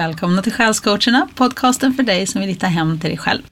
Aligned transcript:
Välkomna 0.00 0.42
till 0.42 0.52
Själscoacherna, 0.52 1.28
podcasten 1.34 1.94
för 1.94 2.02
dig 2.02 2.26
som 2.26 2.40
vill 2.40 2.50
hitta 2.50 2.66
hem 2.66 3.00
till 3.00 3.10
dig 3.10 3.18
själv. 3.18 3.42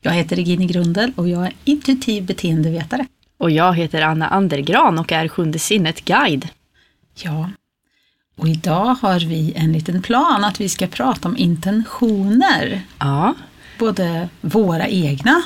Jag 0.00 0.12
heter 0.12 0.36
Regine 0.36 0.66
Grundel 0.66 1.12
och 1.16 1.28
jag 1.28 1.46
är 1.46 1.52
intuitiv 1.64 2.24
beteendevetare. 2.26 3.06
Och 3.38 3.50
jag 3.50 3.74
heter 3.74 4.02
Anna 4.02 4.28
Andergran 4.28 4.98
och 4.98 5.12
är 5.12 5.28
Sjunde 5.28 5.58
sinnet-guide. 5.58 6.48
Ja, 7.22 7.50
och 8.36 8.48
idag 8.48 8.96
har 9.02 9.20
vi 9.20 9.52
en 9.56 9.72
liten 9.72 10.02
plan 10.02 10.44
att 10.44 10.60
vi 10.60 10.68
ska 10.68 10.86
prata 10.86 11.28
om 11.28 11.36
intentioner. 11.36 12.82
Ja, 12.98 13.34
Både 13.78 14.28
våra 14.40 14.88
egna 14.88 15.42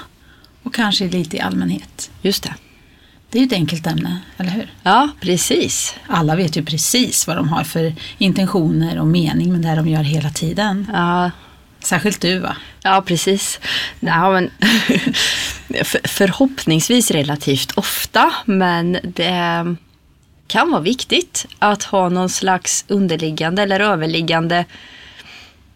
och 0.63 0.75
kanske 0.75 1.09
lite 1.09 1.37
i 1.37 1.41
allmänhet. 1.41 2.11
just 2.23 2.43
det. 2.43 2.55
Det 3.31 3.39
är 3.39 3.41
ju 3.43 3.47
ett 3.47 3.53
enkelt 3.53 3.87
ämne, 3.87 4.19
eller 4.37 4.51
hur? 4.51 4.73
Ja, 4.83 5.09
precis. 5.21 5.95
Alla 6.07 6.37
vet 6.37 6.57
ju 6.57 6.65
precis 6.65 7.27
vad 7.27 7.37
de 7.37 7.49
har 7.49 7.65
för 7.65 7.95
intentioner 8.19 8.99
och 8.99 9.07
mening 9.07 9.53
med 9.53 9.61
det 9.61 9.75
de 9.75 9.89
gör 9.89 10.03
hela 10.03 10.31
tiden. 10.31 10.91
Ja, 10.93 11.31
Särskilt 11.81 12.21
du 12.21 12.39
va? 12.39 12.57
ja 12.83 13.03
precis. 13.07 13.61
Ja, 14.01 14.31
men 14.31 14.51
för, 15.85 16.09
förhoppningsvis 16.09 17.11
relativt 17.11 17.71
ofta, 17.73 18.33
men 18.45 18.99
det 19.03 19.77
kan 20.47 20.71
vara 20.71 20.83
viktigt 20.83 21.47
att 21.59 21.83
ha 21.83 22.09
någon 22.09 22.29
slags 22.29 22.85
underliggande 22.89 23.63
eller 23.63 23.81
överliggande 23.81 24.65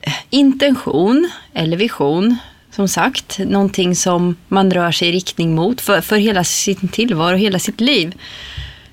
eh, 0.00 0.12
intention 0.30 1.30
eller 1.54 1.76
vision. 1.76 2.36
Som 2.74 2.88
sagt, 2.88 3.38
någonting 3.38 3.96
som 3.96 4.36
man 4.48 4.70
rör 4.70 4.92
sig 4.92 5.08
i 5.08 5.12
riktning 5.12 5.54
mot 5.54 5.80
för, 5.80 6.00
för 6.00 6.16
hela 6.16 6.44
sin 6.44 6.88
tillvaro, 6.88 7.36
hela 7.36 7.58
sitt 7.58 7.80
liv. 7.80 8.14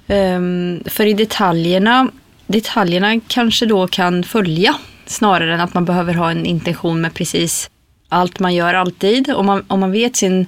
Um, 0.08 0.83
för 0.85 1.05
i 1.05 1.13
detaljerna, 1.13 2.11
detaljerna 2.47 3.19
kanske 3.27 3.66
då 3.66 3.88
kan 3.88 4.23
följa 4.23 4.75
snarare 5.05 5.53
än 5.53 5.61
att 5.61 5.73
man 5.73 5.85
behöver 5.85 6.13
ha 6.13 6.31
en 6.31 6.45
intention 6.45 7.02
med 7.02 7.13
precis 7.13 7.69
allt 8.09 8.39
man 8.39 8.55
gör 8.55 8.73
alltid. 8.73 9.30
Om 9.30 9.45
man, 9.45 9.66
om 9.67 9.80
man 9.80 9.91
vet 9.91 10.16
sin 10.16 10.45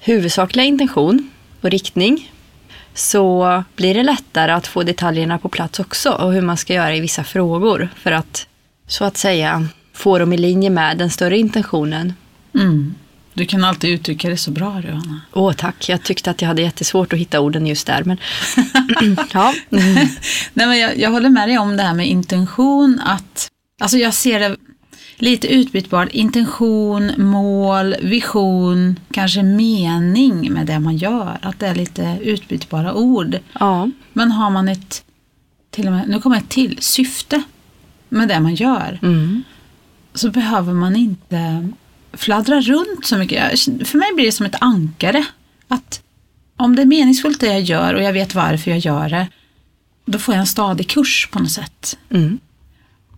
huvudsakliga 0.00 0.66
intention 0.66 1.30
och 1.60 1.70
riktning 1.70 2.32
så 2.94 3.62
blir 3.76 3.94
det 3.94 4.02
lättare 4.02 4.52
att 4.52 4.66
få 4.66 4.82
detaljerna 4.82 5.38
på 5.38 5.48
plats 5.48 5.80
också 5.80 6.10
och 6.10 6.32
hur 6.32 6.42
man 6.42 6.56
ska 6.56 6.74
göra 6.74 6.96
i 6.96 7.00
vissa 7.00 7.24
frågor 7.24 7.88
för 7.96 8.12
att 8.12 8.46
så 8.86 9.04
att 9.04 9.16
säga 9.16 9.68
få 9.94 10.18
dem 10.18 10.32
i 10.32 10.36
linje 10.36 10.70
med 10.70 10.98
den 10.98 11.10
större 11.10 11.38
intentionen. 11.38 12.12
Mm. 12.58 12.94
Du 13.34 13.46
kan 13.46 13.64
alltid 13.64 13.90
uttrycka 13.90 14.28
det 14.28 14.36
så 14.36 14.50
bra 14.50 14.80
du 14.82 14.88
Anna. 14.88 15.20
Åh 15.32 15.52
tack, 15.52 15.88
jag 15.88 16.02
tyckte 16.02 16.30
att 16.30 16.42
jag 16.42 16.48
hade 16.48 16.62
jättesvårt 16.62 17.12
att 17.12 17.18
hitta 17.18 17.40
orden 17.40 17.66
just 17.66 17.86
där. 17.86 18.04
Men 18.04 18.16
ja. 19.32 19.54
Nej, 19.68 20.18
men 20.54 20.78
jag, 20.78 20.98
jag 20.98 21.10
håller 21.10 21.28
med 21.30 21.48
dig 21.48 21.58
om 21.58 21.76
det 21.76 21.82
här 21.82 21.94
med 21.94 22.08
intention. 22.08 23.00
att 23.04 23.48
Alltså 23.80 23.98
jag 23.98 24.14
ser 24.14 24.40
det 24.40 24.56
lite 25.16 25.48
utbytbart. 25.48 26.08
Intention, 26.12 27.12
mål, 27.16 27.94
vision, 28.02 29.00
kanske 29.10 29.42
mening 29.42 30.52
med 30.52 30.66
det 30.66 30.78
man 30.78 30.96
gör. 30.96 31.38
Att 31.42 31.58
det 31.58 31.66
är 31.66 31.74
lite 31.74 32.18
utbytbara 32.22 32.94
ord. 32.94 33.38
ja, 33.60 33.90
Men 34.12 34.32
har 34.32 34.50
man 34.50 34.68
ett, 34.68 35.04
till 35.70 35.86
och 35.86 35.92
med, 35.92 36.08
nu 36.08 36.20
kommer 36.20 36.36
ett 36.36 36.48
till, 36.48 36.78
syfte 36.80 37.42
med 38.08 38.28
det 38.28 38.40
man 38.40 38.54
gör. 38.54 38.98
mm. 39.02 39.42
så 40.14 40.30
behöver 40.30 40.72
man 40.72 40.96
inte 40.96 41.68
fladdra 42.12 42.60
runt 42.60 43.06
så 43.06 43.16
mycket. 43.16 43.60
För 43.88 43.98
mig 43.98 44.08
blir 44.14 44.26
det 44.26 44.32
som 44.32 44.46
ett 44.46 44.56
ankare. 44.60 45.26
Att 45.68 46.02
om 46.56 46.76
det 46.76 46.82
är 46.82 46.86
meningsfullt 46.86 47.40
det 47.40 47.46
jag 47.46 47.60
gör 47.60 47.94
och 47.94 48.02
jag 48.02 48.12
vet 48.12 48.34
varför 48.34 48.70
jag 48.70 48.78
gör 48.80 49.08
det, 49.08 49.28
då 50.04 50.18
får 50.18 50.34
jag 50.34 50.40
en 50.40 50.46
stadig 50.46 50.88
kurs 50.88 51.28
på 51.32 51.38
något 51.38 51.50
sätt. 51.52 51.98
Mm. 52.10 52.38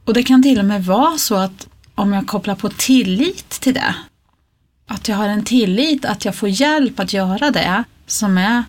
Och 0.04 0.14
det 0.14 0.22
kan 0.22 0.42
till 0.42 0.58
och 0.58 0.64
med 0.64 0.84
vara 0.84 1.18
så 1.18 1.34
att 1.34 1.68
om 1.94 2.12
jag 2.12 2.26
kopplar 2.26 2.54
på 2.54 2.68
tillit 2.68 3.48
till 3.50 3.74
det, 3.74 3.94
att 4.86 5.08
jag 5.08 5.16
har 5.16 5.28
en 5.28 5.44
tillit 5.44 6.04
att 6.04 6.24
jag 6.24 6.34
får 6.34 6.48
hjälp 6.48 7.00
att 7.00 7.12
göra 7.12 7.50
det 7.50 7.84
som 8.06 8.38
är 8.38 8.64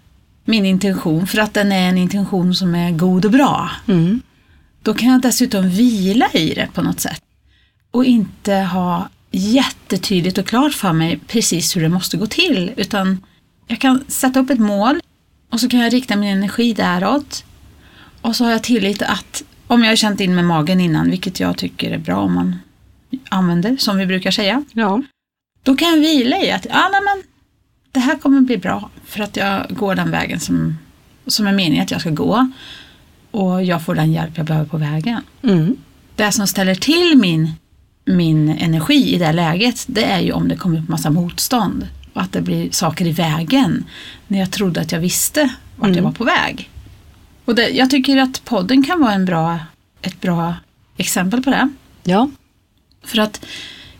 min 0.45 0.65
intention, 0.65 1.27
för 1.27 1.37
att 1.37 1.53
den 1.53 1.71
är 1.71 1.89
en 1.89 1.97
intention 1.97 2.55
som 2.55 2.75
är 2.75 2.91
god 2.91 3.25
och 3.25 3.31
bra 3.31 3.71
Mm. 3.87 4.21
då 4.81 4.93
kan 4.93 5.09
jag 5.09 5.21
dessutom 5.21 5.69
vila 5.69 6.29
i 6.33 6.53
det 6.53 6.67
på 6.73 6.81
något 6.81 6.99
sätt. 6.99 7.21
Och 7.91 8.05
inte 8.05 8.53
ha 8.53 9.09
jättetydligt 9.31 10.37
och 10.37 10.45
klart 10.45 10.73
för 10.73 10.93
mig 10.93 11.19
precis 11.27 11.75
hur 11.75 11.81
det 11.81 11.89
måste 11.89 12.17
gå 12.17 12.27
till. 12.27 12.71
Utan 12.77 13.25
jag 13.67 13.79
kan 13.79 14.03
sätta 14.07 14.39
upp 14.39 14.49
ett 14.49 14.59
mål 14.59 14.99
och 15.49 15.59
så 15.59 15.69
kan 15.69 15.79
jag 15.79 15.93
rikta 15.93 16.15
min 16.15 16.29
energi 16.29 16.73
däråt. 16.73 17.43
Och 18.21 18.35
så 18.35 18.43
har 18.43 18.51
jag 18.51 18.63
tillit 18.63 19.01
att 19.01 19.43
om 19.67 19.83
jag 19.83 19.91
har 19.91 19.95
känt 19.95 20.19
in 20.19 20.35
med 20.35 20.45
magen 20.45 20.79
innan, 20.81 21.09
vilket 21.09 21.39
jag 21.39 21.57
tycker 21.57 21.91
är 21.91 21.97
bra 21.97 22.17
om 22.17 22.33
man 22.33 22.55
använder, 23.29 23.77
som 23.77 23.97
vi 23.97 24.05
brukar 24.05 24.31
säga. 24.31 24.63
ja. 24.73 25.01
Då 25.63 25.75
kan 25.75 25.89
jag 25.89 25.97
vila 25.97 26.37
i 26.37 26.51
att 26.51 26.65
ja, 26.69 26.89
nej, 26.91 27.01
men 27.01 27.23
det 27.91 27.99
här 27.99 28.15
kommer 28.15 28.41
bli 28.41 28.57
bra 28.57 28.89
för 29.05 29.23
att 29.23 29.37
jag 29.37 29.65
går 29.69 29.95
den 29.95 30.11
vägen 30.11 30.39
som, 30.39 30.77
som 31.27 31.47
är 31.47 31.51
meningen 31.51 31.83
att 31.83 31.91
jag 31.91 32.01
ska 32.01 32.09
gå. 32.09 32.51
Och 33.31 33.63
jag 33.63 33.85
får 33.85 33.95
den 33.95 34.11
hjälp 34.11 34.37
jag 34.37 34.45
behöver 34.45 34.69
på 34.69 34.77
vägen. 34.77 35.21
Mm. 35.43 35.77
Det 36.15 36.31
som 36.31 36.47
ställer 36.47 36.75
till 36.75 37.17
min, 37.17 37.51
min 38.17 38.49
energi 38.49 39.15
i 39.15 39.17
det 39.17 39.31
läget, 39.33 39.85
det 39.87 40.03
är 40.03 40.19
ju 40.19 40.31
om 40.31 40.47
det 40.47 40.55
kommer 40.55 40.79
upp 40.79 40.89
massa 40.89 41.09
motstånd. 41.09 41.87
Och 42.13 42.21
att 42.21 42.31
det 42.31 42.41
blir 42.41 42.71
saker 42.71 43.07
i 43.07 43.11
vägen 43.11 43.85
när 44.27 44.39
jag 44.39 44.51
trodde 44.51 44.81
att 44.81 44.91
jag 44.91 44.99
visste 44.99 45.41
vart 45.75 45.87
jag 45.87 45.97
Mm. 45.97 46.03
var 46.03 46.11
på 46.11 46.23
väg. 46.23 46.69
Och 47.45 47.55
det, 47.55 47.69
jag 47.69 47.89
tycker 47.89 48.17
att 48.17 48.45
podden 48.45 48.83
kan 48.83 49.01
vara 49.01 49.13
en 49.13 49.25
bra, 49.25 49.59
ett 50.01 50.21
bra 50.21 50.55
exempel 50.97 51.43
på 51.43 51.49
det. 51.49 51.69
ja. 52.03 52.29
För 53.03 53.17
att 53.19 53.45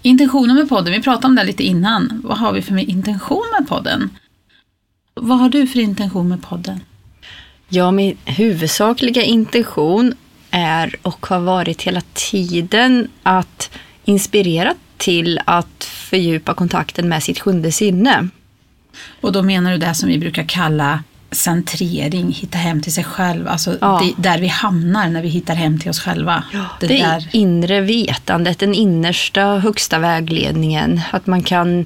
intentionen 0.02 0.56
med 0.56 0.70
podden, 0.70 0.94
vi 0.94 1.02
pratade 1.02 1.28
om 1.28 1.36
det 1.36 1.44
lite 1.44 1.64
innan. 1.64 2.22
Vad 2.24 2.38
har 2.38 2.54
vi 2.54 2.62
för 2.62 2.78
intention 2.78 3.44
med 3.60 3.68
podden? 3.68 4.10
Vad 5.14 5.40
har 5.40 5.50
du 5.50 5.68
för 5.68 5.80
intention 5.80 6.28
med 6.30 6.42
podden? 6.44 6.80
Ja, 7.70 7.92
min 7.92 8.18
huvudsakliga 8.26 9.24
intention 9.24 10.14
är 10.52 10.96
och 11.02 11.26
har 11.26 11.40
varit 11.40 11.82
hela 11.82 12.02
tiden 12.14 13.08
att 13.24 13.72
inspirera 14.06 14.74
till 14.98 15.40
att 15.46 15.84
fördjupa 15.84 16.54
kontakten 16.54 17.10
med 17.10 17.24
sitt 17.24 17.40
sjunde 17.40 17.72
sinne. 17.72 18.28
Och 19.22 19.32
då 19.32 19.44
menar 19.44 19.72
du 19.72 19.78
det 19.78 19.94
som 19.94 20.10
vi 20.10 20.18
brukar 20.18 20.44
kalla 20.44 21.04
centrering, 21.32 22.32
hitta 22.32 22.58
hem 22.58 22.82
till 22.82 22.94
sig 22.94 23.04
själv. 23.04 23.48
Alltså 23.48 23.78
Ja. 23.82 24.02
det, 24.04 24.30
där 24.30 24.40
vi 24.40 24.48
hamnar 24.48 25.10
när 25.10 25.22
vi 25.22 25.28
hittar 25.28 25.56
hem 25.56 25.80
till 25.80 25.90
oss 25.90 26.00
själva. 26.00 26.44
Det, 26.80 26.88
det 26.88 26.98
där. 26.98 27.30
inre 27.32 27.82
vetandet, 27.82 28.60
den 28.60 28.74
innersta 28.74 29.42
högsta 29.60 30.00
vägledningen. 30.00 31.02
Att 31.12 31.28
man 31.28 31.44
kan 31.44 31.86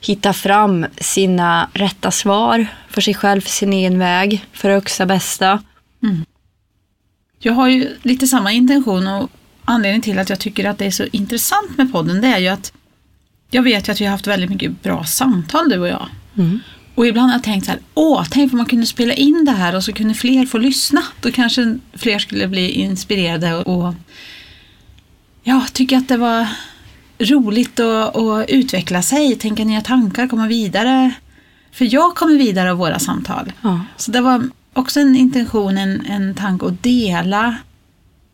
hitta 0.00 0.32
fram 0.32 0.86
sina 1.00 1.68
rätta 1.74 2.10
svar 2.10 2.66
för 2.88 3.00
sig 3.00 3.14
själv, 3.14 3.40
för 3.40 3.50
sin 3.50 3.72
egen 3.72 3.98
väg, 3.98 4.44
för 4.52 4.68
det 4.68 4.74
högsta 4.74 5.06
bästa. 5.06 5.62
Jag 7.38 7.52
har 7.52 7.68
ju 7.68 7.96
lite 8.02 8.26
samma 8.26 8.52
intention 8.52 9.06
och 9.06 9.30
anledningen 9.64 10.02
till 10.02 10.18
att 10.18 10.30
jag 10.30 10.38
tycker 10.38 10.64
att 10.64 10.78
det 10.78 10.86
är 10.86 10.90
så 10.90 11.04
intressant 11.12 11.78
med 11.78 11.92
podden 11.92 12.20
det 12.20 12.28
är 12.28 12.38
ju 12.38 12.48
att 12.48 12.72
jag 13.50 13.62
vet 13.62 13.88
ju 13.88 13.92
att 13.92 14.00
vi 14.00 14.04
har 14.04 14.12
haft 14.12 14.26
väldigt 14.26 14.50
mycket 14.50 14.82
bra 14.82 15.04
samtal 15.04 15.68
du 15.68 15.78
och 15.78 15.88
jag. 15.88 16.08
Mm. 16.36 16.60
Och 16.94 17.06
ibland 17.06 17.30
har 17.30 17.38
jag 17.38 17.44
tänkt 17.44 17.64
så 17.64 17.70
här, 17.70 17.80
åh, 17.94 18.24
tänk 18.30 18.52
om 18.52 18.56
man 18.56 18.66
kunde 18.66 18.86
spela 18.86 19.14
in 19.14 19.44
det 19.44 19.52
här 19.52 19.76
och 19.76 19.84
så 19.84 19.92
kunde 19.92 20.14
fler 20.14 20.46
få 20.46 20.58
lyssna. 20.58 21.02
Då 21.20 21.30
kanske 21.30 21.78
fler 21.94 22.18
skulle 22.18 22.48
bli 22.48 22.70
inspirerade 22.70 23.54
och, 23.54 23.86
och 23.86 23.94
ja, 25.42 25.66
tycka 25.72 25.98
att 25.98 26.08
det 26.08 26.16
var 26.16 26.46
roligt 27.18 27.80
att, 27.80 28.16
att 28.16 28.50
utveckla 28.50 29.02
sig, 29.02 29.36
tänka 29.36 29.64
nya 29.64 29.80
tankar, 29.80 30.28
komma 30.28 30.46
vidare. 30.46 31.10
För 31.72 31.94
jag 31.94 32.14
kommer 32.14 32.38
vidare 32.38 32.70
av 32.70 32.78
våra 32.78 32.98
samtal. 32.98 33.52
Ja. 33.62 33.80
Så 33.96 34.10
det 34.10 34.20
var 34.20 34.48
också 34.72 35.00
en 35.00 35.16
intention, 35.16 35.78
en, 35.78 36.06
en 36.06 36.34
tanke 36.34 36.66
att 36.66 36.82
dela 36.82 37.56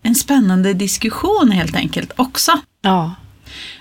en 0.03 0.15
spännande 0.15 0.75
diskussion 0.75 1.50
helt 1.50 1.77
enkelt 1.77 2.12
också. 2.17 2.61
ja. 2.81 3.15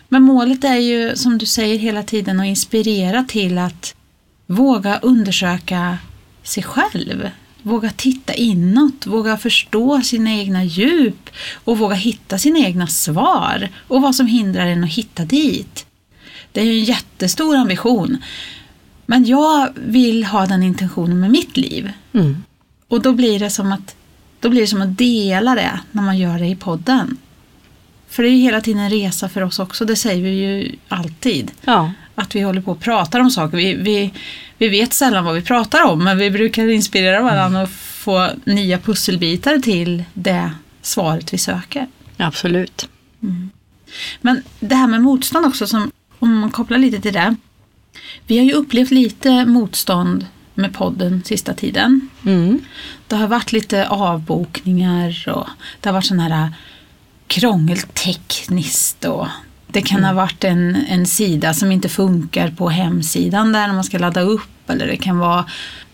Men 0.10 0.24
målet 0.24 0.64
är 0.64 0.76
ju, 0.76 1.16
som 1.16 1.38
du 1.38 1.46
säger 1.46 1.78
hela 1.78 2.04
tiden, 2.04 2.40
att 2.40 2.46
inspirera 2.46 3.24
till 3.24 3.58
att 3.58 3.96
våga 4.46 5.00
undersöka 5.00 5.98
sig 6.44 6.64
själv. 6.64 7.30
Våga 7.62 7.90
titta 7.90 8.34
inåt, 8.34 9.06
våga 9.06 9.38
förstå 9.38 10.02
sina 10.02 10.32
egna 10.32 10.64
djup 10.64 11.30
och 11.54 11.78
våga 11.78 11.96
hitta 11.96 12.38
sina 12.38 12.60
egna 12.60 12.88
svar 12.88 13.70
och 13.88 14.02
vad 14.02 14.16
som 14.16 14.28
hindrar 14.28 14.68
en 14.68 14.84
att 14.84 14.90
hitta 14.90 15.26
dit. 15.26 15.86
Det 16.52 16.62
är 16.62 16.66
ju 16.66 16.80
en 16.80 16.84
jättestor 16.84 17.56
ambition. 17.56 18.18
Men 19.06 19.26
jag 19.26 19.70
vill 19.76 20.24
ha 20.24 20.46
den 20.46 20.64
intentionen 20.64 21.20
med 21.20 21.32
mitt 21.32 21.58
liv. 21.58 21.92
Mm. 22.14 22.44
Och 22.88 23.02
då 23.02 23.14
blir 23.14 23.40
det 23.40 23.50
som 23.50 23.72
att 23.72 23.96
då 24.40 24.50
blir 24.50 24.62
det 24.62 24.68
som 24.68 24.82
att 24.82 24.98
dela 24.98 25.56
det 25.56 25.80
när 25.92 26.02
man 26.02 26.18
gör 26.18 26.40
det 26.40 26.48
i 26.48 26.56
podden. 26.56 27.18
För 28.10 28.24
det 28.24 28.30
är 28.30 28.34
ju 28.34 28.42
hela 28.42 28.62
tiden 28.62 28.82
en 28.82 28.90
resa 28.90 29.30
för 29.30 29.42
oss 29.42 29.60
också, 29.60 29.86
det 29.86 29.96
säger 29.96 30.24
vi 30.24 30.30
ju 30.30 30.76
alltid. 30.88 31.52
ja. 31.62 31.92
Att 32.16 32.36
vi 32.36 32.42
håller 32.42 32.62
på 32.62 32.72
och 32.72 32.80
pratar 32.80 33.20
om 33.20 33.32
saker. 33.32 33.58
Vi, 33.58 33.74
vi, 33.74 34.14
vi 34.58 34.68
vet 34.68 34.94
sällan 34.94 35.26
vad 35.26 35.36
vi 35.36 35.42
pratar 35.42 35.84
om, 35.84 36.04
men 36.04 36.18
vi 36.18 36.32
brukar 36.32 36.68
inspirera 36.70 37.22
varandra 37.22 37.62
och 37.62 37.70
få 37.70 38.30
nya 38.44 38.80
pusselbitar 38.80 39.60
till 39.60 40.04
det 40.14 40.52
svaret 40.82 41.34
vi 41.34 41.38
söker. 41.38 41.88
Absolut. 42.18 42.90
Men 44.22 44.44
det 44.60 44.76
här 44.76 44.88
med 44.88 45.02
motstånd 45.02 45.46
också, 45.46 45.68
som, 45.68 45.92
om 46.20 46.40
man 46.40 46.52
kopplar 46.52 46.78
lite 46.78 47.02
till 47.02 47.14
det. 47.14 47.36
Vi 48.28 48.38
har 48.38 48.46
ju 48.46 48.54
upplevt 48.54 48.92
lite 48.92 49.46
motstånd 49.46 50.26
med 50.58 50.74
podden 50.74 51.24
sista 51.26 51.54
tiden. 51.54 52.10
Mm. 52.26 52.60
Det 53.08 53.16
har 53.16 53.28
varit 53.28 53.52
lite 53.52 53.88
avbokningar 53.88 55.26
och 55.28 55.48
det 55.82 55.90
har 55.90 55.94
varit 55.94 56.06
sån 56.06 56.20
här 56.20 56.50
krångel 57.28 57.78
tekniskt 57.78 59.06
och 59.06 59.28
det 59.68 59.82
kan 59.82 60.04
ha 60.04 60.14
varit 60.14 60.44
en, 60.44 60.76
en 60.76 61.06
sida 61.06 61.54
som 61.54 61.72
inte 61.72 61.90
funkar 61.90 62.52
på 62.52 62.70
hemsidan 62.70 63.52
där 63.52 63.68
när 63.68 63.74
man 63.74 63.84
ska 63.84 63.98
ladda 63.98 64.22
upp 64.22 64.70
eller 64.70 64.88
det 64.88 64.98
kan 64.98 65.18
vara 65.18 65.46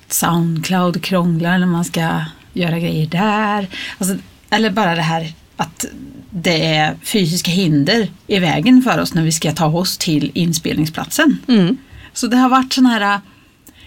Soundcloud 0.08 1.04
krånglar 1.04 1.58
när 1.58 1.68
man 1.68 1.86
ska 1.86 2.22
göra 2.54 2.80
grejer 2.80 3.08
där. 3.08 3.68
Alltså, 3.98 4.16
eller 4.50 4.70
bara 4.70 4.96
det 4.96 5.02
här 5.02 5.34
att 5.58 5.86
det 6.30 6.66
är 6.66 6.96
fysiska 7.04 7.52
hinder 7.52 8.08
i 8.28 8.40
vägen 8.40 8.82
för 8.82 9.00
oss 9.00 9.14
när 9.14 9.24
vi 9.24 9.32
ska 9.32 9.52
ta 9.52 9.66
oss 9.66 9.98
till 9.98 10.32
inspelningsplatsen. 10.34 11.38
Mm. 11.48 11.78
Så 12.14 12.28
det 12.28 12.38
har 12.38 12.50
varit 12.50 12.74
sån 12.74 12.86
här 12.86 13.20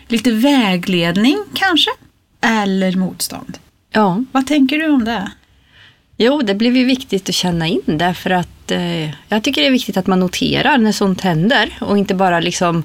lite 0.09 0.31
vägledning 0.31 1.45
kanske, 1.55 1.91
eller 2.41 2.97
motstånd. 2.97 3.59
Ja. 3.93 4.25
Vad 4.33 4.47
tänker 4.47 4.79
du 4.79 4.89
om 4.91 5.05
det? 5.05 5.31
Jo, 6.17 6.43
det 6.43 6.55
blev 6.55 6.77
ju 6.77 6.85
viktigt 6.85 7.29
att 7.29 7.35
känna 7.35 7.67
in 7.67 7.83
det 7.99 8.15
för 8.15 8.31
att 8.31 8.71
eh, 8.71 9.11
jag 9.29 9.43
tycker 9.43 9.61
det 9.61 9.67
är 9.67 9.73
viktigt 9.73 9.97
att 9.97 10.07
man 10.07 10.21
noterar 10.21 10.79
när 10.79 10.93
sånt 10.93 11.21
händer 11.21 11.79
och 11.81 11.99
inte 11.99 12.15
bara 12.15 12.41
liksom 12.41 12.85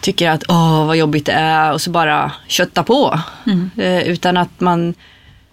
tycker 0.00 0.30
att 0.30 0.44
åh 0.48 0.86
vad 0.86 0.96
jobbigt 0.96 1.26
det 1.26 1.32
är 1.32 1.72
och 1.72 1.80
så 1.80 1.90
bara 1.90 2.32
kötta 2.46 2.82
på. 2.82 3.20
Mm. 3.46 3.70
Eh, 3.76 4.08
utan 4.08 4.36
att 4.36 4.60
man 4.60 4.94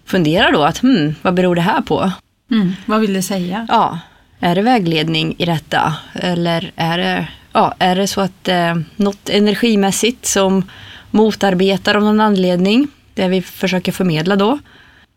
funderar 0.04 0.52
då 0.52 0.62
att 0.62 0.78
hmm, 0.78 1.14
vad 1.22 1.34
beror 1.34 1.54
det 1.54 1.62
här 1.62 1.80
på? 1.80 2.12
Mm, 2.50 2.72
vad 2.86 3.00
vill 3.00 3.14
du 3.14 3.22
säga? 3.22 3.66
Ja, 3.70 3.98
är 4.40 4.54
det 4.54 4.62
vägledning 4.62 5.34
i 5.38 5.44
detta? 5.44 5.94
Eller 6.14 6.72
är 6.76 6.98
det, 6.98 7.28
ja, 7.56 7.74
är 7.78 7.96
det 7.96 8.06
så 8.06 8.20
att 8.20 8.48
eh, 8.48 8.74
något 8.96 9.28
energimässigt 9.28 10.26
som 10.26 10.64
motarbetar 11.10 11.94
av 11.94 12.02
någon 12.02 12.20
anledning? 12.20 12.88
Det 13.14 13.28
vi 13.28 13.42
försöker 13.42 13.92
förmedla 13.92 14.36
då. 14.36 14.58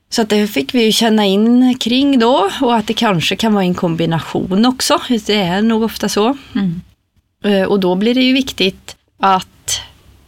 Så 0.10 0.22
att 0.22 0.30
det 0.30 0.48
fick 0.48 0.74
vi 0.74 0.84
ju 0.84 0.92
känna 0.92 1.26
in 1.26 1.78
kring 1.80 2.20
då 2.20 2.50
och 2.62 2.76
att 2.76 2.88
det 2.88 2.94
kanske 2.94 3.36
kan 3.36 3.54
vara 3.54 3.64
en 3.64 3.74
kombination 3.74 4.66
också. 4.66 5.00
Det 5.26 5.36
är 5.36 5.62
nog 5.62 5.84
ofta 5.84 6.10
så. 6.10 6.38
Mm. 6.56 6.82
Eh, 7.44 7.64
Och 7.68 7.80
då 7.80 7.96
blir 7.96 8.16
det 8.16 8.24
ju 8.24 8.34
viktigt 8.34 8.96
att 9.20 9.82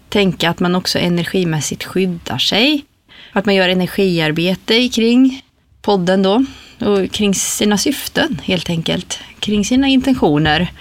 tänka 0.09 0.49
att 0.49 0.59
man 0.59 0.75
också 0.75 0.99
energimässigt 0.99 1.83
skyddar 1.83 2.37
sig. 2.37 2.85
Att 3.31 3.45
man 3.45 3.55
gör 3.55 3.69
energiarbete 3.69 4.89
kring 4.89 5.41
podden 5.81 6.23
då 6.23 6.45
och 6.79 7.11
kring 7.11 7.33
sina 7.33 7.77
syften 7.77 8.41
helt 8.43 8.69
enkelt. 8.69 9.19
Kring 9.39 9.65
sina 9.65 9.87
intentioner. 9.87 10.71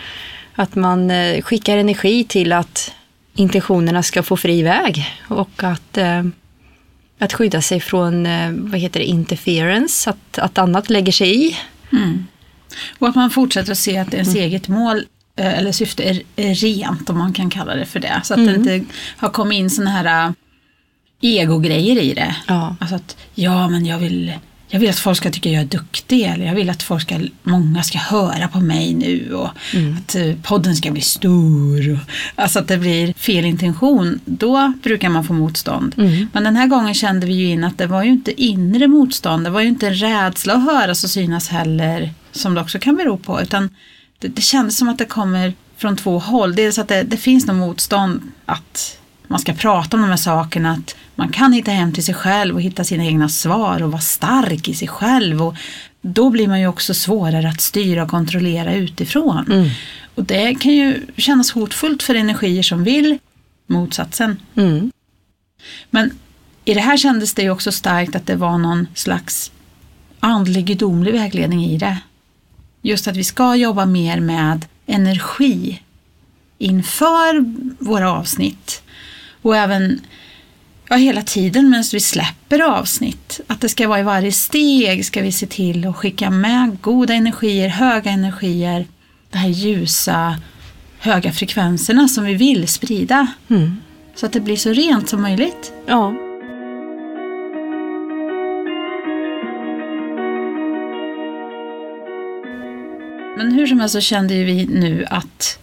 Att 0.61 0.75
man 0.75 1.11
eh, 1.11 1.43
skickar 1.43 1.77
energi 1.77 2.25
till 2.25 2.53
att 2.53 2.93
intentionerna 3.35 4.03
ska 4.03 4.23
få 4.23 4.37
fri 4.37 4.63
väg 4.63 5.07
och 5.29 5.63
att, 5.63 5.99
eh, 5.99 6.25
att 7.19 7.33
skydda 7.33 7.63
sig 7.63 7.81
från 7.81 8.27
eh, 8.27 8.51
vad 8.53 8.81
heter 8.81 9.01
det, 9.01 9.07
interference, 9.07 10.11
att, 10.11 10.39
att 10.39 10.59
annat 10.59 10.91
lägger 10.91 11.13
sig 11.13 11.47
i. 11.47 11.57
Mm. 11.93 12.27
Och 12.99 13.09
att 13.09 13.15
man 13.15 13.31
fortsätter 13.31 13.73
att 13.73 13.79
se 13.79 13.99
att 13.99 14.15
ens 14.15 14.35
eget 14.35 14.69
mål 14.69 15.05
eller 15.37 15.73
syfte 15.73 16.03
är, 16.03 16.23
är 16.37 16.55
rent, 16.55 17.11
om 17.11 17.19
man 17.19 17.33
kan 17.33 17.51
kalla 17.51 17.75
det 17.75 17.87
för 17.87 18.01
det. 18.01 18.21
Så 18.25 18.35
att 18.35 18.47
det 18.47 18.55
inte 18.55 18.85
har 19.17 19.29
kommit 19.29 19.59
in 19.59 19.71
sådana 19.71 19.91
här 19.91 20.35
egogrejer 21.21 22.03
i 22.03 22.15
det. 22.15 22.37
Ja. 22.47 22.77
Alltså 22.81 22.97
att, 22.97 23.17
ja 23.35 23.69
men 23.69 23.87
jag 23.87 23.99
vill, 23.99 24.33
jag 24.71 24.81
vill 24.81 24.91
att 24.91 24.99
folk 24.99 25.17
ska 25.17 25.31
tycka 25.31 25.51
jag 25.51 25.63
är 25.63 25.67
duktig, 25.67 26.23
eller 26.23 26.47
jag 26.47 26.55
vill 26.55 26.71
att 26.71 26.83
folk 26.83 27.03
ska, 27.03 27.21
många 27.43 27.83
ska 27.83 27.99
höra 27.99 28.49
på 28.49 28.61
mig 28.61 28.95
nu 28.95 29.35
och 29.35 29.49
att 29.99 30.15
eh, 30.15 30.35
podden 30.43 30.77
ska 30.77 30.91
bli 30.91 31.01
stor. 31.01 31.93
Och, 31.93 31.99
alltså 32.35 32.59
att 32.59 32.69
det 32.69 32.79
blir 32.79 33.13
fel 33.13 33.45
intention, 33.45 34.21
då 34.25 34.73
brukar 34.83 35.09
man 35.09 35.25
få 35.25 35.33
motstånd. 35.33 35.95
Mm. 35.99 36.29
Men 36.33 36.45
den 36.45 36.57
här 36.57 36.67
gången 36.67 36.95
kände 36.95 37.27
vi 37.27 37.33
ju 37.33 37.47
in 37.47 37.65
att 37.65 37.79
det 37.79 37.87
var 37.87 38.03
ju 38.03 38.11
inte 38.11 38.43
inre 38.43 38.89
motstånd, 38.89 39.45
det 39.45 39.51
var 39.51 39.61
ju 39.61 39.69
inte 39.69 39.87
en 39.87 39.95
rädsla 39.95 40.55
att 40.55 40.65
höras 40.65 41.05
och 41.05 41.11
synas 41.11 41.49
heller, 41.49 42.11
som 42.33 42.55
det 42.55 42.61
också 42.61 42.79
kan 42.79 42.97
bero 42.97 43.17
på, 43.17 43.43
utan 43.43 43.71
det, 44.19 44.29
det 44.29 44.43
kändes 44.43 44.77
som 44.77 44.89
att 44.89 44.99
det 44.99 45.05
kommer 45.05 45.55
från 45.77 45.97
två 45.97 46.19
håll. 46.19 46.55
Dels 46.55 46.79
att 46.79 46.89
det, 46.89 47.03
det 47.03 47.17
finns 47.17 47.47
något 47.47 47.57
motstånd 47.57 48.23
att 48.47 49.00
man 49.31 49.39
ska 49.39 49.53
prata 49.53 49.97
om 49.97 50.03
de 50.03 50.09
här 50.11 50.17
sakerna, 50.17 50.73
att 50.73 50.97
man 51.15 51.29
kan 51.29 51.53
hitta 51.53 51.71
hem 51.71 51.93
till 51.93 52.05
sig 52.05 52.15
själv 52.15 52.55
och 52.55 52.63
hitta 52.63 52.85
sina 52.85 53.05
egna 53.05 53.29
svar 53.29 53.83
och 53.83 53.93
vara 53.93 54.01
stark 54.01 54.69
i 54.69 54.75
sig 54.75 54.89
själv. 54.89 55.43
Och 55.43 55.55
då 56.01 56.31
blir 56.31 56.49
man 56.49 56.61
ju 56.61 56.67
också 56.67 56.95
svårare 56.95 57.49
att 57.49 57.61
styra 57.61 58.03
och 58.03 58.09
kontrollera 58.09 58.75
utifrån. 58.75 59.47
Mm. 59.53 59.71
Och 60.15 60.25
det 60.25 60.55
kan 60.55 60.73
ju 60.73 61.07
kännas 61.17 61.51
hotfullt 61.51 62.03
för 62.03 62.15
energier 62.15 62.63
som 62.63 62.85
vill 62.85 63.19
motsatsen. 63.67 64.37
Mm. 64.55 64.93
Men 65.91 66.11
i 66.65 66.75
det 66.75 66.81
här 66.81 66.97
kändes 66.97 67.35
det 67.35 67.43
ju 67.43 67.51
också 67.51 67.73
starkt 67.73 68.17
att 68.17 68.27
det 68.27 68.37
var 68.37 68.59
någon 68.59 68.87
slags 68.95 69.53
andlig 70.21 70.65
gudomlig 70.67 71.13
vägledning 71.13 71.65
i 71.65 71.79
det. 71.79 71.99
Just 72.83 73.09
att 73.09 73.17
vi 73.17 73.25
ska 73.25 73.55
jobba 73.55 73.87
mer 73.87 74.21
med 74.21 74.67
energi 74.87 75.83
inför 76.59 77.45
våra 77.85 78.13
avsnitt. 78.13 78.83
Och 79.43 79.57
även 79.57 80.01
ja, 80.89 80.97
hela 80.97 81.23
tiden 81.23 81.71
medan 81.71 81.85
vi 81.93 82.01
släpper 82.01 82.61
avsnitt. 82.61 83.41
Att 83.47 83.61
det 83.61 83.69
ska 83.69 83.89
vara 83.89 84.01
i 84.01 84.03
varje 84.03 84.33
steg 84.33 85.05
ska 85.05 85.23
vi 85.23 85.33
se 85.33 85.47
till 85.47 85.87
att 85.87 85.97
skicka 85.97 86.31
med 86.31 86.81
goda 86.81 87.15
energier, 87.15 87.69
höga 87.69 88.11
energier, 88.11 88.87
de 89.31 89.39
här 89.39 89.49
ljusa, 89.49 90.41
höga 90.99 91.33
frekvenserna 91.33 92.09
som 92.09 92.25
vi 92.25 92.35
vill 92.35 92.69
sprida. 92.69 93.27
Mm. 93.51 93.77
Så 94.15 94.27
att 94.27 94.33
det 94.33 94.41
blir 94.41 94.57
så 94.57 94.71
rent 94.71 95.09
som 95.09 95.23
möjligt. 95.23 95.73
Ja. 95.87 96.11
Men 103.37 103.53
hur 103.53 103.67
som 103.67 103.81
helst 103.81 103.93
så 103.93 104.01
kände 104.01 104.35
ju 104.35 104.45
vi 104.45 104.67
nu 104.67 105.07
att 105.11 105.59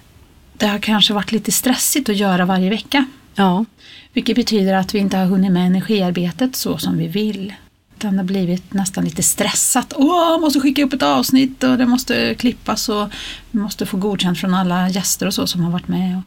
det 0.54 0.68
har 0.68 0.80
kanske 0.80 1.14
varit 1.14 1.32
lite 1.32 1.52
stressigt 1.52 2.10
att 2.10 2.16
göra 2.16 2.46
varje 2.46 2.70
vecka. 2.70 3.06
Ja. 3.38 3.66
Vilket 4.14 4.36
betyder 4.36 4.74
att 4.74 4.96
vi 4.96 5.00
inte 5.00 5.18
har 5.18 5.26
hunnit 5.26 5.52
med 5.52 5.68
energiarbetet 5.68 6.56
så 6.56 6.78
som 6.78 6.98
vi 6.98 7.08
vill. 7.08 7.54
Utan 7.96 8.12
det 8.12 8.18
har 8.18 8.24
blivit 8.24 8.74
nästan 8.74 9.06
lite 9.06 9.24
stressat. 9.24 9.94
Åh, 9.96 10.32
jag 10.32 10.42
måste 10.42 10.60
skicka 10.60 10.84
upp 10.84 10.94
ett 10.94 11.04
avsnitt 11.04 11.64
och 11.64 11.78
det 11.78 11.86
måste 11.86 12.36
klippas 12.36 12.90
och 12.90 13.10
vi 13.52 13.60
måste 13.60 13.86
få 13.86 13.98
godkänt 13.98 14.38
från 14.38 14.54
alla 14.54 14.90
gäster 14.90 15.26
och 15.26 15.34
så 15.34 15.48
som 15.48 15.62
har 15.62 15.72
varit 15.72 15.88
med. 15.88 16.22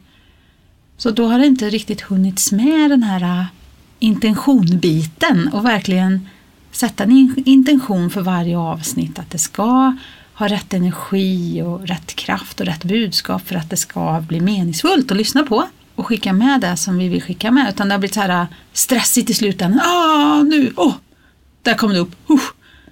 Så 0.97 1.11
då 1.11 1.27
har 1.27 1.39
det 1.39 1.45
inte 1.45 1.69
riktigt 1.69 2.01
hunnits 2.01 2.51
med 2.51 2.89
den 2.89 3.03
här 3.03 3.39
äh, 3.39 3.45
intentionbiten 3.99 5.49
och 5.53 5.65
verkligen 5.65 6.29
sätta 6.71 7.03
en 7.03 7.43
intention 7.45 8.09
för 8.09 8.21
varje 8.21 8.57
avsnitt. 8.57 9.19
Att 9.19 9.29
det 9.29 9.37
ska 9.37 9.97
ha 10.33 10.47
rätt 10.47 10.73
energi 10.73 11.61
och 11.61 11.87
rätt 11.87 12.15
kraft 12.15 12.59
och 12.59 12.65
rätt 12.65 12.83
budskap 12.83 13.47
för 13.47 13.55
att 13.55 13.69
det 13.69 13.77
ska 13.77 14.21
bli 14.27 14.39
meningsfullt 14.39 15.11
att 15.11 15.17
lyssna 15.17 15.43
på 15.43 15.67
och 15.95 16.07
skicka 16.07 16.33
med 16.33 16.61
det 16.61 16.77
som 16.77 16.97
vi 16.97 17.07
vill 17.07 17.21
skicka 17.21 17.51
med. 17.51 17.69
Utan 17.69 17.87
det 17.87 17.93
har 17.93 17.99
blivit 17.99 18.13
så 18.13 18.21
här 18.21 18.41
äh, 18.41 18.45
stressigt 18.73 19.29
i 19.29 19.33
slutändan. 19.33 19.81
Ah, 19.87 20.43
nu, 20.43 20.73
åh, 20.75 20.93
där 21.61 21.73
kom 21.73 21.93
det 21.93 21.99
upp. 21.99 22.29
Uh. 22.29 22.39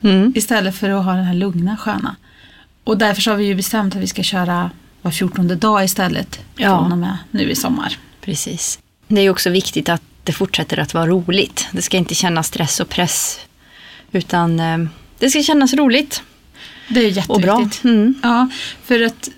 Mm. 0.01 0.33
Istället 0.35 0.75
för 0.75 0.89
att 0.89 1.05
ha 1.05 1.13
den 1.13 1.23
här 1.25 1.33
lugna, 1.33 1.77
sköna. 1.77 2.15
Och 2.83 2.97
därför 2.97 3.21
så 3.21 3.31
har 3.31 3.37
vi 3.37 3.45
ju 3.45 3.55
bestämt 3.55 3.95
att 3.95 4.01
vi 4.01 4.07
ska 4.07 4.23
köra 4.23 4.71
var 5.01 5.11
14 5.11 5.59
dag 5.59 5.83
istället. 5.83 6.39
Ja. 6.55 6.79
Från 6.79 6.91
och 6.91 6.97
med 6.97 7.17
nu 7.31 7.49
i 7.51 7.55
sommar. 7.55 7.97
Precis. 8.21 8.79
Det 9.07 9.21
är 9.21 9.29
också 9.29 9.49
viktigt 9.49 9.89
att 9.89 10.01
det 10.23 10.31
fortsätter 10.31 10.79
att 10.79 10.93
vara 10.93 11.07
roligt. 11.07 11.67
Det 11.71 11.81
ska 11.81 11.97
inte 11.97 12.15
kännas 12.15 12.47
stress 12.47 12.79
och 12.79 12.89
press. 12.89 13.39
Utan 14.11 14.59
eh, 14.59 14.77
det 15.19 15.29
ska 15.29 15.43
kännas 15.43 15.73
roligt 15.73 16.23
Det 16.87 16.99
är 16.99 17.31
och 17.31 17.41
bra. 17.41 17.51
jätteviktigt. 17.53 17.83
Mm. 17.83 18.15
Ja, 18.23 18.49
för 18.83 19.01
att 19.03 19.29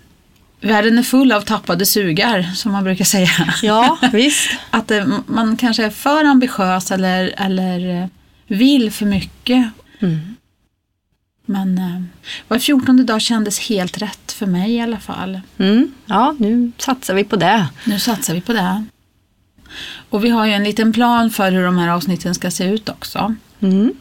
världen 0.61 0.97
är 0.97 1.03
full 1.03 1.31
av 1.31 1.41
tappade 1.41 1.85
sugar, 1.85 2.51
som 2.55 2.71
man 2.71 2.83
brukar 2.83 3.05
säga. 3.05 3.53
Ja, 3.61 3.97
visst. 4.13 4.49
Att 4.69 4.91
eh, 4.91 5.05
man 5.25 5.57
kanske 5.57 5.85
är 5.85 5.89
för 5.89 6.23
ambitiös 6.23 6.91
eller, 6.91 7.33
eller 7.37 8.01
eh, 8.01 8.07
vill 8.47 8.91
för 8.91 9.05
mycket. 9.05 9.69
Mm. 9.99 10.35
Men 11.45 11.77
eh, 11.77 12.01
var 12.47 12.59
14 12.59 13.05
dag 13.05 13.21
kändes 13.21 13.59
helt 13.59 13.97
rätt 13.97 14.31
för 14.31 14.45
mig 14.45 14.71
i 14.71 14.81
alla 14.81 14.99
fall. 14.99 15.41
Mm. 15.57 15.91
Ja, 16.05 16.35
nu 16.39 16.71
satsar 16.77 17.13
vi 17.13 17.23
på 17.23 17.35
det. 17.35 17.67
Nu 17.85 17.99
satsar 17.99 18.33
vi 18.33 18.41
på 18.41 18.53
det. 18.53 18.85
Och 20.09 20.25
vi 20.25 20.29
har 20.29 20.45
ju 20.45 20.51
en 20.51 20.63
liten 20.63 20.93
plan 20.93 21.31
för 21.31 21.51
hur 21.51 21.63
de 21.63 21.77
här 21.77 21.87
avsnitten 21.87 22.35
ska 22.35 22.51
se 22.51 22.65
ut 22.65 22.89
också. 22.89 23.35
Mm. 23.59 23.93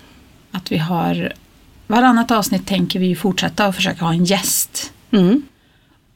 Att 0.50 0.72
vi 0.72 0.78
har 0.78 1.32
varannat 1.86 2.30
avsnitt 2.30 2.66
tänker 2.66 2.98
vi 2.98 3.16
fortsätta 3.16 3.68
och 3.68 3.74
försöka 3.74 4.04
ha 4.04 4.12
en 4.12 4.24
gäst. 4.24 4.92
Mm. 5.10 5.42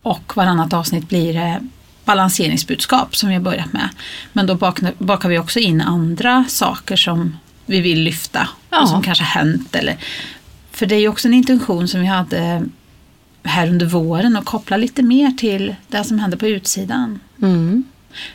Och 0.05 0.37
varannat 0.37 0.73
avsnitt 0.73 1.09
blir 1.09 1.35
det 1.35 1.61
balanseringsbudskap 2.05 3.17
som 3.17 3.29
vi 3.29 3.35
har 3.35 3.43
börjat 3.43 3.73
med. 3.73 3.89
Men 4.33 4.47
då 4.47 4.55
bakar, 4.99 5.29
vi 5.29 5.39
också 5.39 5.59
in 5.59 5.81
andra 5.81 6.45
saker 6.49 6.97
som 6.97 7.37
vi 7.67 7.81
vill 7.81 8.03
lyfta 8.03 8.49
Ja. 8.71 8.83
och 8.83 8.89
som 8.89 9.03
kanske 9.03 9.25
hänt. 9.25 9.75
Eller, 9.75 9.97
för 10.71 10.87
det 10.87 10.95
är 10.95 11.01
ju 11.01 11.09
också 11.09 11.29
en 11.29 11.35
intention 11.35 11.89
som 11.89 12.01
vi 12.01 12.07
hade 12.07 12.63
här 13.43 13.69
under 13.69 13.87
våren 13.87 14.37
och 14.37 14.45
koppla 14.45 14.77
lite 14.77 15.03
mer 15.03 15.31
till 15.31 15.75
det 15.89 16.05
som 16.05 16.19
händer 16.19 16.39
på 16.39 16.47
utsidan. 16.47 17.21
Mm. 17.43 17.85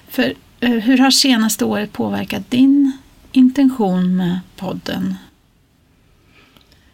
För 0.10 0.34
eh, 0.60 0.70
hur 0.70 0.98
har 0.98 1.12
senaste 1.12 1.66
året 1.66 1.94
påverkat 1.94 2.52
din 2.52 2.92
intention 3.32 4.16
med 4.16 4.40
podden? 4.58 5.16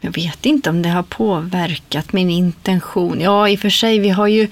Jag 0.05 0.15
vet 0.15 0.45
inte 0.45 0.69
om 0.69 0.81
det 0.81 0.89
har 0.89 1.03
påverkat 1.03 2.13
min 2.13 2.29
intention. 2.29 3.21
Ja, 3.21 3.49
i 3.49 3.55
och 3.55 3.59
för 3.59 3.69
sig, 3.69 3.99
vi 3.99 4.09
har 4.09 4.27
ju, 4.27 4.47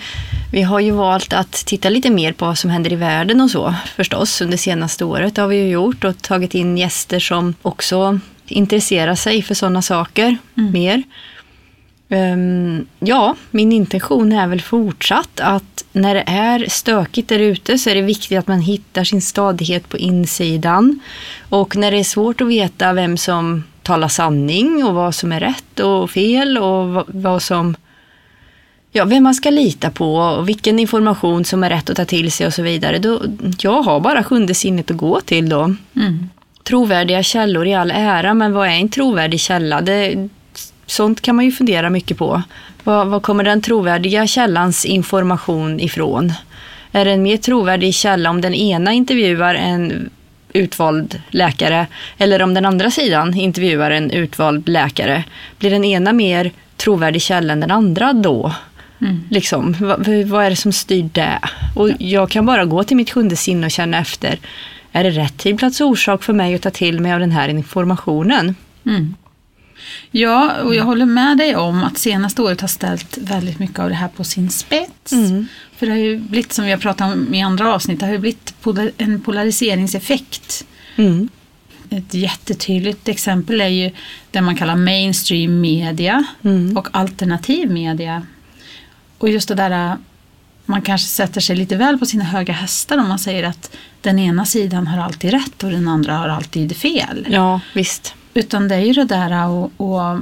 vi 0.51 0.61
har 0.61 0.79
ju 0.79 0.91
valt 0.91 1.33
att 1.33 1.51
titta 1.51 1.89
lite 1.89 2.09
mer 2.09 2.33
på 2.33 2.45
vad 2.45 2.57
som 2.57 2.69
händer 2.69 2.93
i 2.93 2.95
världen 2.95 3.41
och 3.41 3.51
så 3.51 3.75
förstås 3.95 4.41
under 4.41 4.57
senaste 4.57 5.05
året. 5.05 5.37
Har 5.37 5.47
vi 5.47 5.55
ju 5.55 5.69
gjort 5.69 6.03
och 6.03 6.21
tagit 6.21 6.55
in 6.55 6.77
gäster 6.77 7.19
som 7.19 7.55
också 7.61 8.19
intresserar 8.47 9.15
sig 9.15 9.41
för 9.41 9.55
sådana 9.55 9.81
saker 9.81 10.37
mer. 10.53 11.03
Ehm, 12.09 12.85
ja, 12.99 13.35
min 13.51 13.71
intention 13.71 14.31
är 14.31 14.47
väl 14.47 14.61
fortsatt 14.61 15.39
att 15.39 15.85
när 15.91 16.15
det 16.15 16.23
är 16.27 16.65
stökigt 16.69 17.29
där 17.29 17.39
ute 17.39 17.77
så 17.77 17.89
är 17.89 17.95
det 17.95 18.01
viktigt 18.01 18.39
att 18.39 18.47
man 18.47 18.61
hittar 18.61 19.03
sin 19.03 19.21
stadighet 19.21 19.89
på 19.89 19.97
insidan. 19.97 20.99
Och 21.49 21.75
när 21.75 21.91
det 21.91 21.99
är 21.99 22.03
svårt 22.03 22.41
att 22.41 22.47
veta 22.47 22.93
vem 22.93 23.17
som 23.17 23.63
talar 23.83 24.07
sanning 24.07 24.83
och 24.85 24.93
vad 24.93 25.15
som 25.15 25.31
är 25.31 25.39
rätt 25.39 25.79
och 25.79 26.11
fel 26.11 26.57
och 26.57 27.05
vad, 27.07 27.41
som 27.41 27.75
Ja, 28.95 29.05
vem 29.05 29.23
man 29.23 29.33
ska 29.33 29.49
lita 29.49 29.89
på 29.91 30.15
och 30.15 30.49
vilken 30.49 30.79
information 30.79 31.45
som 31.45 31.63
är 31.63 31.69
rätt 31.69 31.89
att 31.89 31.97
ta 31.97 32.05
till 32.05 32.31
sig 32.31 32.47
och 32.47 32.53
så 32.53 32.61
vidare. 32.61 32.99
Då, 32.99 33.21
jag 33.59 33.81
har 33.81 33.99
bara 33.99 34.23
sjunde 34.23 34.53
sinnet 34.53 34.91
att 34.91 34.97
gå 34.97 35.21
till 35.21 35.49
då. 35.49 35.61
Mm. 35.95 36.29
Trovärdiga 36.63 37.23
källor 37.23 37.67
i 37.67 37.73
all 37.73 37.91
ära, 37.91 38.33
men 38.33 38.53
vad 38.53 38.67
är 38.67 38.71
en 38.71 38.89
trovärdig 38.89 39.39
källa? 39.39 39.81
Det, 39.81 40.29
sånt 40.85 41.21
kan 41.21 41.35
man 41.35 41.45
ju 41.45 41.51
fundera 41.51 41.89
mycket 41.89 42.17
på. 42.17 42.41
Vad, 42.83 43.07
vad 43.07 43.23
kommer 43.23 43.43
den 43.43 43.61
trovärdiga 43.61 44.27
källans 44.27 44.85
information 44.85 45.79
ifrån? 45.79 46.33
Är 46.91 47.05
det 47.05 47.11
en 47.11 47.23
mer 47.23 47.37
trovärdig 47.37 47.95
källa 47.95 48.29
om 48.29 48.41
den 48.41 48.53
ena 48.53 48.93
intervjuar 48.93 49.55
en 49.55 50.09
utvald 50.53 51.21
läkare 51.29 51.87
eller 52.17 52.41
om 52.41 52.53
den 52.53 52.65
andra 52.65 52.91
sidan 52.91 53.33
intervjuar 53.33 53.91
en 53.91 54.11
utvald 54.11 54.69
läkare? 54.69 55.23
Blir 55.59 55.69
den 55.69 55.83
ena 55.83 56.13
mer 56.13 56.51
trovärdig 56.77 57.21
källa 57.21 57.53
än 57.53 57.59
den 57.59 57.71
andra 57.71 58.13
då? 58.13 58.53
Mm. 59.01 59.23
Liksom, 59.29 59.75
vad, 59.79 60.07
vad 60.07 60.45
är 60.45 60.49
det 60.49 60.55
som 60.55 60.71
styr 60.71 61.09
det? 61.13 61.39
Och 61.75 61.89
jag 61.99 62.29
kan 62.29 62.45
bara 62.45 62.65
gå 62.65 62.83
till 62.83 62.97
mitt 62.97 63.11
sjunde 63.11 63.35
sinne 63.35 63.65
och 63.65 63.71
känna 63.71 63.97
efter. 63.97 64.39
Är 64.91 65.03
det 65.03 65.09
rätt 65.09 65.37
tid, 65.37 65.57
plats 65.57 65.81
och 65.81 65.87
orsak 65.87 66.23
för 66.23 66.33
mig 66.33 66.55
att 66.55 66.61
ta 66.61 66.69
till 66.69 66.99
mig 66.99 67.13
av 67.13 67.19
den 67.19 67.31
här 67.31 67.47
informationen? 67.47 68.55
Mm. 68.85 69.15
Ja, 70.11 70.61
och 70.61 70.75
jag 70.75 70.83
håller 70.83 71.05
med 71.05 71.37
dig 71.37 71.55
om 71.55 71.83
att 71.83 71.97
senaste 71.97 72.41
året 72.41 72.61
har 72.61 72.67
ställt 72.67 73.17
väldigt 73.17 73.59
mycket 73.59 73.79
av 73.79 73.89
det 73.89 73.95
här 73.95 74.07
på 74.07 74.23
sin 74.23 74.49
spets. 74.49 75.11
Mm. 75.11 75.47
För 75.77 75.85
det 75.85 75.91
har 75.91 75.99
ju 75.99 76.17
blivit, 76.19 76.53
som 76.53 76.65
vi 76.65 76.71
har 76.71 76.77
pratat 76.77 77.13
om 77.13 77.33
i 77.33 77.41
andra 77.41 77.73
avsnitt, 77.73 77.99
det 77.99 78.05
har 78.05 78.13
ju 78.13 78.19
blivit 78.19 78.53
en 78.97 79.21
polariseringseffekt. 79.21 80.65
Mm. 80.95 81.29
Ett 81.89 82.13
jättetydligt 82.13 83.07
exempel 83.07 83.61
är 83.61 83.67
ju 83.67 83.91
det 84.31 84.41
man 84.41 84.55
kallar 84.55 84.75
mainstream 84.75 85.61
media 85.61 86.23
Mm. 86.43 86.77
och 86.77 86.87
alternativ 86.91 87.71
media. 87.71 88.25
Och 89.17 89.29
just 89.29 89.47
det 89.47 89.55
där, 89.55 89.97
man 90.65 90.81
kanske 90.81 91.07
sätter 91.07 91.41
sig 91.41 91.55
lite 91.55 91.75
väl 91.75 91.97
på 91.97 92.05
sina 92.05 92.23
höga 92.23 92.53
hästar 92.53 92.97
om 92.97 93.07
man 93.07 93.19
säger 93.19 93.43
att 93.43 93.75
den 94.01 94.19
ena 94.19 94.45
sidan 94.45 94.87
har 94.87 95.03
alltid 95.03 95.31
rätt 95.31 95.63
och 95.63 95.71
den 95.71 95.87
andra 95.87 96.13
har 96.17 96.29
alltid 96.29 96.77
fel. 96.77 97.27
Ja, 97.29 97.59
visst. 97.73 98.15
Utan 98.33 98.67
det 98.67 98.75
är 98.75 98.79
ju 98.79 98.93
det 98.93 99.03
där 99.03 99.31
att 99.31 99.81
att 99.81 100.21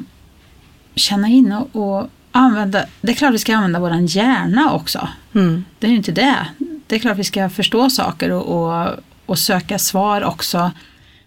känna 0.96 1.28
in 1.28 1.52
och, 1.52 1.76
och 1.76 2.10
använda, 2.32 2.86
det 3.02 3.12
är 3.12 3.16
klart 3.16 3.34
vi 3.34 3.40
ska 3.40 3.56
använda 3.56 3.80
våran 3.80 4.06
hjärna 4.06 4.74
också. 4.74 5.08
Mm. 5.36 5.66
Det 5.80 5.88
är 5.88 5.92
ju 5.92 5.98
inte 5.98 6.12
det. 6.12 6.48
Det 6.88 6.96
är 6.96 7.00
klart 7.00 7.18
vi 7.18 7.24
ska 7.24 7.50
förstå 7.50 7.90
saker 7.90 8.32
och, 8.32 8.46
och, 8.46 8.90
och 9.26 9.40
söka 9.40 9.80
svar 9.80 10.24
också 10.24 10.72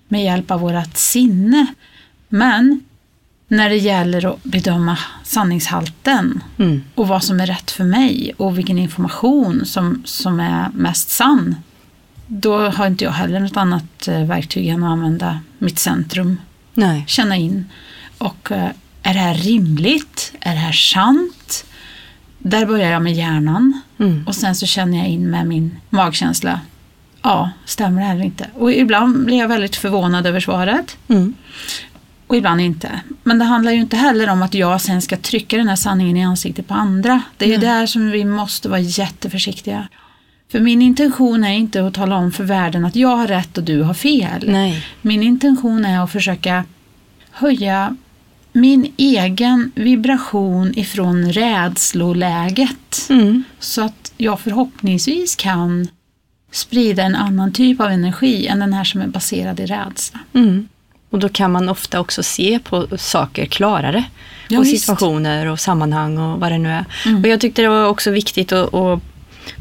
med 0.09 0.25
hjälp 0.25 0.51
av 0.51 0.61
vårat 0.61 0.97
sinne. 0.99 1.67
Men 2.29 2.81
när 3.49 3.69
det 3.69 3.77
gäller 3.77 4.33
att 4.33 4.43
bedöma 4.43 4.99
sanningshalten 5.23 6.43
Mm. 6.59 6.83
och 6.95 7.09
vad 7.09 7.25
som 7.25 7.41
är 7.41 7.47
rätt 7.47 7.71
för 7.71 7.85
mig 7.85 8.33
och 8.37 8.59
vilken 8.59 8.79
information 8.79 9.65
som, 9.65 10.03
som 10.05 10.41
är 10.41 10.69
mest 10.75 11.11
sann. 11.11 11.57
Då 12.27 12.69
har 12.69 12.87
inte 12.87 13.05
jag 13.05 13.11
heller 13.11 13.41
något 13.41 13.57
annat 13.57 14.09
eh, 14.09 14.25
verktyg 14.25 14.69
än 14.69 14.83
att 14.83 14.91
använda 14.91 15.41
mitt 15.59 15.79
centrum 15.79 16.37
Nej. 16.75 17.05
känna 17.07 17.37
in. 17.37 17.67
Och 18.19 18.53
eh, 18.53 18.69
är 19.03 19.15
det 19.15 19.21
här 19.21 19.35
rimligt? 19.35 20.33
Är 20.41 20.53
det 20.53 20.59
här 20.61 20.73
sant? 20.73 21.65
Där 22.39 22.67
börjar 22.67 22.91
jag 22.91 23.03
med 23.03 23.13
hjärnan 23.15 23.81
Mm. 23.99 24.25
och 24.27 24.35
sen 24.35 24.55
så 24.55 24.67
känner 24.67 24.99
jag 24.99 25.07
in 25.09 25.31
med 25.31 25.47
min 25.47 25.77
magkänsla. 25.91 26.61
Ja, 27.23 27.51
stämmer 27.65 28.01
det 28.01 28.07
här 28.07 28.15
eller 28.15 28.25
inte? 28.25 28.47
Och 28.55 28.73
ibland 28.73 29.25
blir 29.25 29.39
jag 29.39 29.49
väldigt 29.49 29.77
förvånad 29.77 30.27
över 30.27 30.41
svaret 30.41 30.97
Mm. 31.09 31.35
och 32.27 32.37
ibland 32.37 32.61
inte. 32.61 33.01
Men 33.23 33.39
det 33.39 33.45
handlar 33.45 33.73
ju 33.73 33.81
inte 33.81 33.97
heller 33.97 34.29
om 34.31 34.43
att 34.43 34.55
jag 34.55 34.81
sen 34.81 35.03
ska 35.03 35.17
trycka 35.17 35.57
den 35.57 35.69
här 35.69 35.77
sanningen 35.77 36.17
i 36.17 36.25
ansiktet 36.25 36.69
på 36.69 36.75
andra. 36.75 37.23
Det 37.37 37.45
är 37.45 37.49
Nej. 37.49 37.69
där 37.69 37.87
som 37.87 38.11
vi 38.11 38.25
måste 38.25 38.69
vara 38.69 38.81
jätteförsiktiga. 38.81 39.89
För 40.53 40.61
min 40.61 40.83
intention 40.83 41.45
är 41.45 41.53
inte 41.53 41.87
att 41.87 41.95
tala 41.95 42.17
om 42.17 42.33
för 42.33 42.45
världen 42.45 42.85
att 42.85 42.97
jag 42.97 43.17
har 43.17 43.27
rätt 43.27 43.59
och 43.59 43.65
du 43.65 43.83
har 43.83 43.95
fel. 43.95 44.45
Nej. 44.47 44.87
Min 45.03 45.23
intention 45.23 45.85
är 45.85 46.05
att 46.05 46.13
försöka 46.13 46.65
höja 47.31 47.97
min 48.53 48.93
egen 48.97 49.73
vibration 49.75 50.79
ifrån 50.79 51.33
rädsloläget. 51.33 53.07
Mm. 53.11 53.45
Så 53.59 53.83
att 53.83 54.13
jag 54.17 54.41
förhoppningsvis 54.41 55.37
kan 55.37 55.89
sprida 56.51 57.03
en 57.03 57.15
annan 57.15 57.53
typ 57.53 57.81
av 57.81 57.91
energi 57.91 58.47
än 58.47 58.59
den 58.59 58.73
här 58.73 58.85
som 58.85 59.01
är 59.01 59.07
baserad 59.07 59.61
i 59.61 59.67
rädsla. 59.67 60.21
Mm. 60.33 60.69
Och 61.11 61.19
då 61.19 61.29
kan 61.29 61.53
man 61.53 61.69
ofta 61.69 62.01
också 62.01 62.23
se 62.23 62.59
på 62.65 62.87
saker 62.99 63.47
klarare. 63.47 64.05
Ja, 64.49 64.59
och 64.59 64.65
visst. 64.65 64.81
situationer 64.81 65.47
och 65.47 65.61
sammanhang 65.61 66.19
och 66.19 66.41
vad 66.41 66.53
det 66.53 66.59
nu 66.59 66.69
är. 66.69 66.85
Mm. 67.07 67.23
Och 67.23 67.29
jag 67.29 67.41
tyckte 67.41 67.63
det 67.63 67.69
var 67.69 67.87
också 67.87 68.11
viktigt 68.11 68.53
att, 68.53 68.75
att 68.75 69.01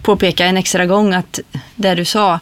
påpeka 0.02 0.46
en 0.46 0.58
extra 0.58 0.86
gång 0.86 1.13
att 1.13 1.40
det 1.75 1.96
du 1.96 2.06
sa, 2.06 2.40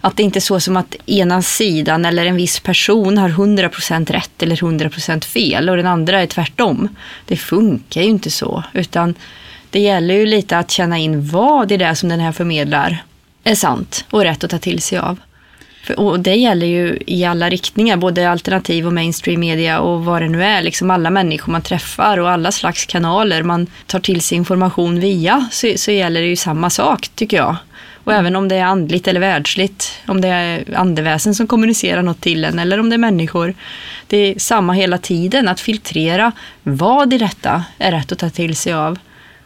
att 0.00 0.16
det 0.16 0.22
inte 0.22 0.38
är 0.38 0.40
så 0.40 0.60
som 0.60 0.76
att 0.76 0.96
ena 1.06 1.42
sidan 1.42 2.04
eller 2.04 2.26
en 2.26 2.36
viss 2.36 2.60
person 2.60 3.18
har 3.18 3.28
100% 3.28 4.12
rätt 4.12 4.42
eller 4.42 4.56
100% 4.56 5.24
fel 5.24 5.68
och 5.68 5.76
den 5.76 5.86
andra 5.86 6.22
är 6.22 6.26
tvärtom. 6.26 6.88
Det 7.26 7.36
funkar 7.36 8.00
ju 8.00 8.08
inte 8.08 8.30
så, 8.30 8.64
utan 8.72 9.14
det 9.70 9.80
gäller 9.80 10.14
ju 10.14 10.26
lite 10.26 10.58
att 10.58 10.70
känna 10.70 10.98
in 10.98 11.28
vad 11.28 11.68
det 11.68 11.82
är 11.82 11.94
som 11.94 12.08
den 12.08 12.20
här 12.20 12.32
förmedlar 12.32 13.04
är 13.44 13.54
sant 13.54 14.04
och 14.10 14.22
rätt 14.22 14.44
att 14.44 14.50
ta 14.50 14.58
till 14.58 14.82
sig 14.82 14.98
av. 14.98 15.18
För, 15.84 16.00
och 16.00 16.20
det 16.20 16.34
gäller 16.34 16.66
ju 16.66 16.98
i 17.06 17.24
alla 17.24 17.50
riktningar, 17.50 17.96
både 17.96 18.30
alternativ 18.30 18.86
och 18.86 18.92
mainstream 18.92 19.40
media 19.40 19.80
och 19.80 20.04
vad 20.04 20.22
det 20.22 20.28
nu 20.28 20.44
är. 20.44 20.62
Liksom 20.62 20.90
alla 20.90 21.10
människor 21.10 21.52
man 21.52 21.62
träffar 21.62 22.18
och 22.18 22.30
alla 22.30 22.52
slags 22.52 22.86
kanaler 22.86 23.42
man 23.42 23.66
tar 23.86 24.00
till 24.00 24.20
sig 24.20 24.36
information 24.36 25.00
via 25.00 25.48
så, 25.50 25.72
så 25.76 25.90
gäller 25.90 26.20
det 26.20 26.26
ju 26.26 26.36
samma 26.36 26.70
sak 26.70 27.08
tycker 27.14 27.36
jag. 27.36 27.56
Och 28.04 28.12
även 28.12 28.36
om 28.36 28.48
det 28.48 28.56
är 28.56 28.64
andligt 28.64 29.08
eller 29.08 29.20
världsligt, 29.20 30.00
om 30.06 30.20
det 30.20 30.28
är 30.28 30.76
andeväsen 30.76 31.34
som 31.34 31.46
kommunicerar 31.46 32.02
något 32.02 32.20
till 32.20 32.44
en 32.44 32.58
eller 32.58 32.80
om 32.80 32.90
det 32.90 32.96
är 32.96 32.98
människor. 32.98 33.54
Det 34.06 34.16
är 34.16 34.38
samma 34.38 34.72
hela 34.72 34.98
tiden, 34.98 35.48
att 35.48 35.60
filtrera 35.60 36.32
vad 36.62 37.12
i 37.12 37.18
detta 37.18 37.64
är 37.78 37.92
rätt 37.92 38.12
att 38.12 38.18
ta 38.18 38.30
till 38.30 38.56
sig 38.56 38.72
av 38.72 38.98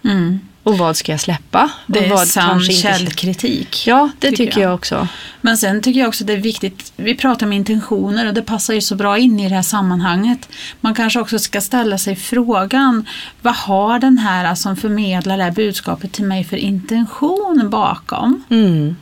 Mm. 0.04 0.40
Och 0.68 0.78
vad 0.78 0.96
ska 0.96 1.12
jag 1.12 1.20
släppa. 1.20 1.70
Det 1.86 2.04
är 2.04 2.10
vad 2.10 2.28
sann 2.28 2.62
källkritik. 2.62 3.86
Ja, 3.86 4.10
det 4.18 4.30
tycker 4.30 4.44
tycker 4.44 4.60
jag. 4.60 4.70
jag 4.70 4.74
också. 4.74 5.08
Men 5.40 5.58
sen 5.58 5.82
tycker 5.82 6.00
jag 6.00 6.08
också 6.08 6.24
det 6.24 6.32
är 6.32 6.36
viktigt, 6.36 6.92
vi 6.96 7.14
pratar 7.14 7.46
om 7.46 7.52
intentioner 7.52 8.26
och 8.26 8.34
det 8.34 8.42
passar 8.42 8.74
ju 8.74 8.80
så 8.80 8.94
bra 8.94 9.18
in 9.18 9.40
i 9.40 9.48
det 9.48 9.54
här 9.54 9.62
sammanhanget. 9.62 10.48
Man 10.80 10.94
kanske 10.94 11.20
också 11.20 11.38
ska 11.38 11.60
ställa 11.60 11.98
sig 11.98 12.16
frågan, 12.16 13.06
vad 13.42 13.54
har 13.54 13.98
den 13.98 14.18
här 14.18 14.54
som 14.54 14.76
förmedlar 14.76 15.38
det 15.38 15.44
här 15.44 15.50
budskapet 15.50 16.12
till 16.12 16.24
mig 16.24 16.44
för 16.44 16.56
intention 16.56 17.70
bakom? 17.70 18.44
Mm. 18.50 18.96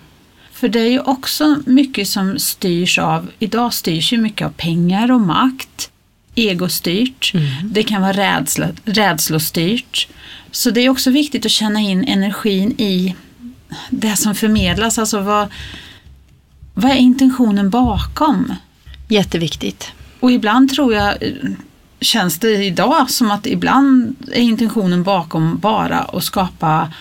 För 0.53 0.69
det 0.69 0.81
är 0.81 0.91
ju 0.91 1.01
också 1.01 1.57
mycket 1.67 2.09
som 2.09 2.39
styrs 2.39 2.99
av, 2.99 3.31
idag 3.39 3.75
styrs 3.75 4.13
ju 4.13 4.19
mycket 4.19 4.47
av 4.47 4.51
pengar 4.51 5.13
och 5.13 5.21
makt, 5.21 5.91
egostyrt, 6.35 7.33
det 7.65 7.83
kan 7.83 8.03
vara 8.03 8.13
rädsla, 8.13 8.69
rädslostyrt. 8.85 10.09
Så 10.57 10.71
det 10.71 10.81
är 10.81 10.89
också 10.89 11.11
viktigt 11.11 11.47
att 11.47 11.53
känna 11.53 11.81
in 11.81 12.05
energin 12.05 12.71
i 12.79 13.15
det 13.91 14.17
som 14.17 14.35
förmedlas, 14.35 14.99
alltså 14.99 15.21
vad, 15.21 15.49
vad 16.75 16.91
är 16.91 16.95
intentionen 16.97 17.71
bakom? 17.71 18.55
Jätteviktigt. 19.09 19.93
Och 20.21 20.33
ibland 20.33 20.71
tror 20.75 20.95
jag, 20.95 21.15
känns 22.01 22.39
det 22.39 22.65
idag 22.65 23.11
som 23.11 23.31
att 23.31 23.47
ibland 23.47 24.17
är 24.33 24.41
intentionen 24.41 25.03
bakom 25.03 25.59
bara 25.59 25.99
att 25.99 26.25
skapa 26.25 26.93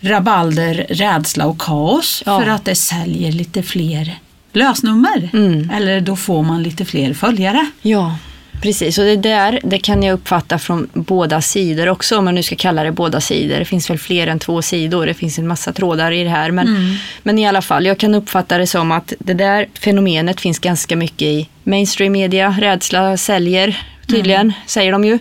rabalder, 0.00 0.86
rädsla 0.90 1.46
och 1.46 1.58
kaos 1.58 2.22
Ja. 2.26 2.40
för 2.40 2.46
att 2.50 2.64
det 2.64 2.74
säljer 2.74 3.32
lite 3.32 3.62
fler 3.62 4.18
lösnummer. 4.52 5.30
Mm. 5.32 5.70
Eller 5.70 6.00
då 6.00 6.16
får 6.16 6.42
man 6.42 6.62
lite 6.62 6.84
fler 6.84 7.14
följare. 7.14 7.66
Ja, 7.82 8.16
Precis, 8.64 8.98
och 8.98 9.04
det 9.04 9.16
där 9.16 9.60
det 9.64 9.78
kan 9.78 10.02
jag 10.02 10.14
uppfatta 10.14 10.58
från 10.58 10.88
båda 10.92 11.40
sidor 11.42 11.88
också, 11.88 12.18
om 12.18 12.24
man 12.24 12.34
nu 12.34 12.42
ska 12.42 12.56
kalla 12.56 12.84
det 12.84 12.92
båda 12.92 13.20
sidor. 13.20 13.58
Det 13.58 13.64
finns 13.64 13.90
väl 13.90 13.98
fler 13.98 14.26
än 14.26 14.38
två 14.38 14.62
sidor, 14.62 15.06
det 15.06 15.14
finns 15.14 15.38
en 15.38 15.46
massa 15.46 15.72
trådar 15.72 16.12
i 16.12 16.24
det 16.24 16.30
här. 16.30 16.50
Men, 16.50 16.68
Mm. 16.68 16.94
men 17.22 17.38
i 17.38 17.46
alla 17.48 17.62
fall, 17.62 17.86
jag 17.86 17.98
kan 17.98 18.14
uppfatta 18.14 18.58
det 18.58 18.66
som 18.66 18.92
att 18.92 19.12
det 19.18 19.34
där 19.34 19.66
fenomenet 19.80 20.40
finns 20.40 20.58
ganska 20.58 20.96
mycket 20.96 21.22
i 21.22 21.48
mainstream 21.64 22.12
media. 22.12 22.56
Rädsla 22.60 23.16
säljer 23.16 23.82
tydligen, 24.06 24.52
säger 24.66 24.92
de 24.92 25.04
ju. 25.04 25.18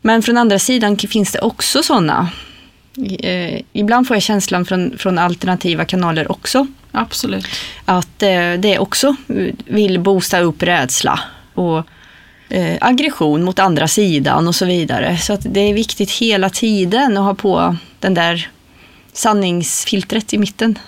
Men 0.00 0.22
från 0.22 0.36
andra 0.38 0.58
sidan 0.58 0.96
finns 0.98 1.32
det 1.32 1.38
också 1.40 1.82
sådana. 1.82 2.28
Eh, 3.22 3.60
ibland 3.72 4.08
får 4.08 4.16
jag 4.16 4.22
känslan 4.22 4.64
från, 4.64 4.98
från 4.98 5.18
alternativa 5.18 5.84
kanaler 5.84 6.32
också 6.32 6.66
Absolut. 6.92 7.46
att 7.84 8.22
eh, 8.22 8.52
det 8.58 8.78
också 8.78 9.16
vill 9.64 10.00
boosta 10.00 10.40
upp 10.40 10.62
rädsla 10.62 11.20
och 11.54 11.86
eh, 12.52 12.78
aggression 12.80 13.44
mot 13.44 13.58
andra 13.58 13.88
sidan 13.88 14.48
och 14.48 14.54
så 14.54 14.66
vidare. 14.66 15.18
Så 15.18 15.32
att 15.32 15.40
det 15.44 15.60
är 15.60 15.74
viktigt 15.74 16.10
hela 16.10 16.50
tiden 16.50 17.16
att 17.16 17.24
ha 17.24 17.34
på 17.34 17.76
den 18.00 18.14
där 18.14 18.48
sanningsfiltret 19.12 20.32
i 20.32 20.38
mitten. 20.38 20.78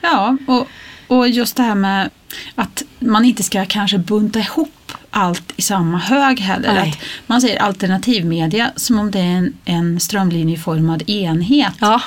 Ja, 0.00 0.36
och, 0.46 0.66
och 1.16 1.28
just 1.28 1.56
det 1.56 1.62
här 1.62 1.74
med 1.74 2.10
att 2.54 2.82
man 2.98 3.24
inte 3.24 3.42
ska 3.42 3.64
kanske 3.64 3.98
bunta 3.98 4.38
ihop 4.38 4.92
allt 5.10 5.52
i 5.56 5.62
samma 5.62 5.98
hög 5.98 6.40
heller. 6.40 6.74
Nej. 6.74 6.90
Att 6.90 6.98
man 7.26 7.40
säger 7.40 7.60
alternativmedia 7.60 8.70
som 8.76 8.98
om 8.98 9.10
det 9.10 9.18
är 9.18 9.22
en, 9.22 9.54
en 9.64 10.00
strömlinjeformad 10.00 11.10
enhet. 11.10 11.74
Ja, 11.80 12.00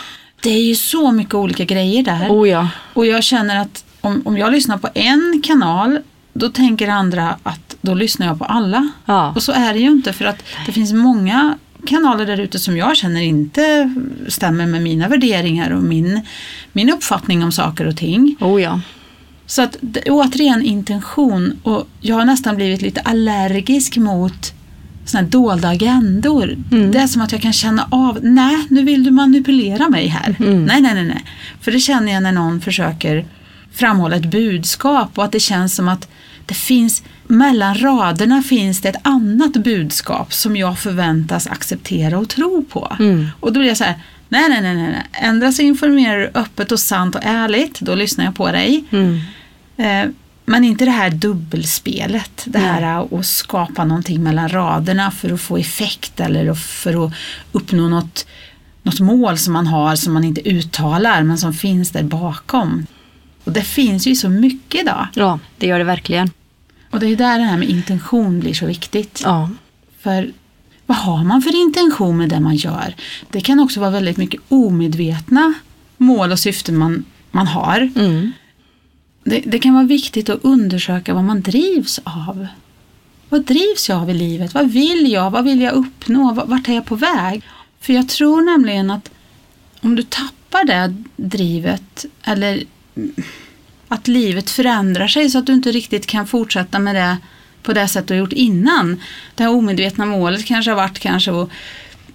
Det 0.44 0.50
är 0.50 0.64
ju 0.64 0.76
så 0.76 1.12
mycket 1.12 1.34
olika 1.34 1.66
grejer 1.66 2.04
där. 2.04 2.28
oh 2.30 2.50
ja. 2.50 2.68
Och 2.94 3.06
jag 3.06 3.24
känner 3.24 3.56
att 3.62 3.86
om, 4.02 4.22
om 4.26 4.38
jag 4.38 4.52
lyssnar 4.52 4.78
på 4.78 4.90
en 4.94 5.42
kanal 5.46 6.00
då 6.34 6.50
tänker 6.50 6.88
andra 6.88 7.38
att 7.44 7.76
då 7.82 7.94
lyssnar 7.94 8.28
jag 8.28 8.40
på 8.40 8.46
alla. 8.46 8.90
Ja. 9.06 9.34
Och 9.36 9.44
så 9.44 9.52
är 9.52 9.74
det 9.74 9.80
ju 9.80 9.92
inte 9.92 10.14
för 10.14 10.26
att 10.26 10.44
det 10.66 10.72
finns 10.72 10.94
många 10.94 11.58
kanaler 11.88 12.26
där 12.26 12.40
ute 12.40 12.60
som 12.60 12.78
jag 12.78 12.98
känner 12.98 13.22
inte 13.22 13.94
stämmer 14.28 14.66
med 14.66 14.82
mina 14.82 15.08
värderingar 15.08 15.72
och 15.72 15.84
min, 15.84 16.22
min 16.74 16.90
uppfattning 16.90 17.44
om 17.44 17.52
saker 17.52 17.88
och 17.88 17.98
ting. 17.98 18.36
Oh 18.40 18.62
ja. 18.62 18.82
Så 19.46 19.62
att 19.62 19.78
återigen 20.10 20.62
intention 20.62 21.60
och 21.64 21.88
jag 22.02 22.16
har 22.16 22.26
nästan 22.26 22.56
blivit 22.56 22.82
lite 22.82 23.02
allergisk 23.02 23.98
mot 23.98 24.54
såna 25.06 25.24
här 25.24 25.30
dolda 25.30 25.70
agendor. 25.70 26.58
Mm. 26.72 26.92
Det 26.92 27.00
är 27.00 27.08
som 27.08 27.22
att 27.22 27.32
jag 27.32 27.42
kan 27.42 27.54
känna 27.54 27.88
av, 27.92 28.20
nej 28.22 28.68
nu 28.70 28.84
vill 28.84 29.04
du 29.04 29.12
manipulera 29.12 29.90
mig 29.90 30.08
här. 30.08 30.36
Mm. 30.40 30.66
Nej, 30.66 30.82
nej, 30.82 30.94
nej, 30.94 31.06
nej. 31.06 31.24
För 31.62 31.72
det 31.72 31.80
känner 31.80 32.14
jag 32.14 32.24
när 32.24 32.32
någon 32.32 32.62
försöker 32.62 33.26
framhålla 33.72 34.16
ett 34.16 34.32
budskap 34.32 35.18
och 35.18 35.24
att 35.24 35.32
det 35.32 35.40
känns 35.40 35.76
som 35.76 35.88
att 35.88 36.08
det 36.52 36.56
finns, 36.56 37.04
mellan 37.28 37.76
raderna 37.76 38.42
finns 38.42 38.82
det 38.82 38.90
ett 38.90 39.08
annat 39.08 39.54
budskap 39.54 40.34
som 40.34 40.56
jag 40.56 40.80
förväntas 40.80 41.48
acceptera 41.48 42.18
och 42.20 42.30
tro 42.30 42.66
på. 42.70 42.96
Mm. 43.00 43.28
Och 43.40 43.54
då 43.54 43.60
blir 43.60 43.68
jag 43.70 43.78
så 43.78 43.84
här, 43.84 43.96
nej, 44.30 44.50
nej, 44.50 44.62
nej, 44.62 44.76
nej. 44.76 45.04
Ändra 45.12 45.52
så 45.52 45.62
informerar 45.62 46.18
du 46.20 46.32
öppet 46.34 46.72
och 46.72 46.80
sant 46.80 47.16
och 47.16 47.22
ärligt, 47.24 47.80
då 47.80 47.96
lyssnar 47.96 48.26
jag 48.26 48.36
på 48.36 48.52
dig. 48.52 48.84
Mm. 48.92 49.20
Eh, 49.78 50.12
Men 50.46 50.64
inte 50.64 50.86
det 50.86 50.92
här 50.92 51.10
dubbelspelet, 51.10 52.44
det 52.46 52.60
här 52.60 53.20
att 53.20 53.26
skapa 53.26 53.86
någonting 53.86 54.24
mellan 54.24 54.50
raderna 54.50 55.12
för 55.12 55.34
att 55.34 55.42
få 55.42 55.58
effekt 55.58 56.20
eller 56.20 56.54
för 56.54 57.06
att 57.06 57.14
uppnå 57.52 57.90
något, 57.90 58.26
något 58.84 59.00
mål 59.00 59.38
som 59.38 59.54
man 59.54 59.68
har 59.68 59.96
som 59.96 60.14
man 60.14 60.24
inte 60.24 60.50
uttalar 60.50 61.24
men 61.24 61.38
som 61.38 61.54
finns 61.54 61.92
där 61.92 62.04
bakom. 62.04 62.86
Och 63.44 63.52
det 63.52 63.62
finns 63.62 64.08
ju 64.08 64.16
så 64.16 64.30
mycket 64.30 64.82
idag. 64.82 65.08
Ja, 65.14 65.40
det 65.58 65.68
gör 65.68 65.80
det 65.80 65.86
verkligen. 65.86 66.32
Och 66.92 67.00
det 67.00 67.08
är 67.08 67.16
där 67.16 67.40
det 67.40 67.46
här 67.46 67.58
med 67.58 67.70
intention 67.70 68.40
blir 68.40 68.54
så 68.54 68.66
viktigt. 68.66 69.22
Ja. 69.24 69.50
För 70.00 70.34
vad 70.86 70.98
har 70.98 71.24
man 71.24 71.42
för 71.42 71.56
intention 71.56 72.18
med 72.18 72.30
det 72.30 72.40
man 72.40 72.56
gör? 72.56 72.96
Det 73.30 73.42
kan 73.42 73.60
också 73.60 73.80
vara 73.80 73.90
väldigt 73.90 74.18
mycket 74.18 74.42
omedvetna 74.48 75.54
mål 75.98 76.32
och 76.32 76.40
syften 76.40 76.78
man, 76.78 77.06
man 77.32 77.48
har. 77.48 77.92
Mm. 77.96 78.32
Det, 79.24 79.40
det 79.46 79.60
kan 79.60 79.74
vara 79.74 79.84
viktigt 79.84 80.30
att 80.30 80.40
undersöka 80.44 81.14
vad 81.14 81.24
man 81.24 81.42
drivs 81.42 82.00
av. 82.04 82.48
Vad 83.30 83.46
drivs 83.46 83.90
jag 83.90 84.02
av 84.02 84.10
i 84.10 84.14
livet? 84.14 84.54
Vad 84.54 84.72
vill 84.72 85.12
jag? 85.12 85.32
Vad 85.32 85.44
vill 85.44 85.62
jag 85.62 85.74
uppnå? 85.74 86.34
Vart 86.34 86.70
är 86.70 86.74
jag 86.74 86.86
på 86.86 86.96
väg? 86.96 87.44
För 87.80 87.94
jag 87.94 88.10
tror 88.10 88.42
nämligen 88.42 88.92
att 88.92 89.12
om 89.82 89.96
du 89.96 90.04
tappar 90.04 90.66
det 90.66 90.96
drivet 91.16 92.06
eller 92.24 92.64
att 93.92 94.08
livet 94.08 94.50
förändrar 94.50 95.08
sig 95.08 95.30
så 95.30 95.38
att 95.38 95.46
du 95.46 95.54
inte 95.54 95.72
riktigt 95.72 96.08
kan 96.08 96.28
fortsätta 96.28 96.80
med 96.80 96.96
det 96.96 97.18
på 97.64 97.74
det 97.74 97.88
sätt 97.88 98.08
du 98.08 98.14
har 98.14 98.20
gjort 98.20 98.34
innan. 98.34 99.02
Det 99.36 99.44
här 99.44 99.52
omedvetna 99.52 100.06
målet 100.06 100.46
kanske 100.46 100.72
har 100.72 100.76
varit 100.76 101.00
kanske 101.00 101.32
att 101.32 101.50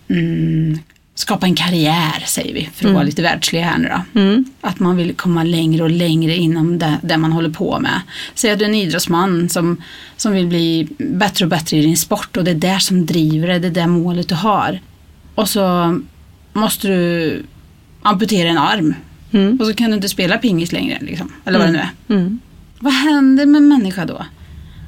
mm, 0.09 0.79
skapa 1.15 1.47
en 1.47 1.55
karriär, 1.55 2.25
säger 2.27 2.55
vi, 2.55 2.69
för 2.75 2.89
att 2.89 2.95
vara 2.95 3.05
lite 3.05 3.23
världsliga 3.23 3.65
här 3.65 3.79
nu 3.79 3.89
då. 3.89 4.21
Mm. 4.21 4.45
Att 4.61 4.81
man 4.81 4.97
vill 4.97 5.15
komma 5.15 5.43
längre 5.43 5.83
och 5.83 5.91
längre 5.91 6.37
inom 6.37 6.79
det, 6.79 6.99
det 7.03 7.17
man 7.17 7.33
håller 7.33 7.51
på 7.51 7.79
med. 7.81 8.01
Säg 8.35 8.51
att 8.51 8.59
du 8.59 8.65
är 8.65 8.69
en 8.69 8.75
idrottsman 8.75 9.49
som, 9.49 9.83
som 10.17 10.33
vill 10.33 10.47
bli 10.47 10.89
bättre 10.99 11.45
och 11.45 11.51
bättre 11.51 11.77
i 11.77 11.83
din 11.83 11.97
sport 11.97 12.37
och 12.37 12.45
det 12.45 12.51
är 12.51 12.55
det 12.55 12.81
som 12.81 13.07
driver 13.07 13.49
dig, 13.49 13.61
det 13.61 13.69
är 13.69 13.71
det 13.71 13.87
målet 13.87 14.29
du 14.29 14.35
har. 14.35 14.81
Och 15.35 15.49
så 15.49 15.99
måste 16.53 16.89
du 16.89 17.43
amputera 18.03 18.49
en 18.49 18.59
arm 18.59 18.95
Mm. 19.37 19.61
och 19.61 19.67
så 19.67 19.75
kan 19.75 19.91
du 19.91 19.97
inte 19.97 20.09
spela 20.09 20.39
pingis 20.39 20.73
längre, 20.73 20.99
liksom, 21.01 21.33
eller 21.45 21.59
vad 21.59 21.69
det 21.69 21.73
nu 21.73 21.79
är. 21.79 21.91
Mm. 22.09 22.41
Vad 22.79 22.93
händer 22.93 23.47
med 23.47 23.63
människa 23.63 24.05
då? 24.05 24.27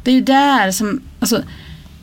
Det 0.05 0.11
är 0.11 0.15
ju 0.15 0.21
där 0.21 0.71
som, 0.71 1.01
alltså, 1.21 1.43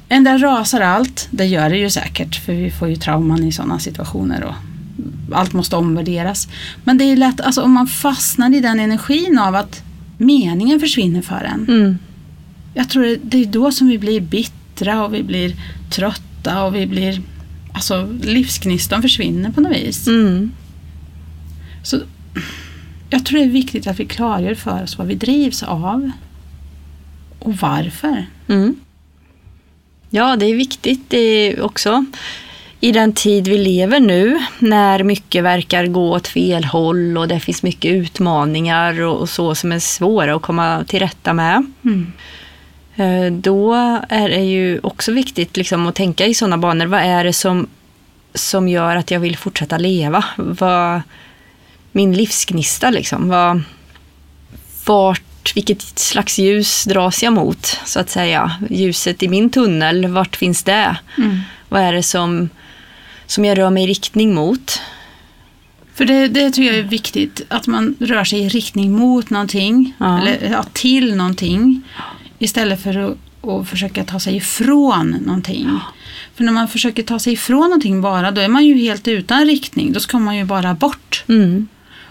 en 0.09 0.23
där 0.23 0.37
rasar 0.37 0.81
allt, 0.81 1.27
det 1.31 1.45
gör 1.45 1.69
det 1.69 1.77
ju 1.77 1.89
säkert, 1.89 2.35
för 2.35 2.53
vi 2.53 2.71
får 2.71 2.87
ju 2.87 2.95
trauman 2.95 3.43
i 3.43 3.51
sådana 3.51 3.79
situationer 3.79 4.43
och 4.43 4.55
allt 5.31 5.53
måste 5.53 5.75
omvärderas. 5.75 6.47
Men 6.83 6.97
det 6.97 7.03
är 7.03 7.09
ju 7.09 7.15
lätt, 7.15 7.41
alltså 7.41 7.61
om 7.61 7.71
man 7.71 7.87
fastnar 7.87 8.55
i 8.55 8.59
den 8.59 8.79
energin 8.79 9.39
av 9.39 9.55
att 9.55 9.83
meningen 10.17 10.79
försvinner 10.79 11.21
för 11.21 11.43
en. 11.53 11.65
Mm. 11.67 11.97
Jag 12.73 12.89
tror 12.89 13.03
det, 13.03 13.19
det 13.23 13.41
är 13.41 13.45
då 13.45 13.71
som 13.71 13.87
vi 13.87 13.97
blir 13.97 14.21
bittra 14.21 15.03
och 15.03 15.13
vi 15.13 15.23
blir 15.23 15.55
trötta 15.89 16.63
och 16.63 16.75
vi 16.75 16.87
blir, 16.87 17.21
alltså 17.73 18.09
livsgnistan 18.21 19.01
försvinner 19.01 19.51
på 19.51 19.61
något 19.61 19.77
vis. 19.77 20.07
Mm. 20.07 20.51
Så 21.83 21.97
jag 23.09 23.25
tror 23.25 23.39
det 23.39 23.45
är 23.45 23.49
viktigt 23.49 23.87
att 23.87 23.99
vi 23.99 24.05
klargör 24.05 24.55
för 24.55 24.83
oss 24.83 24.97
vad 24.97 25.07
vi 25.07 25.15
drivs 25.15 25.63
av 25.63 26.11
och 27.39 27.53
varför. 27.53 28.25
Mm. 28.47 28.75
Ja, 30.09 30.35
det 30.35 30.45
är 30.45 30.55
viktigt 30.55 31.09
det 31.09 31.61
också. 31.61 32.05
I 32.79 32.91
den 32.91 33.13
tid 33.13 33.47
vi 33.47 33.57
lever 33.57 33.99
nu, 33.99 34.39
när 34.59 35.03
mycket 35.03 35.43
verkar 35.43 35.85
gå 35.87 36.11
åt 36.11 36.27
fel 36.27 36.63
håll 36.65 37.17
och 37.17 37.27
det 37.27 37.39
finns 37.39 37.63
mycket 37.63 37.91
utmaningar 37.91 39.01
och, 39.01 39.29
så 39.29 39.55
som 39.55 39.71
är 39.71 39.79
svåra 39.79 40.35
att 40.35 40.41
komma 40.41 40.83
till 40.87 40.99
rätta 40.99 41.33
med. 41.33 41.65
Eh, 42.95 43.31
Då 43.31 43.73
är 44.09 44.29
det 44.29 44.43
ju 44.43 44.79
också 44.83 45.11
viktigt 45.11 45.57
liksom 45.57 45.87
att 45.87 45.95
tänka 45.95 46.25
i 46.25 46.33
sådana 46.33 46.57
banor. 46.57 46.85
Vad 46.85 47.01
är 47.01 47.23
det 47.23 47.33
som, 47.33 47.67
som 48.33 48.67
gör 48.67 48.95
att 48.95 49.11
jag 49.11 49.19
vill 49.19 49.37
fortsätta 49.37 49.77
leva? 49.77 50.25
Vad, 50.37 51.01
min 51.95 52.13
livsgnista 52.13 52.89
liksom. 52.89 53.27
Vad, 53.27 53.61
vart, 54.85 55.55
vilket 55.55 55.81
slags 55.99 56.39
ljus 56.39 56.83
dras 56.83 57.23
jag 57.23 57.33
mot 57.33 57.79
så 57.85 57.99
att 57.99 58.09
säga? 58.09 58.51
Ljuset 58.69 59.23
i 59.23 59.27
min 59.27 59.49
tunnel, 59.49 60.07
vart 60.07 60.35
finns 60.35 60.63
det? 60.63 60.97
Vad 61.69 61.81
är 61.81 61.93
det 61.93 62.03
som, 62.03 62.49
som 63.25 63.45
jag 63.45 63.57
rör 63.57 63.69
mig 63.69 63.83
i 63.83 63.87
riktning 63.87 64.33
mot? 64.35 64.81
För 65.93 66.05
det, 66.05 66.27
det 66.27 66.51
tycker 66.51 66.71
jag 66.71 66.79
är 66.79 66.83
viktigt, 66.89 67.41
att 67.47 67.67
man 67.67 67.95
rör 67.99 68.23
sig 68.23 68.39
i 68.39 68.49
riktning 68.49 68.91
mot 68.91 69.29
någonting, 69.29 69.93
Ja. 69.97 70.21
eller 70.21 70.51
ja, 70.51 70.63
till 70.73 71.15
någonting, 71.15 71.81
istället 72.39 72.81
för 72.83 72.97
att, 72.97 73.17
att 73.49 73.69
försöka 73.69 74.03
ta 74.03 74.19
sig 74.19 74.35
ifrån 74.35 75.09
någonting. 75.25 75.79
För 76.35 76.43
när 76.43 76.51
man 76.51 76.67
försöker 76.67 77.03
ta 77.03 77.19
sig 77.19 77.33
ifrån 77.33 77.59
någonting 77.61 78.01
bara, 78.01 78.31
då 78.31 78.41
är 78.41 78.47
man 78.47 78.65
ju 78.65 78.77
helt 78.77 79.07
utan 79.07 79.45
riktning, 79.45 79.93
då 79.93 79.99
ska 79.99 80.19
man 80.19 80.37
ju 80.37 80.43
bara 80.43 80.73
bort. 80.73 81.23
Mm. 81.27 81.67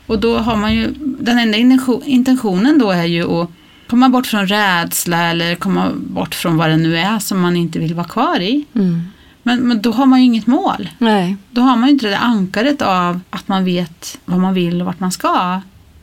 Och 0.06 0.18
då 0.18 0.38
har 0.38 0.56
man 0.56 0.74
ju, 0.74 0.94
den 1.00 1.38
enda 1.38 1.58
intention- 1.58 2.02
intentionen 2.04 2.78
då 2.78 2.90
är 2.90 3.04
ju 3.04 3.24
att 3.24 3.50
komma 3.86 4.08
bort 4.08 4.26
från 4.26 4.46
rädsla 4.46 5.30
eller 5.30 5.54
komma 5.54 5.90
bort 5.94 6.34
från 6.34 6.56
vad 6.56 6.70
det 6.70 6.76
nu 6.76 6.98
är 6.98 7.18
som 7.18 7.40
man 7.40 7.56
inte 7.56 7.78
vill 7.78 7.94
vara 7.94 8.08
kvar 8.08 8.40
i. 8.40 8.64
Mm. 8.74 9.02
Men, 9.42 9.60
men 9.60 9.82
då 9.82 9.92
har 9.92 10.06
man 10.06 10.18
ju 10.18 10.24
inget 10.24 10.46
mål. 10.46 10.88
Nej. 10.98 11.36
Då 11.50 11.60
har 11.60 11.76
man 11.76 11.88
ju 11.88 11.92
inte 11.92 12.08
det 12.08 12.18
ankaret 12.18 12.82
av 12.82 13.20
att 13.30 13.48
man 13.48 13.64
vet 13.64 14.18
vad 14.24 14.40
man 14.40 14.54
vill 14.54 14.80
och 14.80 14.86
vart 14.86 15.00
man 15.00 15.12
ska. 15.12 15.60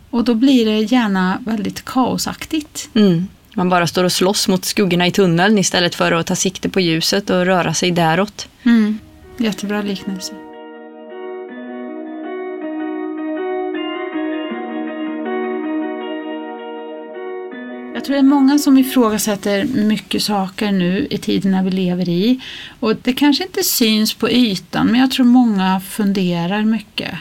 Och 0.09 0.23
då 0.23 0.33
blir 0.33 0.65
det 0.65 0.79
gärna 0.79 1.37
väldigt 1.45 1.85
kaosaktigt. 1.85 2.89
Mm. 2.93 3.27
Man 3.55 3.69
bara 3.69 3.87
står 3.87 4.03
och 4.03 4.11
slåss 4.11 4.47
mot 4.47 4.65
skuggorna 4.65 5.07
i 5.07 5.11
tunneln 5.11 5.57
istället 5.57 5.95
för 5.95 6.11
att 6.11 6.27
ta 6.27 6.35
sikte 6.35 6.69
på 6.69 6.79
ljuset 6.79 7.29
och 7.29 7.45
röra 7.45 7.73
sig 7.73 7.91
däråt. 7.91 8.47
Mm. 8.63 8.99
Jättebra 9.37 9.81
liknelse. 9.81 10.33
Jag 18.01 18.05
tror 18.05 18.15
det 18.15 18.19
är 18.19 18.23
många 18.23 18.57
som 18.57 18.77
ifrågasätter 18.77 19.63
mycket 19.65 20.23
saker 20.23 20.71
nu 20.71 21.07
i 21.09 21.17
tiderna 21.17 21.63
vi 21.63 21.71
lever 21.71 22.09
i. 22.09 22.39
Och 22.79 22.95
det 22.95 23.13
kanske 23.13 23.43
inte 23.43 23.63
syns 23.63 24.13
på 24.13 24.29
ytan, 24.29 24.87
men 24.87 24.99
jag 24.99 25.11
tror 25.11 25.25
många 25.25 25.79
funderar 25.79 26.61
mycket. 26.61 27.11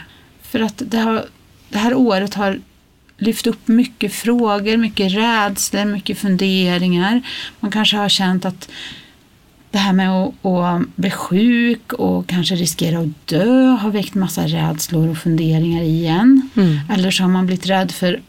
För 0.42 0.60
att 0.60 0.82
det, 0.86 0.98
har, 0.98 1.24
det 1.68 1.78
här 1.78 1.94
året 1.94 2.34
har 2.34 2.60
lyft 3.18 3.46
upp 3.46 3.68
mycket 3.68 4.12
frågor, 4.12 4.76
mycket 4.76 5.12
rädslor, 5.12 5.84
mycket 5.84 6.18
funderingar. 6.18 7.22
Man 7.60 7.70
kanske 7.70 7.96
har 7.96 8.08
känt 8.08 8.44
att 8.44 8.70
det 9.70 9.78
här 9.78 9.92
med 9.92 10.10
att, 10.10 10.44
att 10.44 10.96
bli 10.96 11.10
sjuk 11.10 11.92
och 11.92 12.26
kanske 12.26 12.54
riskera 12.54 12.98
att 12.98 13.26
dö 13.26 13.66
har 13.66 13.90
väckt 13.90 14.14
massa 14.14 14.46
rädslor 14.46 15.08
och 15.08 15.18
funderingar 15.18 15.82
igen. 15.82 16.50
Mm. 16.56 16.78
Eller 16.90 17.10
så 17.10 17.22
har 17.22 17.30
man 17.30 17.46
blivit 17.46 17.66
rädd 17.66 17.92
för 17.92 18.20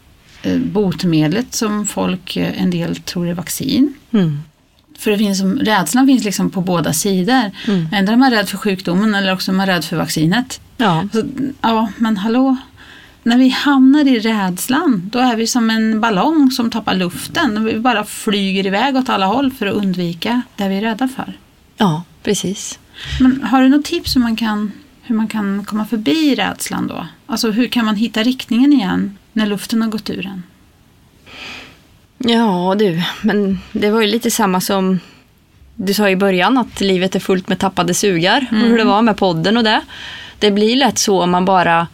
botemedlet 0.57 1.55
som 1.55 1.85
folk, 1.85 2.37
eh, 2.37 2.61
en 2.61 2.69
del 2.69 2.95
tror 2.95 3.27
är 3.27 3.33
vaccin. 3.33 3.93
Mm. 4.11 4.39
För 4.97 5.11
det 5.11 5.17
finns 5.17 5.41
rädslan 5.41 6.07
finns 6.07 6.23
liksom 6.23 6.49
på 6.49 6.61
båda 6.61 6.93
sidor. 6.93 7.51
Mm. 7.67 7.87
Ändå 7.91 8.11
är 8.11 8.17
man 8.17 8.31
rädd 8.31 8.49
för 8.49 8.57
sjukdomen 8.57 9.15
eller 9.15 9.33
också 9.33 9.51
är 9.51 9.55
man 9.55 9.67
rädd 9.67 9.85
för 9.85 9.97
vaccinet. 9.97 10.61
Ja. 10.77 11.07
Så, 11.13 11.23
ja, 11.61 11.89
men 11.97 12.17
hallå. 12.17 12.57
När 13.23 13.37
vi 13.37 13.49
hamnar 13.49 14.07
i 14.07 14.19
rädslan, 14.19 15.09
då 15.11 15.19
är 15.19 15.35
vi 15.35 15.47
som 15.47 15.69
en 15.69 16.01
ballong 16.01 16.51
som 16.51 16.69
tappar 16.69 16.95
luften. 16.95 17.65
Vi 17.65 17.79
bara 17.79 18.03
flyger 18.03 18.65
iväg 18.65 18.95
åt 18.95 19.09
alla 19.09 19.25
håll 19.25 19.51
för 19.51 19.65
att 19.65 19.73
undvika 19.73 20.41
det 20.55 20.67
vi 20.67 20.77
är 20.77 20.81
rädda 20.81 21.07
för. 21.07 21.33
ja, 21.77 22.03
precis. 22.23 22.79
Men 23.19 23.43
har 23.43 23.61
du 23.61 23.69
något 23.69 23.85
tips 23.85 24.15
hur 24.15 24.21
man 24.21 24.35
kan, 24.35 24.71
hur 25.01 25.15
man 25.15 25.27
kan 25.27 25.65
komma 25.65 25.85
förbi 25.85 26.35
rädslan 26.35 26.87
då? 26.87 27.07
Alltså 27.25 27.51
hur 27.51 27.67
kan 27.67 27.85
man 27.85 27.95
hitta 27.95 28.23
riktningen 28.23 28.73
igen 28.73 29.17
när 29.33 29.45
luften 29.45 29.81
har 29.81 29.89
gått 29.89 30.09
ur 30.09 30.25
en? 30.25 30.43
Ja 32.17 32.75
du, 32.79 33.03
men 33.21 33.59
det 33.71 33.91
var 33.91 34.01
ju 34.01 34.07
lite 34.07 34.31
samma 34.31 34.61
som 34.61 34.99
du 35.75 35.93
sa 35.93 36.09
i 36.09 36.15
början 36.15 36.57
att 36.57 36.81
livet 36.81 37.15
är 37.15 37.19
fullt 37.19 37.47
med 37.47 37.59
tappade 37.59 37.93
sugar 37.93 38.47
och 38.51 38.57
hur 38.57 38.77
det 38.77 38.83
var 38.83 39.01
med 39.01 39.17
podden 39.17 39.57
och 39.57 39.63
det. 39.63 39.81
Det 40.39 40.51
blir 40.51 40.75
lätt 40.75 40.97
så 40.97 41.21
om 41.21 41.31
man 41.31 41.45
bara 41.45 41.87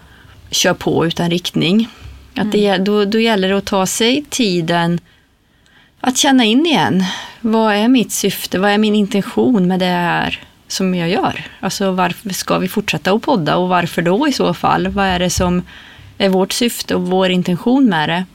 kör 0.52 0.74
på 0.74 1.06
utan 1.06 1.30
riktning. 1.30 1.90
Att 2.36 2.52
det, 2.52 2.78
då, 2.78 3.06
då 3.06 3.20
gäller 3.20 3.50
det 3.50 3.58
att 3.58 3.66
ta 3.66 3.86
sig 3.86 4.26
tiden 4.30 5.00
att 6.00 6.18
känna 6.18 6.44
in 6.44 6.66
igen. 6.66 7.04
Vad 7.42 7.76
är 7.76 7.88
mitt 7.88 8.12
syfte? 8.12 8.60
Vad 8.60 8.72
är 8.72 8.78
min 8.78 8.96
intention 8.96 9.68
med 9.68 9.80
det 9.80 9.86
här 9.86 10.40
som 10.68 10.96
jag 10.96 11.10
gör? 11.10 11.46
Alltså 11.60 11.92
varför 11.92 12.30
ska 12.30 12.58
vi 12.58 12.68
fortsätta 12.68 13.12
att 13.12 13.22
podda 13.22 13.58
och 13.58 13.70
varför 13.70 14.02
då 14.02 14.28
i 14.28 14.34
så 14.34 14.54
fall? 14.54 14.88
Vad 14.88 15.06
är 15.06 15.20
det 15.20 15.30
som 15.30 15.62
är 16.18 16.30
vårt 16.30 16.54
syfte 16.54 16.96
och 16.96 17.02
vår 17.08 17.30
intention 17.30 17.90
med 17.90 18.10
det? 18.10 18.26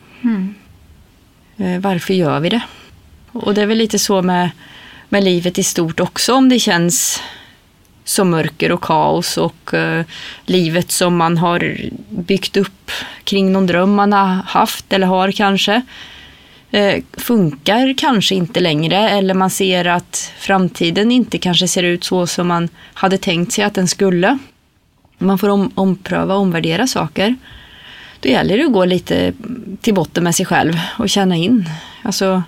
Eh, 1.64 1.80
Varför 1.80 2.14
gör 2.14 2.40
vi 2.40 2.48
det? 2.48 2.62
Och 3.32 3.54
det 3.54 3.62
är 3.62 3.66
väl 3.66 3.78
lite 3.78 3.98
så 3.98 4.22
med, 4.22 4.50
med 5.08 5.24
livet 5.24 5.58
i 5.58 5.62
stort 5.62 6.00
också 6.00 6.34
om 6.34 6.48
det 6.48 6.58
känns 6.58 7.22
som 8.04 8.30
mörker 8.30 8.72
och 8.72 8.80
kaos 8.80 9.38
och 9.38 9.74
eh, 9.74 10.04
livet 10.46 10.90
som 10.90 11.16
man 11.16 11.38
har 11.38 11.76
byggt 12.08 12.56
upp 12.56 12.90
kring 13.24 13.52
någon 13.52 13.66
dröm 13.66 13.94
man 13.94 14.12
har 14.12 14.42
haft 14.46 14.92
eller 14.92 15.06
har 15.06 15.32
kanske 15.32 15.82
eh, 16.70 17.02
funkar 17.12 17.94
kanske 17.98 18.34
inte 18.34 18.60
längre 18.60 19.08
eller 19.10 19.34
man 19.34 19.50
ser 19.50 19.84
att 19.84 20.32
framtiden 20.38 21.12
inte 21.12 21.38
kanske 21.38 21.68
ser 21.68 21.82
ut 21.82 22.04
så 22.04 22.26
som 22.26 22.48
man 22.48 22.68
hade 22.94 23.18
tänkt 23.18 23.52
sig 23.52 23.64
att 23.64 23.74
den 23.74 23.88
skulle. 23.88 24.38
Man 25.18 25.38
får 25.38 25.48
om, 25.48 25.70
ompröva 25.74 26.34
och 26.34 26.40
omvärdera 26.40 26.86
saker. 26.86 27.36
Då 28.22 28.28
gäller 28.28 28.58
det 28.58 28.64
att 28.64 28.72
gå 28.72 28.84
lite 28.84 29.32
till 29.80 29.94
botten 29.94 30.24
med 30.24 30.34
sig 30.34 30.46
själv 30.46 30.72
och 30.98 31.08
känna 31.08 31.36
in. 31.36 31.68
Alltså, 32.02 32.42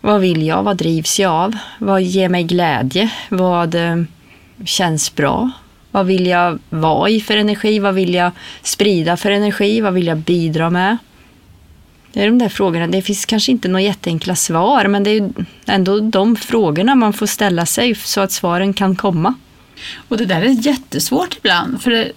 vad 0.00 0.20
vill 0.20 0.46
jag? 0.46 0.62
Vad 0.62 0.76
drivs 0.76 1.20
jag 1.20 1.32
av? 1.32 1.56
Vad 1.78 2.02
ger 2.02 2.28
mig 2.28 2.44
glädje? 2.44 3.10
Vad 3.28 3.74
eh, 3.74 4.02
känns 4.64 5.14
bra? 5.14 5.50
Vad 5.90 6.06
vill 6.06 6.26
jag 6.26 6.58
vara 6.68 7.10
i 7.10 7.20
för 7.20 7.36
energi? 7.36 7.78
Vad 7.78 7.94
vill 7.94 8.14
jag 8.14 8.32
sprida 8.62 9.16
för 9.16 9.30
energi? 9.30 9.80
Vad 9.80 9.94
vill 9.94 10.06
jag 10.06 10.18
bidra 10.18 10.70
med? 10.70 10.96
Det 12.12 12.22
är 12.22 12.26
de 12.26 12.38
där 12.38 12.48
frågorna. 12.48 12.86
Det 12.86 13.02
finns 13.02 13.24
kanske 13.24 13.52
inte 13.52 13.68
några 13.68 13.82
jätteenkla 13.82 14.36
svar, 14.36 14.84
men 14.84 15.04
det 15.04 15.10
är 15.10 15.14
ju 15.14 15.32
ändå 15.66 16.00
de 16.00 16.36
frågorna 16.36 16.94
man 16.94 17.12
får 17.12 17.26
ställa 17.26 17.66
sig 17.66 17.94
så 17.94 18.20
att 18.20 18.32
svaren 18.32 18.74
kan 18.74 18.96
komma. 18.96 19.34
Och 20.08 20.16
det 20.16 20.24
där 20.26 20.42
är 20.42 20.66
jättesvårt 20.66 21.36
ibland. 21.36 21.82
För 21.82 21.90
det, 21.90 22.12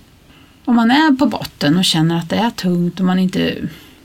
om 0.66 0.76
man 0.76 0.92
är 0.92 1.18
på 1.18 1.26
botten 1.26 1.78
och 1.78 1.86
känner 1.86 2.18
att 2.18 2.30
det 2.30 2.36
är 2.36 2.50
tungt 2.50 3.00
och 3.00 3.06
man 3.06 3.20
inte 3.20 3.56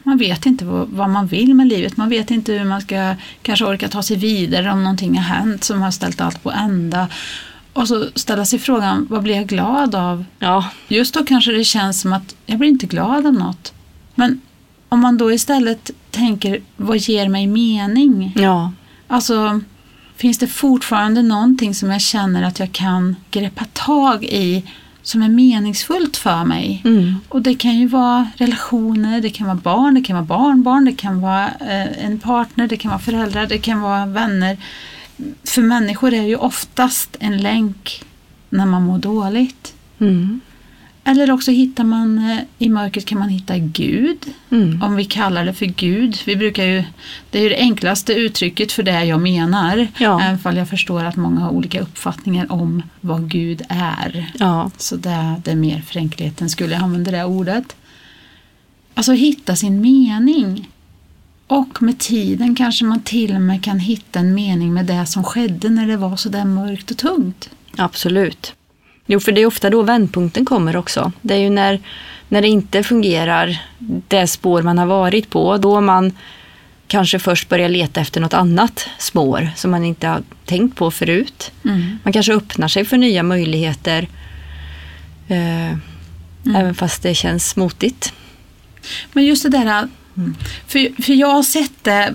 man 0.03 0.19
vet 0.19 0.47
inte 0.47 0.65
vad, 0.65 0.89
vad 0.89 1.11
man 1.11 1.27
vill 1.27 1.55
med 1.55 1.69
livet. 1.69 1.97
Man 1.97 2.09
vet 2.09 2.31
inte 2.31 2.53
hur 2.53 2.65
man 2.65 2.81
ska 2.81 3.15
kanske 3.43 3.65
orka 3.65 3.89
ta 3.89 4.03
sig 4.03 4.17
vidare 4.17 4.73
om 4.73 4.83
någonting 4.83 5.17
har 5.17 5.37
hänt 5.37 5.65
som 5.65 5.83
har 5.83 5.91
ställt 5.91 6.21
allt 6.21 6.43
på 6.43 6.51
ända. 6.51 7.09
Och 7.73 7.89
så 7.89 8.07
ställa 8.15 8.45
sig 8.45 8.59
frågan, 8.59 9.07
vad 9.11 9.23
blir 9.23 9.35
jag 9.35 9.47
glad 9.47 9.95
av? 9.95 10.25
Ja, 10.39 10.71
Just 10.89 11.15
då 11.15 11.25
kanske 11.25 11.53
det 11.53 11.65
känns 11.65 12.01
som 12.01 12.13
att 12.13 12.35
jag 12.47 12.59
blir 12.59 12.69
inte 12.69 12.87
glad 12.87 13.27
av 13.27 13.33
något. 13.33 13.73
Men 14.15 14.41
om 14.89 15.01
man 15.01 15.19
då 15.19 15.33
istället 15.33 15.91
tänker, 16.11 16.61
vad 16.77 16.97
ger 16.97 17.29
mig 17.29 17.47
mening? 17.47 18.33
ja, 18.37 18.73
Alltså, 19.07 19.61
finns 20.17 20.39
det 20.39 20.47
fortfarande 20.47 21.23
någonting 21.23 21.75
som 21.75 21.91
jag 21.91 22.01
känner 22.01 22.43
att 22.43 22.59
jag 22.59 22.73
kan 22.73 23.17
greppa 23.31 23.65
tag 23.73 24.25
i 24.25 24.65
som 25.09 25.23
är 25.23 25.29
meningsfullt 25.29 26.17
för 26.17 26.45
mig? 26.45 26.83
mm, 26.85 27.15
Och 27.29 27.43
det 27.43 27.55
kan 27.55 27.79
ju 27.79 27.87
vara 27.87 28.27
relationer, 28.37 29.21
det 29.21 29.31
kan 29.31 29.47
vara 29.47 29.57
barn, 29.57 29.95
det 29.95 30.03
kan 30.03 30.17
vara 30.17 30.25
barnbarn, 30.25 30.85
det 30.85 30.93
kan 30.93 31.21
vara 31.21 31.47
eh, 31.47 32.05
en 32.05 32.19
partner, 32.19 32.67
det 32.69 32.77
kan 32.77 32.91
vara 32.91 33.01
föräldrar, 33.01 33.47
det 33.47 33.59
kan 33.59 33.81
vara 33.81 34.07
vänner. 34.07 34.57
För 35.45 35.63
människor 35.63 36.15
är 36.15 36.23
ju 36.23 36.37
oftast 36.37 37.17
en 37.21 37.39
länk 37.39 38.03
när 38.49 38.67
man 38.67 38.83
mår 38.83 38.99
dåligt. 38.99 39.75
mm, 39.99 40.41
Eller 41.09 41.31
också 41.31 41.51
hittar 41.51 41.85
man, 41.85 42.19
eh, 42.19 42.39
i 42.59 42.69
mörkret 42.69 43.05
kan 43.05 43.19
man 43.19 43.29
hitta 43.29 43.59
Gud, 43.59 44.19
mm, 44.51 44.83
om 44.83 44.97
vi 44.97 45.05
kallar 45.05 45.45
det 45.45 45.55
för 45.55 45.67
Gud. 45.67 46.19
Vi 46.27 46.37
brukar 46.37 46.65
ju, 46.65 46.85
det 47.31 47.39
är 47.39 47.43
ju 47.43 47.49
det 47.49 47.57
enklaste 47.57 48.13
uttrycket 48.13 48.73
för 48.73 48.83
det 48.83 49.05
jag 49.05 49.21
menar. 49.21 49.89
Ja. 49.99 50.23
Även 50.23 50.39
fall 50.39 50.57
jag 50.57 50.69
förstår 50.69 51.05
att 51.05 51.17
många 51.17 51.41
har 51.41 51.51
olika 51.51 51.81
uppfattningar 51.81 52.53
om 52.53 52.83
vad 53.01 53.31
Gud 53.31 53.63
är. 53.69 54.33
ja, 54.39 54.71
Så 54.77 54.97
det, 54.97 55.35
det 55.45 55.51
är 55.51 55.57
mer 55.57 55.81
för 55.81 55.99
enkelheten 55.99 56.51
skulle 56.51 56.75
jag 56.75 56.83
använda 56.83 57.11
det 57.11 57.25
ordet. 57.25 57.77
Alltså 58.95 59.13
hitta 59.13 59.57
sin 59.57 59.81
mening. 59.81 60.69
Och 61.47 61.83
med 61.83 61.99
tiden 61.99 62.55
kanske 62.55 62.85
man 62.85 63.01
till 63.01 63.35
och 63.35 63.41
med 63.41 63.65
kan 63.65 63.79
hitta 63.79 64.19
en 64.19 64.35
mening 64.35 64.75
med 64.75 64.87
det 64.87 65.07
som 65.07 65.25
skedde 65.25 65.69
när 65.69 65.87
det 65.87 65.97
var 65.97 66.17
så 66.17 66.29
där 66.29 66.45
mörkt 66.45 66.91
och 66.91 66.97
tungt. 66.97 67.51
absolut. 67.77 68.55
Jo, 69.11 69.21
för 69.21 69.33
det 69.33 69.41
är 69.41 69.47
ofta 69.47 69.71
då 69.71 69.83
vändpunkten 69.83 70.45
kommer 70.45 70.77
också. 70.77 71.13
Det 71.23 71.35
är 71.35 71.39
ju 71.39 71.51
när, 71.51 71.81
när 72.29 72.43
det 72.43 72.49
inte 72.49 72.83
fungerar 72.83 73.59
det 74.09 74.27
spår 74.27 74.63
man 74.63 74.79
har 74.79 74.87
varit 74.87 75.31
på, 75.31 75.57
då 75.57 75.81
man 75.81 76.13
kanske 76.87 77.19
först 77.19 77.49
börjar 77.49 77.69
leta 77.69 78.01
efter 78.01 78.21
något 78.21 78.35
annat 78.35 78.89
spår 78.99 79.51
som 79.57 79.71
man 79.71 79.85
inte 79.85 80.07
har 80.09 80.23
tänkt 80.45 80.77
på 80.77 80.91
förut. 80.91 81.53
Man 82.03 82.13
kanske 82.13 82.35
öppnar 82.35 82.69
sig 82.69 82.85
för 82.85 82.97
nya 82.97 83.23
möjligheter 83.23 84.09
eh, 85.29 85.73
även 86.57 86.75
fast 86.75 87.03
det 87.03 87.15
känns 87.15 87.57
motigt. 87.57 88.13
Men 89.13 89.25
just 89.25 89.43
det 89.43 89.49
där, 89.49 89.89
för, 90.67 91.03
för 91.03 91.13
jag 91.13 91.29
har 91.29 91.43
sett 91.43 91.85
det 91.85 92.15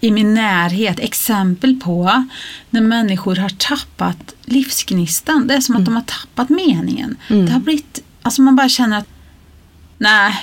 i 0.00 0.10
min 0.10 0.34
närhet, 0.34 0.98
exempel 0.98 1.80
på 1.80 2.24
när 2.70 2.80
människor 2.80 3.36
har 3.36 3.48
tappat 3.48 4.34
livsgnistan. 4.44 5.46
Det 5.46 5.54
är 5.54 5.60
som 5.60 5.76
att 5.76 5.84
de 5.84 5.94
har 5.94 6.02
tappat 6.02 6.48
meningen. 6.48 7.16
Mm. 7.28 7.46
Det 7.46 7.52
har 7.52 7.60
blivit, 7.60 8.02
alltså 8.22 8.42
man 8.42 8.56
bara 8.56 8.68
känner 8.68 8.98
att 8.98 9.08
nej, 9.98 10.34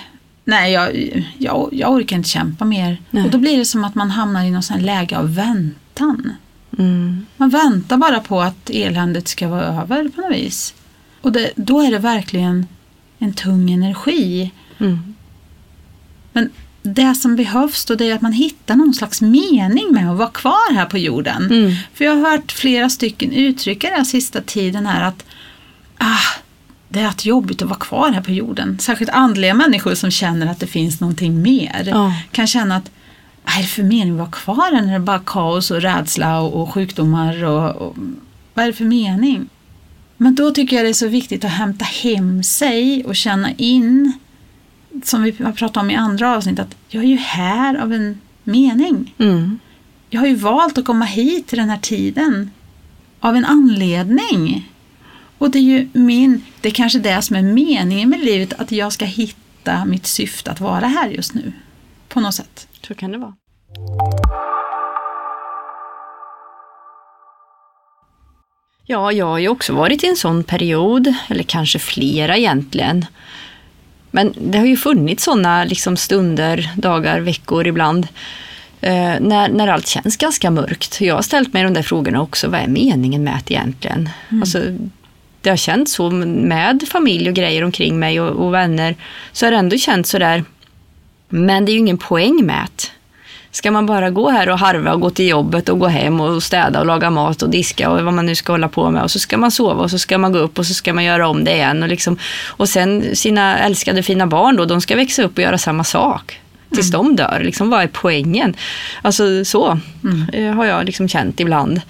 nej 0.44 0.72
jag, 0.72 0.96
jag, 1.38 1.70
jag 1.72 1.92
orkar 1.92 2.16
inte 2.16 2.30
kämpa 2.30 2.66
mer. 2.66 3.02
Nej. 3.12 3.24
Och 3.24 3.32
då 3.32 3.38
blir 3.38 3.58
det 3.58 3.66
som 3.66 3.84
att 3.84 3.96
man 3.96 4.12
hamnar 4.12 4.44
i 4.44 4.52
någon 4.52 4.64
sån 4.64 4.80
läge 4.80 5.18
av 5.18 5.36
väntan. 5.36 6.34
Mm. 6.78 7.26
Man 7.38 7.50
väntar 7.50 7.98
bara 7.98 8.20
på 8.20 8.42
att 8.42 8.70
eländet 8.70 9.28
ska 9.28 9.48
vara 9.48 9.64
över 9.64 10.10
på 10.10 10.22
något 10.22 10.36
vis. 10.36 10.74
Och 11.22 11.32
det, 11.32 11.52
då 11.56 11.82
är 11.82 11.92
det 11.92 12.00
verkligen 12.00 12.68
en 13.20 13.34
tung 13.34 13.72
energi. 13.72 14.52
Mm. 14.78 15.16
Men 16.34 16.50
det 16.88 17.16
som 17.16 17.36
behövs 17.36 17.86
då 17.86 17.96
det 17.96 18.10
är 18.10 18.16
att 18.16 18.22
man 18.22 18.32
hittar 18.32 18.76
någon 18.76 18.94
slags 18.94 19.22
mening 19.22 19.92
med 19.92 20.12
att 20.12 20.18
vara 20.18 20.30
kvar 20.30 20.74
här 20.74 20.86
på 20.86 20.98
jorden. 20.98 21.46
Mm. 21.46 21.74
För 21.94 22.06
jag 22.06 22.16
har 22.16 22.32
hört 22.32 22.52
flera 22.52 22.90
stycken 22.90 23.32
uttrycka 23.32 23.90
den 23.90 24.06
sista 24.06 24.42
tiden 24.42 24.86
här 24.86 25.08
att 25.08 25.26
ah, 25.98 26.40
det 26.90 27.00
är 27.00 27.08
att 27.08 27.26
jobbigt 27.26 27.62
att 27.62 27.68
vara 27.68 27.80
kvar 27.80 28.12
här 28.12 28.22
på 28.22 28.32
jorden. 28.32 28.80
Särskilt 28.80 29.10
andliga 29.10 29.54
människor 29.54 29.96
som 29.96 30.12
känner 30.12 30.48
att 30.48 30.60
det 30.60 30.68
finns 30.68 31.00
någonting 31.00 31.42
mer. 31.42 31.84
Ja. 31.86 32.14
Kan 32.32 32.48
känna 32.48 32.76
att 32.76 32.92
vad 33.44 33.56
är 33.58 33.62
det 33.62 33.68
för 33.68 33.84
mening 33.84 34.14
att 34.14 34.20
vara 34.20 34.32
kvar 34.32 34.72
här 34.76 34.82
när 34.82 34.90
det 34.90 34.96
är 34.96 35.00
bara 35.00 35.20
kaos 35.20 35.72
och 35.72 35.82
rädsla 35.82 36.40
och, 36.40 36.62
och 36.62 36.74
sjukdomar 36.74 37.44
och, 37.44 37.76
och 37.76 37.96
vad 38.54 38.64
är 38.64 38.68
det 38.68 38.78
för 38.78 38.86
mening? 38.86 39.50
Men 40.18 40.36
då 40.36 40.52
tycker 40.52 40.76
jag 40.76 40.86
det 40.86 40.90
är 40.90 40.94
så 40.94 41.08
viktigt 41.08 41.46
att 41.46 41.52
hämta 41.52 41.86
hem 41.86 42.44
sig 42.44 43.06
och 43.06 43.16
känna 43.16 43.52
in 43.52 44.14
som 45.04 45.24
vi 45.24 45.36
har 45.44 45.52
pratat 45.52 45.78
om 45.78 45.92
i 45.92 45.96
andra 45.96 46.36
avsnitt, 46.36 46.60
att 46.60 46.76
jag 46.88 47.04
är 47.04 47.08
ju 47.08 47.18
här 47.18 47.76
av 47.76 47.94
en 47.94 48.22
mening. 48.44 49.16
Mm. 49.18 49.60
Jag 50.10 50.20
har 50.20 50.28
ju 50.28 50.36
valt 50.36 50.78
att 50.78 50.86
komma 50.86 51.06
hit 51.06 51.48
till 51.48 51.58
den 51.58 51.70
här 51.70 51.78
tiden 51.78 52.52
av 53.20 53.36
en 53.36 53.46
anledning. 53.46 54.72
Och 55.38 55.52
det 55.52 55.58
är 55.60 55.64
ju 55.64 55.90
min, 55.94 56.46
det 56.62 56.70
är 56.70 56.74
kanske 56.74 57.00
det 57.00 57.22
som 57.22 57.36
är 57.36 57.42
meningen 57.42 58.10
med 58.10 58.20
livet, 58.20 58.54
att 58.54 58.72
jag 58.72 58.94
ska 58.94 59.06
hitta 59.06 59.86
mitt 59.86 60.06
syfte 60.06 60.52
att 60.52 60.60
vara 60.60 60.88
här 60.88 61.10
just 61.10 61.34
nu. 61.34 61.54
På 62.08 62.20
något 62.20 62.34
sätt. 62.34 62.68
Så 62.88 62.96
kan 62.96 63.12
det 63.12 63.18
vara. 63.18 63.34
Ja, 68.90 69.12
jag 69.12 69.26
har 69.26 69.38
ju 69.38 69.50
också 69.50 69.74
varit 69.74 70.04
i 70.04 70.08
en 70.08 70.16
sån 70.16 70.44
period, 70.44 71.14
eller 71.28 71.44
kanske 71.44 71.80
flera 71.80 72.38
egentligen. 72.38 73.06
Men 74.18 74.34
det 74.38 74.58
har 74.58 74.66
ju 74.66 74.78
funnits 74.78 75.24
sådana 75.24 75.64
liksom 75.64 75.98
stunder, 75.98 76.70
dagar, 76.76 77.20
veckor 77.20 77.68
ibland, 77.68 78.08
eh, 78.82 79.20
när, 79.20 79.50
när 79.50 79.68
allt 79.68 79.88
känns 79.88 80.18
ganska 80.18 80.52
mörkt. 80.52 81.02
Jag 81.02 81.16
har 81.16 81.22
ställt 81.22 81.54
mig 81.54 81.64
de 81.64 81.74
där 81.74 81.82
frågorna 81.82 82.22
också, 82.22 82.48
vad 82.48 82.60
är 82.60 82.68
meningen 82.68 83.24
med 83.24 83.42
det 83.46 83.54
egentligen? 83.54 84.10
Alltså, 84.42 84.62
det 85.42 85.50
har 85.50 85.58
känts 85.58 85.94
så 85.94 86.10
med 86.10 86.84
familj 86.92 87.30
och 87.30 87.36
grejer 87.36 87.64
omkring 87.64 88.00
mig 88.00 88.22
och, 88.22 88.46
och 88.46 88.54
vänner, 88.54 88.96
så 89.32 89.46
har 89.46 89.52
det 89.52 89.58
ändå 89.58 89.78
känts 89.78 90.10
sådär, 90.10 90.44
men 91.30 91.66
det 91.66 91.72
är 91.72 91.74
ju 91.74 91.80
ingen 91.80 91.98
poäng 91.98 92.46
med 92.46 92.68
det. 92.76 92.90
Ska 93.58 93.72
man 93.72 93.86
bara 93.86 94.10
gå 94.10 94.30
här 94.30 94.50
och 94.50 94.60
harva 94.60 94.94
och 94.94 95.02
gå 95.02 95.10
till 95.10 95.28
jobbet 95.28 95.70
och 95.70 95.80
gå 95.80 95.88
hem 95.88 96.22
och 96.22 96.44
städa 96.44 96.80
och 96.80 96.86
laga 96.86 97.10
mat 97.10 97.42
och 97.42 97.50
diska 97.50 97.90
och 97.90 98.04
vad 98.04 98.14
man 98.14 98.26
nu 98.26 98.36
ska 98.36 98.54
hålla 98.54 98.70
på 98.70 98.90
med 98.90 99.04
och 99.04 99.12
så 99.12 99.20
ska 99.20 99.38
man 99.38 99.52
sova 99.52 99.84
och 99.84 99.92
så 99.92 100.00
ska 100.00 100.18
man 100.18 100.32
gå 100.32 100.40
upp 100.40 100.60
och 100.60 100.66
så 100.66 100.74
ska 100.74 100.94
man 100.94 101.04
göra 101.04 101.28
om 101.28 101.44
det 101.44 101.54
igen 101.54 101.84
och, 101.84 101.90
liksom, 101.90 102.18
och 102.48 102.70
sen 102.70 103.16
sina 103.16 103.60
älskade 103.60 104.04
fina 104.04 104.28
barn 104.28 104.56
då, 104.56 104.66
de 104.66 104.82
ska 104.82 104.96
växa 104.96 105.24
upp 105.24 105.38
och 105.38 105.44
göra 105.44 105.58
samma 105.58 105.84
sak 105.84 106.40
tills 106.74 106.92
de 106.92 107.16
dör. 107.16 107.42
Liksom, 107.44 107.70
vad 107.70 107.84
är 107.84 107.88
poängen? 107.88 108.56
Alltså 109.02 109.46
så 109.46 109.80
eh, 110.34 110.54
har 110.54 110.66
jag 110.66 110.86
liksom 110.86 111.08
känt 111.08 111.40
ibland. 111.40 111.82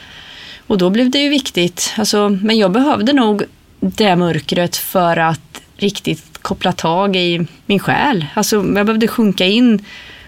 Och 0.68 0.78
då 0.78 0.90
blev 0.90 1.12
det 1.12 1.20
ju 1.20 1.30
viktigt, 1.30 1.94
alltså, 1.98 2.30
men 2.30 2.58
jag 2.58 2.72
behövde 2.72 3.14
nog 3.14 3.44
det 3.80 4.16
mörkret 4.16 4.78
för 4.78 5.18
att 5.18 5.62
riktigt 5.78 6.38
koppla 6.42 6.72
tag 6.72 7.16
i 7.16 7.48
min 7.66 7.80
själ. 7.80 8.26
Alltså, 8.34 8.56
jag 8.56 8.86
behövde 8.86 9.08
sjunka 9.08 9.46
in 9.46 9.86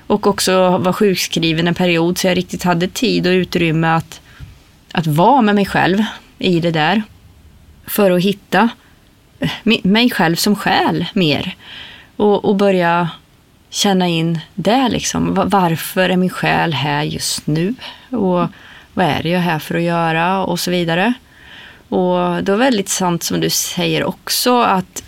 och 0.09 0.27
också 0.27 0.77
var 0.77 0.93
sjukskriven 0.93 1.67
en 1.67 1.75
period 1.75 2.17
så 2.17 2.27
jag 2.27 2.37
riktigt 2.37 2.63
hade 2.63 2.87
tid 2.87 3.27
och 3.27 3.31
utrymme 3.31 3.87
att, 3.87 4.21
att 4.91 5.07
vara 5.07 5.41
med 5.41 5.55
mig 5.55 5.65
själv 5.65 6.03
i 6.37 6.59
det 6.59 6.71
där. 6.71 7.03
För 7.87 8.11
att 8.11 8.23
hitta 8.23 8.69
eh, 9.39 9.49
mig 9.83 10.09
själv 10.09 10.35
som 10.35 10.55
själ 10.55 11.05
mer. 11.13 11.55
Och, 12.15 12.45
och 12.45 12.55
börja 12.55 13.09
känna 13.69 14.07
in 14.07 14.39
det 14.55 14.89
liksom. 14.89 15.33
Varför 15.45 16.09
är 16.09 16.17
min 16.17 16.29
själ 16.29 16.73
här 16.73 17.03
just 17.03 17.47
nu? 17.47 17.73
Och 18.09 18.47
vad 18.93 19.05
är 19.05 19.23
det 19.23 19.29
jag 19.29 19.39
är 19.39 19.45
här 19.45 19.59
för 19.59 19.75
att 19.75 19.81
göra? 19.81 20.45
Och 20.45 20.59
så 20.59 20.71
vidare. 20.71 21.13
Och 21.89 22.43
det 22.43 22.51
är 22.51 22.55
väldigt 22.55 22.89
sant 22.89 23.23
som 23.23 23.39
du 23.39 23.49
säger 23.49 24.03
också 24.03 24.61
att 24.61 25.03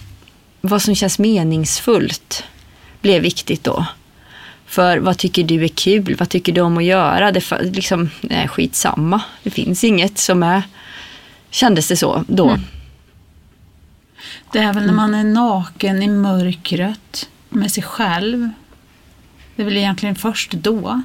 vad 0.61 0.81
som 0.81 0.95
känns 0.95 1.19
meningsfullt 1.19 2.43
blev 3.01 3.21
viktigt 3.21 3.63
då. 3.63 3.85
För 4.71 4.97
vad 4.97 5.17
tycker 5.17 5.43
du 5.43 5.63
är 5.63 5.67
kul? 5.67 6.15
Vad 6.19 6.29
tycker 6.29 6.53
du 6.53 6.61
om 6.61 6.77
att 6.77 6.83
göra? 6.83 7.31
Det 7.31 7.39
fa- 7.39 7.71
liksom, 7.71 8.09
nej, 8.21 8.47
skitsamma. 8.47 9.21
Det 9.43 9.49
finns 9.49 9.83
inget 9.83 10.17
som 10.17 10.43
är... 10.43 10.63
Kändes 11.49 11.87
det 11.87 11.97
så 11.97 12.23
då? 12.27 12.57
Det 14.51 14.59
är 14.59 14.73
väl 14.73 14.85
när 14.85 14.93
man 14.93 15.15
är 15.15 15.23
naken 15.23 16.03
i 16.03 16.07
mörkret 16.07 17.29
med 17.49 17.71
sig 17.71 17.83
själv. 17.83 18.49
Det 19.55 19.61
är 19.61 19.65
väl 19.65 19.77
egentligen 19.77 20.15
först 20.15 20.51
då 20.51 21.01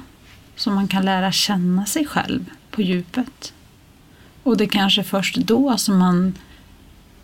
som 0.55 0.75
man 0.75 0.87
kan 0.87 1.05
lära 1.05 1.31
känna 1.31 1.85
sig 1.85 2.05
själv 2.05 2.45
på 2.71 2.81
djupet. 2.81 3.53
Och 4.43 4.57
det 4.57 4.63
är 4.63 4.67
kanske 4.69 5.03
först 5.03 5.35
då 5.35 5.77
som 5.77 5.97
man 5.97 6.33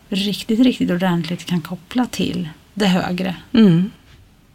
riktigt, 0.08 0.60
riktigt 0.60 0.90
ordentligt 0.90 1.44
kan 1.44 1.60
koppla 1.60 2.06
till 2.06 2.48
det 2.74 2.86
högre. 2.86 3.36
Mm. 3.52 3.90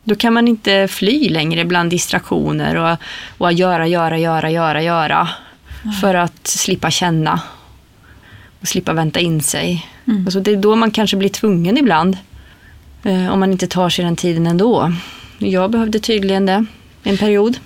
Då 0.04 0.16
kan 0.16 0.34
man 0.34 0.48
inte 0.48 0.88
fly 0.88 1.30
längre 1.30 1.66
bland 1.66 1.90
distraktioner 1.90 2.76
och, 2.76 2.98
och 3.38 3.54
göra, 3.54 3.88
göra, 3.88 4.20
göra, 4.20 4.52
göra, 4.52 4.84
göra. 4.84 5.30
För 6.02 6.16
att 6.16 6.48
slippa 6.48 6.92
känna. 6.92 7.42
Och 8.62 8.68
slippa 8.68 8.94
vänta 8.94 9.20
in 9.20 9.42
sig. 9.42 9.88
Mm. 10.08 10.26
Alltså 10.26 10.40
det 10.40 10.52
är 10.52 10.58
då 10.58 10.76
man 10.76 10.92
kanske 10.92 11.18
blir 11.18 11.30
tvungen 11.30 11.78
ibland. 11.78 12.18
Eh, 13.04 13.30
om 13.30 13.40
man 13.40 13.52
inte 13.52 13.68
tar 13.68 13.90
sig 13.90 14.06
den 14.06 14.16
tiden 14.16 14.48
ändå. 14.48 14.94
Jag 15.38 15.72
behövde 15.72 16.00
tydligen 16.00 16.46
det 16.46 16.66
en 17.04 17.18
period. 17.18 17.58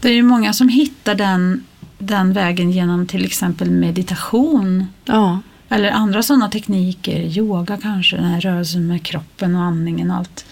Det 0.00 0.08
är 0.08 0.12
ju 0.12 0.22
många 0.22 0.52
som 0.52 0.68
hittar 0.68 1.14
den, 1.14 1.64
den 1.98 2.32
vägen 2.32 2.70
genom 2.70 3.06
till 3.06 3.24
exempel 3.24 3.70
meditation. 3.70 4.86
Ja. 5.04 5.40
Eller 5.68 5.90
andra 5.90 6.22
sådana 6.22 6.48
tekniker, 6.48 7.20
yoga 7.38 7.78
kanske, 7.82 8.16
den 8.16 8.24
här 8.24 8.40
rörelsen 8.40 8.86
med 8.86 9.02
kroppen 9.02 9.56
och 9.56 9.62
andningen 9.62 10.10
och 10.10 10.16
allt. 10.16 10.46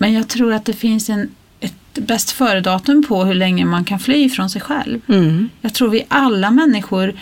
Men 0.00 0.12
jag 0.12 0.28
tror 0.28 0.52
att 0.52 0.64
det 0.64 0.72
finns 0.72 1.10
en, 1.10 1.30
ett 1.60 1.94
bäst 1.94 2.30
före-datum 2.30 3.04
på 3.08 3.24
hur 3.24 3.34
länge 3.34 3.64
man 3.64 3.84
kan 3.84 3.98
fly 3.98 4.30
från 4.30 4.50
sig 4.50 4.60
själv. 4.60 5.00
Mm. 5.08 5.48
Jag 5.60 5.74
tror 5.74 5.90
vi 5.90 6.04
alla 6.08 6.50
människor 6.50 7.14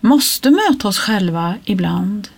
måste 0.00 0.50
möta 0.50 0.88
oss 0.88 0.98
själva 0.98 1.54
ibland. 1.64 2.28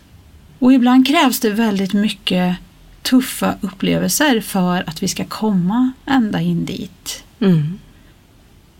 Och 0.58 0.72
ibland 0.72 1.06
krävs 1.06 1.40
det 1.40 1.50
väldigt 1.50 1.92
mycket 1.92 2.56
tuffa 3.02 3.54
upplevelser 3.60 4.40
för 4.40 4.84
att 4.86 5.02
vi 5.02 5.08
ska 5.08 5.24
komma 5.24 5.92
ända 6.06 6.40
in 6.40 6.64
dit. 6.64 7.24
Mm. 7.40 7.78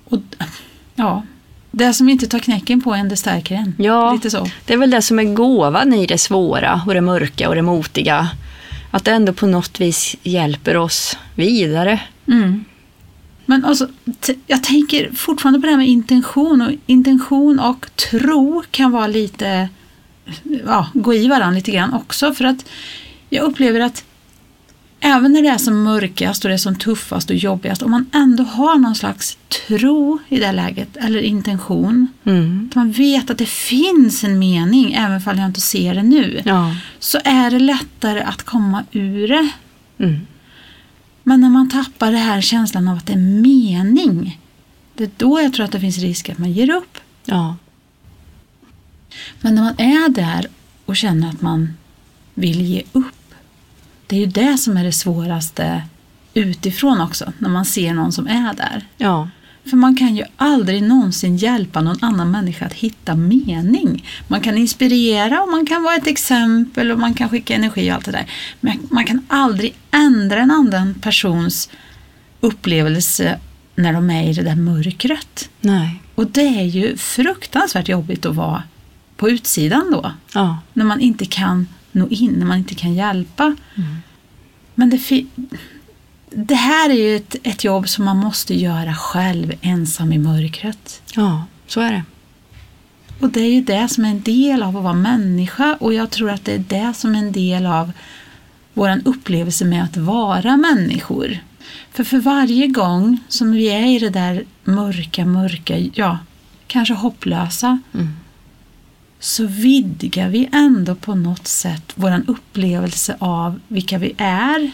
Och 0.05 0.21
ja, 0.95 1.23
det 1.71 1.95
som 1.95 2.09
inte 2.09 2.27
tar 2.27 2.39
knäcken 2.39 2.81
på 2.81 2.95
en, 2.95 3.09
det 3.09 3.17
stärker 3.17 3.55
en. 3.55 3.75
Ja. 3.79 4.13
Lite 4.13 4.31
så. 4.31 4.51
Det 4.65 4.73
är 4.73 4.79
väl 4.79 4.91
det 4.91 5.03
som 5.03 5.19
är 5.19 5.35
gåvan 5.35 5.95
i 5.95 6.07
det 6.07 6.19
svåra 6.19 6.83
och 6.87 6.95
det 6.95 7.01
mörka 7.01 7.49
och 7.49 7.55
det 7.55 7.63
motiga. 7.63 8.29
Att 8.91 9.05
det 9.05 9.11
ändå 9.11 9.33
på 9.33 9.47
något 9.47 9.81
vis 9.81 10.17
hjälper 10.23 10.77
oss 10.77 11.17
vidare. 11.35 12.01
Mm. 12.27 12.65
Men 13.47 13.65
alltså, 13.65 13.89
jag 14.47 14.63
tänker 14.63 15.11
fortfarande 15.11 15.61
på 15.61 15.67
det 15.67 15.71
här 15.71 15.79
med 15.79 15.89
intention. 15.89 16.63
Och 16.63 16.73
intention 16.87 17.61
och 17.61 17.87
tro 17.97 18.63
kan 18.71 18.93
vara 18.93 19.07
lite, 19.07 19.69
ja, 20.67 20.87
gå 20.95 21.15
i 21.15 21.29
varandra 21.29 21.57
lite 21.57 21.71
grann 21.71 21.95
också. 21.95 22.35
För 22.35 22.45
att 22.45 22.65
jag 23.29 23.45
upplever 23.45 23.81
att 23.81 24.05
även 25.01 25.33
när 25.33 25.43
det 25.43 25.49
är 25.49 25.59
som 25.59 25.83
mörkast 25.83 26.45
och 26.45 26.49
det 26.49 26.55
är 26.55 26.59
som 26.59 26.77
tuffast 26.77 27.31
och 27.31 27.37
jobbigast, 27.37 27.83
om 27.83 27.91
man 27.91 28.07
ändå 28.13 28.45
har 28.45 28.79
någon 28.79 28.95
slags 28.95 29.39
tro 29.67 30.19
i 30.29 30.39
det 30.39 30.53
läget, 30.53 30.97
eller 30.97 31.21
intention, 31.21 32.07
Mm. 32.25 32.67
att 32.71 32.75
man 32.77 32.93
vet 32.93 33.31
att 33.31 33.39
det 33.39 33.49
finns 33.49 34.25
en 34.25 34.39
mening, 34.39 34.93
även 34.93 35.23
om 35.27 35.39
jag 35.39 35.47
inte 35.47 35.61
ser 35.61 35.95
det 35.95 36.03
nu, 36.03 36.43
Ja. 36.45 36.75
så 36.99 37.19
är 37.25 37.51
det 37.51 37.59
lättare 37.59 38.21
att 38.21 38.43
komma 38.43 38.85
ur 38.93 39.29
det. 39.29 39.49
Mm. 39.99 40.19
Men 41.23 41.41
när 41.41 41.51
man 41.51 41.69
tappar 41.71 42.13
det 42.13 42.19
här 42.19 42.41
känslan 42.41 42.89
av 42.89 42.97
att 42.97 43.07
det 43.07 43.13
är 43.13 43.17
mening, 43.43 44.41
det 44.95 45.05
är 45.05 45.11
då 45.17 45.41
jag 45.41 45.53
tror 45.53 45.65
att 45.65 45.73
det 45.73 45.81
finns 45.81 45.99
risk 45.99 46.29
att 46.29 46.39
man 46.39 46.53
ger 46.53 46.71
upp. 46.71 46.99
Ja. 47.25 47.57
Men 49.41 49.55
när 49.55 49.63
man 49.63 49.75
är 49.79 50.09
där 50.09 50.47
och 50.85 50.97
känner 50.97 51.29
att 51.29 51.41
man 51.43 51.73
vill 52.35 52.61
ge 52.61 52.83
upp, 52.93 53.18
det 54.09 54.17
är 54.17 54.21
ju 54.21 54.27
det 54.27 54.59
som 54.59 54.77
är 54.77 54.85
det 54.85 54.93
svåraste 54.93 55.83
utifrån 56.35 57.01
också, 57.01 57.33
när 57.39 57.49
man 57.49 57.65
ser 57.65 57.95
någon 57.95 58.13
som 58.13 58.27
är 58.27 58.55
där. 58.55 58.87
Ja. 58.97 59.29
För 59.65 59.77
man 59.77 59.97
kan 59.97 60.17
ju 60.17 60.25
aldrig 60.37 60.83
någonsin 60.83 61.37
hjälpa 61.37 61.81
någon 61.81 62.05
annan 62.05 62.31
människa 62.31 62.67
att 62.67 62.73
hitta 62.73 63.15
mening. 63.15 64.05
Man 64.29 64.41
kan 64.41 64.59
inspirera 64.59 65.43
och 65.43 65.49
man 65.49 65.67
kan 65.67 65.83
vara 65.83 65.95
ett 65.95 66.07
exempel 66.07 66.91
och 66.91 66.99
man 66.99 67.15
kan 67.15 67.29
skicka 67.29 67.55
energi 67.55 67.91
och 67.91 67.95
allt 67.95 68.05
det 68.05 68.13
där. 68.13 68.27
Men 68.61 68.79
man 68.91 69.05
kan 69.05 69.27
aldrig 69.29 69.75
ändra 69.91 70.41
en 70.41 70.51
annan 70.51 70.95
persons 70.95 71.71
upplevelse 72.41 73.39
när 73.75 73.93
de 73.93 74.11
är 74.11 74.31
i 74.31 74.33
det 74.33 74.43
där 74.43 74.57
mörkret. 74.57 75.51
Nej. 75.61 76.03
Och 76.15 76.31
det 76.31 76.61
är 76.61 76.65
ju 76.65 76.97
fruktansvärt 76.97 77.89
jobbigt 77.89 78.27
att 78.27 78.37
vara 78.37 78.63
på 79.17 79.31
utsidan 79.31 79.91
då. 79.93 80.13
Ja. 80.35 80.59
När 80.73 80.85
man 80.85 81.01
inte 81.01 81.25
kan 81.25 81.67
nå 81.99 82.09
in, 82.09 82.33
när 82.33 82.47
man 82.47 82.59
inte 82.59 82.75
kan 82.75 82.95
hjälpa. 82.95 83.57
Men 84.75 84.91
det, 84.91 85.25
det 86.31 86.55
här 86.55 86.91
är 86.91 86.95
ju 86.95 87.17
ett, 87.17 87.37
ett 87.43 87.65
jobb 87.65 87.89
som 87.89 88.05
man 88.05 88.17
måste 88.17 88.55
göra 88.55 88.95
själv, 88.95 89.53
ensam 89.61 90.13
i 90.13 90.19
mörkret. 90.19 91.03
Ja, 91.15 91.45
så 91.67 91.81
är 91.81 91.93
det. 91.93 92.03
Och 93.21 93.31
det 93.31 93.41
är 93.41 93.51
ju 93.51 93.61
det 93.63 93.89
som 93.89 94.05
är 94.05 94.11
en 94.11 94.23
del 94.23 94.63
av 94.63 94.77
att 94.77 94.83
vara 94.83 94.95
människa 94.95 95.77
och 95.81 95.95
jag 95.95 96.11
tror 96.11 96.31
att 96.31 96.45
det 96.45 96.55
är 96.55 96.65
det 96.69 96.95
som 96.95 97.15
är 97.15 97.19
en 97.19 97.33
del 97.33 97.67
av 97.67 97.93
vår 98.75 99.01
upplevelse 99.05 99.65
med 99.65 99.85
att 99.85 99.97
vara 99.97 100.57
människor. 100.57 101.39
För 101.93 102.05
för 102.05 102.19
varje 102.19 102.67
gång 102.67 103.19
som 103.29 103.53
vi 103.53 103.69
är 103.69 103.87
i 103.87 103.99
det 103.99 104.11
där 104.11 104.45
mörka, 104.65 105.25
mörka, 105.25 105.79
ja, 105.79 106.19
kanske 106.67 106.95
hopplösa, 106.95 107.79
Mm. 107.95 108.09
Så 109.21 109.47
vidgar 109.47 110.29
vi 110.29 110.49
ändå 110.53 110.95
på 110.95 111.15
något 111.15 111.47
sätt 111.49 111.93
vår 111.95 112.23
upplevelse 112.27 113.17
av 113.19 113.61
vilka 113.69 113.99
vi 113.99 114.15
är. 114.19 114.71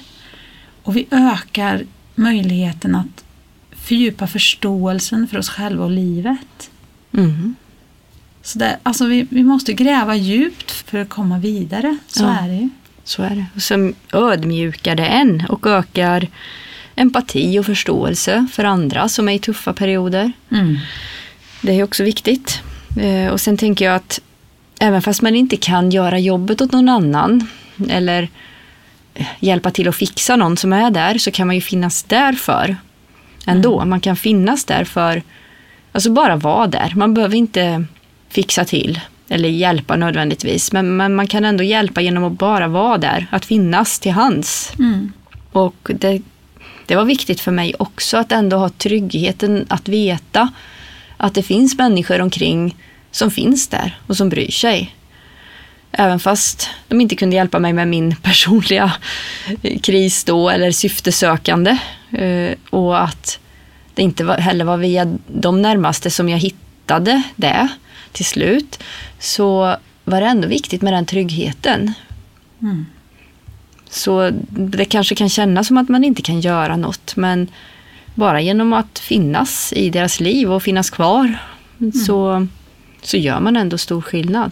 Och 0.82 0.96
vi 0.96 1.06
ökar 1.10 1.84
möjligheten 2.14 2.94
att 2.94 3.24
fördjupa 3.72 4.26
förståelsen 4.26 5.28
för 5.28 5.38
oss 5.38 5.48
själva 5.48 5.84
och 5.84 5.90
livet. 5.90 6.70
Mm. 7.12 7.54
Så 8.42 8.58
det, 8.58 8.78
alltså 8.82 9.06
vi, 9.06 9.26
vi 9.30 9.42
måste 9.42 9.72
gräva 9.72 10.16
djupt 10.16 10.70
för 10.70 10.98
att 10.98 11.08
komma 11.08 11.38
vidare. 11.38 11.96
Så 12.06 12.22
Ja. 12.24 12.38
är 12.38 12.48
det 12.48 12.54
ju. 12.54 12.68
Så 13.04 13.22
är 13.22 13.30
det. 13.30 13.46
Och 13.54 13.62
som 13.62 13.94
ödmjukar 14.12 14.94
det 14.96 15.06
en 15.06 15.42
och 15.48 15.66
ökar 15.66 16.28
empati 16.96 17.58
och 17.58 17.66
förståelse 17.66 18.46
för 18.52 18.64
andra 18.64 19.08
som 19.08 19.28
är 19.28 19.32
i 19.32 19.38
tuffa 19.38 19.72
perioder. 19.72 20.32
Mm. 20.50 20.78
Det 21.62 21.72
är 21.72 21.82
också 21.84 22.02
viktigt. 22.04 22.60
Eh, 23.00 23.28
Och 23.28 23.40
sen 23.40 23.56
tänker 23.56 23.84
jag 23.84 23.94
att 23.94 24.20
även 24.84 25.02
fast 25.02 25.22
man 25.22 25.36
inte 25.36 25.56
kan 25.56 25.90
göra 25.90 26.18
jobbet 26.18 26.60
åt 26.60 26.72
någon 26.72 26.88
annan 26.88 27.46
eller 27.88 28.28
hjälpa 29.40 29.70
till 29.70 29.88
att 29.88 29.96
fixa 29.96 30.36
någon 30.36 30.56
som 30.56 30.72
är 30.72 30.90
där 30.90 31.18
så 31.18 31.30
kan 31.30 31.46
man 31.46 31.54
ju 31.54 31.60
finnas 31.60 32.02
där 32.02 32.32
för 32.32 32.76
ändå. 33.46 33.84
Man 33.84 34.00
kan 34.00 34.16
finnas 34.16 34.64
där 34.64 34.84
för, 34.84 35.22
alltså 35.92 36.10
bara 36.10 36.36
vara 36.36 36.66
där. 36.66 36.92
Man 36.96 37.14
behöver 37.14 37.36
inte 37.36 37.84
fixa 38.28 38.64
till 38.64 39.00
eller 39.28 39.48
hjälpa 39.48 39.96
nödvändigtvis 39.96 40.72
men, 40.72 40.96
men 40.96 41.14
man 41.14 41.26
kan 41.26 41.44
ändå 41.44 41.64
hjälpa 41.64 42.00
genom 42.00 42.24
att 42.24 42.38
bara 42.38 42.68
vara 42.68 42.98
där, 42.98 43.26
att 43.30 43.44
finnas 43.44 43.98
till 43.98 44.12
hands. 44.12 44.72
Mm. 44.78 45.12
Och 45.52 45.90
det, 45.94 46.22
det 46.86 46.96
var 46.96 47.04
viktigt 47.04 47.40
för 47.40 47.52
mig 47.52 47.74
också 47.78 48.16
att 48.16 48.32
ändå 48.32 48.56
ha 48.56 48.68
tryggheten 48.68 49.66
att 49.68 49.88
veta 49.88 50.52
att 51.16 51.34
det 51.34 51.42
finns 51.42 51.78
människor 51.78 52.20
omkring 52.20 52.76
som 53.14 53.30
finns 53.30 53.68
där 53.68 53.98
och 54.06 54.16
som 54.16 54.28
bryr 54.28 54.50
sig. 54.50 54.94
Även 55.92 56.20
fast 56.20 56.68
de 56.88 57.00
inte 57.00 57.16
kunde 57.16 57.36
hjälpa 57.36 57.58
mig 57.58 57.72
med 57.72 57.88
min 57.88 58.16
personliga 58.16 58.92
kris 59.82 60.24
då 60.24 60.50
eller 60.50 60.70
syftesökande. 60.70 61.78
Eh, 62.12 62.54
Och 62.70 63.02
att 63.02 63.38
det 63.94 64.02
inte 64.02 64.32
heller 64.32 64.64
var 64.64 64.76
via 64.76 65.18
de 65.26 65.62
närmaste 65.62 66.10
som 66.10 66.28
jag 66.28 66.38
hittade 66.38 67.22
det 67.36 67.68
till 68.12 68.24
slut. 68.24 68.78
Så 69.18 69.76
var 70.04 70.20
det 70.20 70.26
ändå 70.26 70.48
viktigt 70.48 70.82
med 70.82 70.92
den 70.92 71.06
tryggheten. 71.06 71.92
Mm. 72.62 72.86
Så 73.90 74.30
det 74.48 74.84
kanske 74.84 75.14
kan 75.14 75.28
kännas 75.28 75.66
som 75.66 75.78
att 75.78 75.88
man 75.88 76.04
inte 76.04 76.22
kan 76.22 76.40
göra 76.40 76.76
något 76.76 77.16
men 77.16 77.48
bara 78.14 78.40
genom 78.40 78.72
att 78.72 78.98
finnas 78.98 79.72
i 79.72 79.90
deras 79.90 80.20
liv 80.20 80.52
och 80.52 80.62
finnas 80.62 80.90
kvar 80.90 81.38
så, 82.06 82.46
så 83.06 83.16
gör 83.16 83.40
man 83.40 83.56
ändå 83.56 83.78
stor 83.78 84.00
skillnad. 84.00 84.50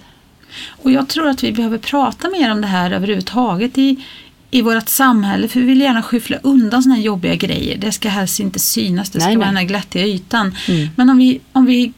Och 0.69 0.91
jag 0.91 1.09
tror 1.09 1.29
att 1.29 1.43
vi 1.43 1.53
behöver 1.53 1.79
prata 1.79 2.31
mer 2.31 2.53
om 2.53 2.61
det 2.61 2.67
här 2.67 2.91
överhuvudtaget 2.91 3.79
i, 3.79 4.05
i 4.51 4.63
vårt 4.63 4.89
samhälle. 4.89 5.49
För 5.49 5.61
vi 5.61 5.67
vill 5.67 5.81
gärna 5.81 6.03
skyffla 6.03 6.37
undan 6.43 6.83
såna 6.83 6.95
här 6.95 7.03
jobbiga 7.03 7.35
grejer. 7.35 7.79
Det 7.79 7.93
ska 7.93 8.09
helst 8.09 8.41
inte 8.41 8.59
synas, 8.59 9.11
det 9.11 9.21
ska 9.21 9.29
Nej, 9.29 9.37
vara 9.37 9.47
nej. 9.47 9.55
den 9.55 9.57
här 9.57 9.69
glättiga 9.69 10.07
ytan. 10.07 10.55
Mm. 10.69 10.89
Men 10.97 11.11
om 11.11 11.19
vi, 11.19 11.41
om 11.53 11.67
vi 11.67 11.93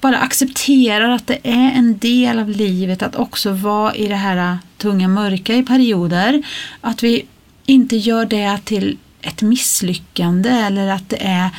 bara 0.00 0.18
accepterar 0.18 1.10
att 1.10 1.26
det 1.26 1.38
är 1.42 1.72
en 1.72 1.98
del 1.98 2.38
av 2.38 2.48
livet 2.48 3.02
att 3.02 3.16
också 3.16 3.52
vara 3.52 3.94
i 3.94 4.06
det 4.06 4.16
här 4.16 4.58
tunga 4.78 5.08
mörka 5.08 5.54
i 5.54 5.62
perioder. 5.62 6.42
Att 6.80 7.02
vi 7.02 7.26
inte 7.66 7.96
gör 7.96 8.24
det 8.24 8.58
till 8.64 8.96
ett 9.22 9.42
misslyckande 9.42 10.50
eller 10.50 10.88
att 10.88 11.08
det 11.08 11.22
är 11.22 11.50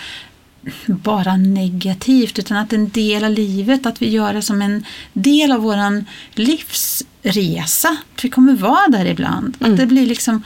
bara 0.86 1.38
negativt 1.38 2.40
utan 2.40 2.58
att 2.58 2.70
det 2.70 2.76
en 2.76 2.90
del 2.90 3.24
av 3.24 3.32
livet, 3.32 3.86
att 3.86 4.02
vi 4.02 4.10
gör 4.10 4.34
det 4.34 4.42
som 4.42 4.62
en 4.62 4.86
del 5.14 5.52
av 5.52 5.62
våran 5.62 6.06
livsresa. 6.34 7.98
Att 8.16 8.24
vi 8.26 8.30
kommer 8.30 8.56
vara 8.56 8.88
där 8.88 9.06
ibland. 9.06 9.58
Att 9.60 9.78
det 9.78 9.86
blir 9.86 10.06
liksom, 10.06 10.44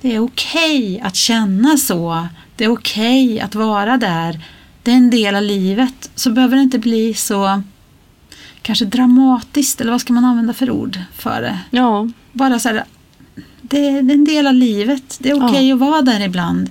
det 0.00 0.14
är 0.14 0.20
okej 0.20 1.00
att 1.04 1.16
känna 1.16 1.76
så. 1.76 2.28
Det 2.56 2.64
är 2.64 2.72
okej 2.72 3.40
att 3.40 3.54
vara 3.54 3.96
där. 3.96 4.40
Det 4.82 4.90
är 4.90 4.96
en 4.96 5.10
del 5.10 5.34
av 5.34 5.42
livet. 5.42 6.10
Så 6.14 6.30
behöver 6.30 6.56
det 6.56 6.62
inte 6.62 6.78
bli 6.78 7.14
så 7.14 7.62
kanske 8.62 8.84
dramatiskt, 8.84 9.80
eller 9.80 9.90
vad 9.90 10.00
ska 10.00 10.12
man 10.12 10.24
använda 10.24 10.52
för 10.52 10.70
ord 10.70 10.98
för 11.12 11.42
det? 11.42 11.58
Ja, 11.70 12.08
Bara 12.32 12.58
så 12.58 12.68
här, 12.68 12.84
det 13.62 13.88
är 13.88 13.98
en 13.98 14.24
del 14.24 14.46
av 14.46 14.54
livet. 14.54 15.16
Det 15.20 15.30
är 15.30 15.48
okej 15.48 15.72
att 15.72 15.78
vara 15.78 16.02
där 16.02 16.20
ibland. 16.20 16.70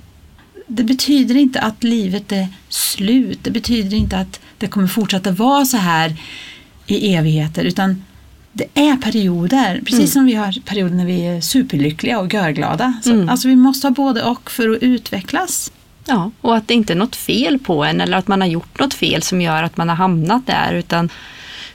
Det 0.76 0.84
betyder 0.84 1.36
inte 1.36 1.60
att 1.62 1.84
livet 1.84 2.32
är 2.32 2.48
slut. 2.70 3.40
Det 3.42 3.52
betyder 3.52 3.98
inte 3.98 4.18
att 4.18 4.40
det 4.58 4.68
kommer 4.68 4.88
fortsätta 4.88 5.32
vara 5.32 5.66
så 5.66 5.78
här 5.78 6.16
i 6.88 7.14
evigheter. 7.16 7.64
Utan 7.64 8.04
det 8.52 8.66
är 8.74 8.98
perioder. 8.98 9.82
Precis 9.86 10.14
som 10.14 10.26
vi 10.26 10.34
har 10.34 10.62
perioder 10.66 10.96
när 10.96 11.06
vi 11.06 11.26
är 11.28 11.42
superlyckliga 11.42 12.20
och 12.20 12.34
görglada. 12.34 12.94
Så, 13.04 13.12
Mm. 13.12 13.30
Alltså 13.30 13.48
vi 13.48 13.56
måste 13.56 13.88
ha 13.88 13.92
både 13.92 14.24
och 14.24 14.52
för 14.52 14.70
att 14.70 14.84
utvecklas. 14.84 15.72
ja, 16.06 16.32
och 16.42 16.56
att 16.58 16.68
det 16.68 16.74
inte 16.74 16.94
är 16.94 16.98
något 16.98 17.16
fel 17.16 17.60
på 17.60 17.84
en 17.84 18.02
eller 18.02 18.18
att 18.18 18.28
man 18.28 18.42
har 18.42 18.48
gjort 18.48 18.80
något 18.80 18.94
fel 18.94 19.22
som 19.22 19.42
gör 19.42 19.64
att 19.64 19.78
man 19.78 19.90
har 19.90 19.96
hamnat 19.96 20.48
där 20.48 20.74
utan 20.74 21.10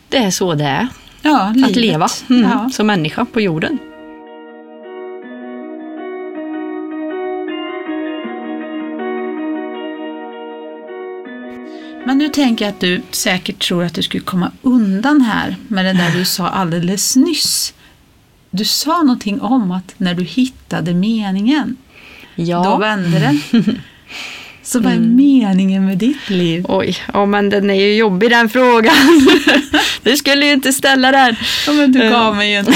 det 0.08 0.16
är 0.16 0.30
så 0.30 0.54
det 0.54 0.64
är 0.64 0.88
Ja, 1.22 1.40
att 1.40 1.56
livet. 1.56 1.76
leva 1.76 2.08
mm, 2.30 2.42
Ja. 2.42 2.70
som 2.72 2.86
människa 2.86 3.24
på 3.24 3.40
jorden. 3.40 3.78
Men 12.08 12.18
nu 12.18 12.28
tänker 12.28 12.64
jag 12.64 12.72
att 12.72 12.80
du 12.80 13.02
säkert 13.10 13.58
tror 13.68 13.84
att 13.84 13.94
du 13.94 14.02
skulle 14.02 14.22
komma 14.22 14.50
undan 14.62 15.20
här 15.20 15.56
med 15.68 15.84
det 15.84 15.92
där 15.92 16.10
du 16.10 16.24
sa 16.24 16.48
alldeles 16.48 17.16
nyss. 17.16 17.74
Du 18.50 18.64
sa 18.64 19.02
någonting 19.02 19.40
om 19.40 19.70
att 19.70 19.94
när 19.96 20.14
du 20.14 20.24
hittade 20.24 20.94
meningen, 20.94 21.76
Ja. 22.34 22.64
då 22.64 22.76
vände 22.76 23.18
det. 23.18 23.62
Så 24.68 24.80
vad 24.80 24.92
är 24.92 24.98
meningen 24.98 25.86
med 25.86 25.98
ditt 25.98 26.30
liv? 26.30 26.64
Oj, 26.68 26.96
ja 27.12 27.26
men 27.26 27.50
den 27.50 27.70
är 27.70 27.74
ju 27.74 27.96
jobbig 27.96 28.30
den 28.30 28.48
frågan. 28.48 29.28
du 30.02 30.16
skulle 30.16 30.46
ju 30.46 30.52
inte 30.52 30.72
ställa 30.72 31.12
den. 31.12 31.36
Ja, 31.66 31.72
men 31.72 31.92
du 31.92 32.10
gav 32.10 32.36
mig 32.36 32.50
ju 32.50 32.56
en 32.56 32.66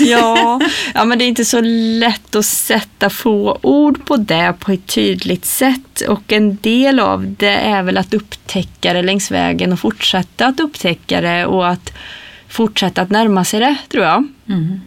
ja, 0.08 0.60
ja, 0.94 1.04
men 1.04 1.18
det 1.18 1.24
är 1.24 1.26
inte 1.26 1.44
så 1.44 1.60
lätt 2.00 2.36
att 2.36 2.44
sätta 2.44 3.10
få 3.10 3.58
ord 3.62 4.04
på 4.04 4.16
det 4.16 4.54
på 4.58 4.72
ett 4.72 4.86
tydligt 4.86 5.44
sätt. 5.44 6.00
Och 6.08 6.32
en 6.32 6.56
del 6.56 7.00
av 7.00 7.34
det 7.38 7.56
är 7.56 7.82
väl 7.82 7.98
att 7.98 8.14
upptäcka 8.14 8.92
det 8.92 9.02
längs 9.02 9.30
vägen 9.30 9.72
och 9.72 9.80
fortsätta 9.80 10.46
att 10.46 10.60
upptäcka 10.60 11.20
det 11.20 11.46
och 11.46 11.68
att 11.68 11.92
fortsätta 12.48 13.02
att 13.02 13.10
närma 13.10 13.44
sig 13.44 13.60
det, 13.60 13.76
tror 13.88 14.04
jag. 14.04 14.28
Mm. 14.48 14.80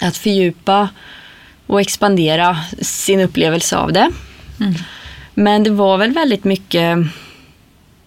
Att 0.00 0.16
fördjupa 0.16 0.88
och 1.66 1.80
expandera 1.80 2.58
sin 2.80 3.20
upplevelse 3.20 3.76
av 3.76 3.92
det. 3.92 4.10
Mm. 4.60 4.74
Men 5.38 5.62
det 5.62 5.70
var 5.70 5.98
väl 5.98 6.12
väldigt 6.12 6.44
mycket 6.44 6.98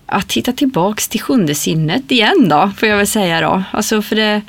att 0.05 0.33
hitta 0.33 0.51
tillbaks 0.51 1.07
till 1.07 1.21
sjunde 1.21 1.55
sinnet 1.55 2.11
igen 2.11 2.49
då, 2.49 2.71
får 2.77 2.89
jag 2.89 2.97
väl 2.97 3.07
säga 3.07 3.41
då. 3.41 3.63
Alltså 3.71 4.01
för 4.01 4.15
det, 4.15 4.41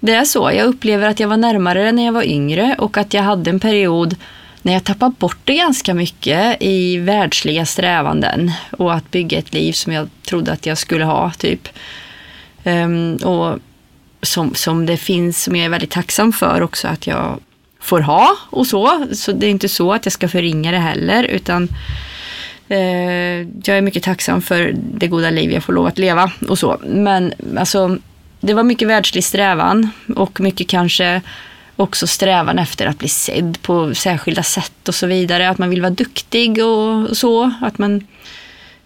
det 0.00 0.12
är 0.12 0.24
så, 0.24 0.50
jag 0.54 0.66
upplever 0.66 1.08
att 1.08 1.20
jag 1.20 1.28
var 1.28 1.36
närmare 1.36 1.92
när 1.92 2.04
jag 2.04 2.12
var 2.12 2.22
yngre 2.22 2.76
och 2.78 2.96
att 2.96 3.14
jag 3.14 3.22
hade 3.22 3.50
en 3.50 3.60
period 3.60 4.16
när 4.62 4.72
jag 4.72 4.84
tappade 4.84 5.14
bort 5.18 5.38
det 5.44 5.54
ganska 5.54 5.94
mycket 5.94 6.56
i 6.62 6.96
världsliga 6.96 7.66
strävanden 7.66 8.52
och 8.70 8.94
att 8.94 9.10
bygga 9.10 9.38
ett 9.38 9.54
liv 9.54 9.72
som 9.72 9.92
jag 9.92 10.08
trodde 10.22 10.52
att 10.52 10.66
jag 10.66 10.78
skulle 10.78 11.04
ha, 11.04 11.30
typ. 11.30 11.68
Um, 12.64 13.16
och 13.16 13.58
som, 14.22 14.54
som 14.54 14.86
det 14.86 14.96
finns, 14.96 15.42
som 15.42 15.56
jag 15.56 15.64
är 15.64 15.70
väldigt 15.70 15.90
tacksam 15.90 16.32
för 16.32 16.62
också 16.62 16.88
att 16.88 17.06
jag 17.06 17.38
får 17.84 18.00
ha 18.00 18.36
och 18.50 18.66
så. 18.66 19.06
Så 19.12 19.32
det 19.32 19.46
är 19.46 19.50
inte 19.50 19.68
så 19.68 19.92
att 19.92 20.06
jag 20.06 20.12
ska 20.12 20.28
förringa 20.28 20.70
det 20.70 20.78
heller 20.78 21.24
utan 21.24 21.68
eh, 22.68 22.78
jag 23.38 23.68
är 23.68 23.80
mycket 23.80 24.02
tacksam 24.02 24.42
för 24.42 24.74
det 24.76 25.06
goda 25.06 25.30
liv 25.30 25.52
jag 25.52 25.64
får 25.64 25.72
lov 25.72 25.86
att 25.86 25.98
leva 25.98 26.32
och 26.48 26.58
så. 26.58 26.78
Men 26.86 27.34
alltså, 27.58 27.98
det 28.40 28.54
var 28.54 28.62
mycket 28.62 28.88
världslig 28.88 29.24
strävan 29.24 29.90
och 30.16 30.40
mycket 30.40 30.68
kanske 30.68 31.20
också 31.76 32.06
strävan 32.06 32.58
efter 32.58 32.86
att 32.86 32.98
bli 32.98 33.08
sedd 33.08 33.58
på 33.62 33.94
särskilda 33.94 34.42
sätt 34.42 34.88
och 34.88 34.94
så 34.94 35.06
vidare. 35.06 35.48
Att 35.48 35.58
man 35.58 35.70
vill 35.70 35.82
vara 35.82 35.90
duktig 35.90 36.64
och 36.64 37.16
så. 37.16 37.52
Att 37.60 37.78
man 37.78 38.06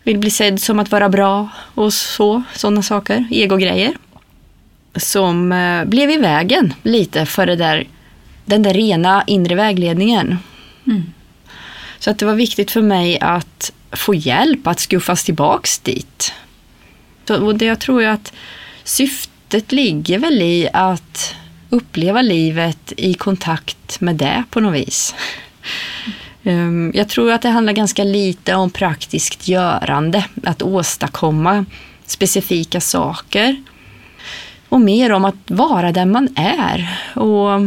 vill 0.02 0.18
bli 0.18 0.30
sedd 0.30 0.60
som 0.60 0.78
att 0.78 0.90
vara 0.90 1.08
bra 1.08 1.48
och 1.74 1.92
så. 1.92 2.42
Sådana 2.54 2.82
saker, 2.82 3.24
egogrejer. 3.30 3.92
Som 4.96 5.52
eh, 5.52 5.84
blev 5.84 6.10
i 6.10 6.16
vägen 6.16 6.74
lite 6.82 7.26
för 7.26 7.46
det 7.46 7.56
där, 7.56 7.86
den 8.48 8.62
där 8.62 8.74
rena 8.74 9.24
inre 9.26 9.54
vägledningen. 9.54 10.38
Mm. 10.86 11.12
Så 11.98 12.10
att 12.10 12.18
det 12.18 12.26
var 12.26 12.34
viktigt 12.34 12.70
för 12.70 12.82
mig 12.82 13.18
att 13.20 13.72
få 13.92 14.14
hjälp 14.14 14.66
att 14.66 14.80
skuffas 14.80 15.24
tillbaks 15.24 15.78
dit. 15.78 16.32
Så, 17.24 17.46
och 17.46 17.54
det 17.54 17.64
jag 17.64 17.80
tror 17.80 18.02
jag 18.02 18.12
att 18.12 18.32
syftet 18.84 19.72
ligger 19.72 20.18
väl 20.18 20.42
i 20.42 20.68
att 20.72 21.34
uppleva 21.70 22.22
livet 22.22 22.92
i 22.96 23.14
kontakt 23.14 24.00
med 24.00 24.16
det 24.16 24.44
på 24.50 24.60
något 24.60 24.74
vis. 24.74 25.14
Um, 26.42 26.92
Jag 26.94 27.08
tror 27.08 27.32
att 27.32 27.42
det 27.42 27.48
handlar 27.48 27.72
ganska 27.72 28.04
lite 28.04 28.54
om 28.54 28.70
praktiskt 28.70 29.48
görande, 29.48 30.24
att 30.44 30.62
åstadkomma 30.62 31.64
specifika 32.06 32.80
saker. 32.80 33.62
Och 34.68 34.80
mer 34.80 35.12
om 35.12 35.24
att 35.24 35.50
vara 35.50 35.92
den 35.92 36.10
man 36.10 36.28
är 36.36 37.00
och 37.14 37.60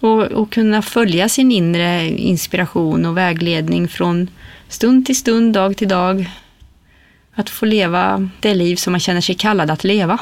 Och, 0.00 0.22
och 0.22 0.52
kunna 0.52 0.82
följa 0.82 1.28
sin 1.28 1.52
inre 1.52 2.08
inspiration 2.08 3.06
och 3.06 3.16
vägledning 3.16 3.88
från 3.88 4.30
stund 4.68 5.06
till 5.06 5.16
stund, 5.16 5.54
dag 5.54 5.76
till 5.76 5.88
dag. 5.88 6.30
Att 7.34 7.50
få 7.50 7.66
leva 7.66 8.28
det 8.40 8.54
liv 8.54 8.76
som 8.76 8.90
man 8.90 9.00
känner 9.00 9.20
sig 9.20 9.34
kallad 9.34 9.70
att 9.70 9.84
leva. 9.84 10.18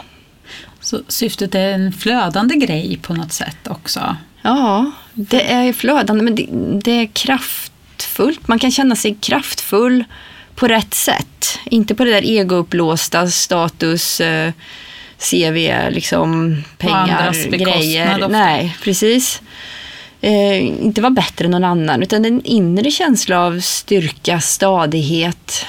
Så 0.80 1.00
syftet 1.08 1.54
är 1.54 1.72
en 1.72 1.92
flödande 1.92 2.56
grej 2.56 2.98
på 3.02 3.14
något 3.14 3.32
sätt 3.32 3.68
också? 3.68 4.16
Ja, 4.42 4.90
det 5.14 5.52
är 5.52 5.72
flödande 5.72 6.24
men 6.24 6.34
det, 6.34 6.48
det 6.84 6.92
är 6.92 7.06
kraftfullt. 7.06 8.48
Man 8.48 8.58
kan 8.58 8.70
känna 8.70 8.96
sig 8.96 9.16
kraftfull 9.20 10.04
på 10.54 10.68
rätt 10.68 10.94
sätt. 10.94 11.58
Inte 11.64 11.94
på 11.94 12.04
det 12.04 12.10
där 12.10 12.24
egouppblåsta 12.24 13.26
status, 13.26 14.20
eh, 14.20 14.52
CV, 15.18 15.90
liksom 15.90 16.56
pengar, 16.78 17.50
grejer. 17.50 18.14
Ofta. 18.14 18.28
Nej, 18.28 18.76
precis. 18.82 19.42
Eh, 20.20 20.66
inte 20.66 21.00
vara 21.00 21.10
bättre 21.10 21.44
än 21.44 21.50
någon 21.50 21.64
annan, 21.64 22.02
utan 22.02 22.24
en 22.24 22.44
inre 22.44 22.90
känsla 22.90 23.40
av 23.40 23.60
styrka, 23.60 24.40
stadighet, 24.40 25.66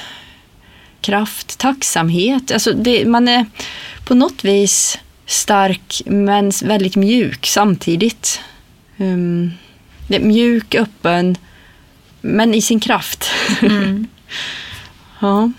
kraft, 1.00 1.58
tacksamhet. 1.58 2.50
Alltså 2.50 2.72
det, 2.72 3.04
man 3.04 3.28
är 3.28 3.46
på 4.04 4.14
något 4.14 4.44
vis 4.44 4.98
stark 5.26 6.02
men 6.06 6.52
väldigt 6.64 6.96
mjuk 6.96 7.46
samtidigt. 7.46 8.40
Um, 8.96 9.52
mjuk, 10.08 10.74
öppen, 10.74 11.36
men 12.20 12.54
i 12.54 12.62
sin 12.62 12.80
kraft. 12.80 13.30
Mm. 13.62 14.06
ja. 15.20 15.52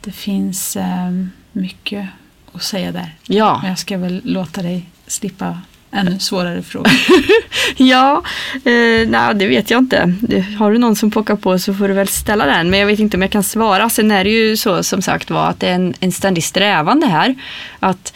Det 0.00 0.12
finns 0.12 0.76
um, 0.76 1.30
mycket 1.60 2.08
att 2.52 2.62
säga 2.62 2.92
där. 2.92 3.14
Ja. 3.26 3.58
Men 3.62 3.70
jag 3.70 3.78
ska 3.78 3.98
väl 3.98 4.20
låta 4.24 4.62
dig 4.62 4.86
slippa 5.06 5.58
ännu 5.90 6.18
svårare 6.18 6.62
frågor. 6.62 6.92
ja, 7.76 8.22
eh, 8.54 9.08
nej, 9.08 9.34
det 9.34 9.46
vet 9.46 9.70
jag 9.70 9.78
inte. 9.78 10.14
Har 10.58 10.72
du 10.72 10.78
någon 10.78 10.96
som 10.96 11.10
pockar 11.10 11.36
på 11.36 11.58
så 11.58 11.74
får 11.74 11.88
du 11.88 11.94
väl 11.94 12.08
ställa 12.08 12.46
den. 12.46 12.70
Men 12.70 12.80
jag 12.80 12.86
vet 12.86 12.98
inte 12.98 13.16
om 13.16 13.22
jag 13.22 13.30
kan 13.30 13.42
svara. 13.42 13.90
Sen 13.90 14.10
är 14.10 14.24
det 14.24 14.30
ju 14.30 14.56
så 14.56 14.82
som 14.82 15.02
sagt 15.02 15.30
var 15.30 15.46
att 15.46 15.60
det 15.60 15.68
är 15.68 15.74
en, 15.74 15.94
en 16.00 16.12
ständig 16.12 16.44
strävan 16.44 17.00
det 17.00 17.06
här. 17.06 17.34
Att 17.80 18.12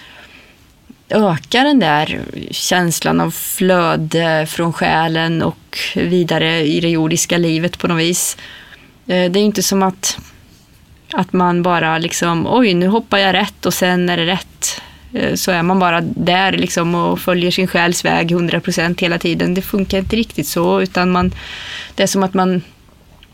öka 1.09 1.63
den 1.63 1.79
där 1.79 2.21
känslan 2.51 3.21
av 3.21 3.31
flöde 3.31 4.47
från 4.47 4.73
själen 4.73 5.43
och 5.43 5.79
vidare 5.95 6.67
i 6.67 6.81
det 6.81 6.89
jordiska 6.89 7.39
livet 7.39 7.79
på 7.79 7.89
något 7.89 8.01
vis. 8.01 8.37
Eh, 9.07 9.31
det 9.31 9.39
är 9.39 9.45
inte 9.45 9.63
som 9.63 9.83
att, 9.83 10.19
att 11.13 11.33
man 11.33 11.63
bara 11.63 11.99
liksom, 11.99 12.47
oj 12.47 12.75
nu 12.75 12.87
hoppar 12.87 13.19
jag 13.19 13.35
rätt 13.35 13.67
och 13.67 13.75
sen 13.75 14.09
är 14.09 14.17
det 14.17 14.27
rätt. 14.27 14.81
Eh, 15.13 15.35
så 15.35 15.51
är 15.51 15.63
man 15.63 15.79
bara 15.79 16.01
där 16.01 16.53
liksom 16.53 16.95
och 16.95 17.21
följer 17.21 17.51
sin 17.51 17.67
själs 17.67 18.05
väg 18.05 18.31
100% 18.33 19.01
hela 19.01 19.19
tiden. 19.19 19.55
Det 19.55 19.63
funkar 19.63 19.99
inte 19.99 20.17
riktigt 20.17 20.49
så 20.49 20.83
utan 20.83 21.11
man, 21.11 21.35
det 21.95 22.03
är 22.03 22.07
som 22.07 22.23
att 22.23 22.35
man 22.35 22.63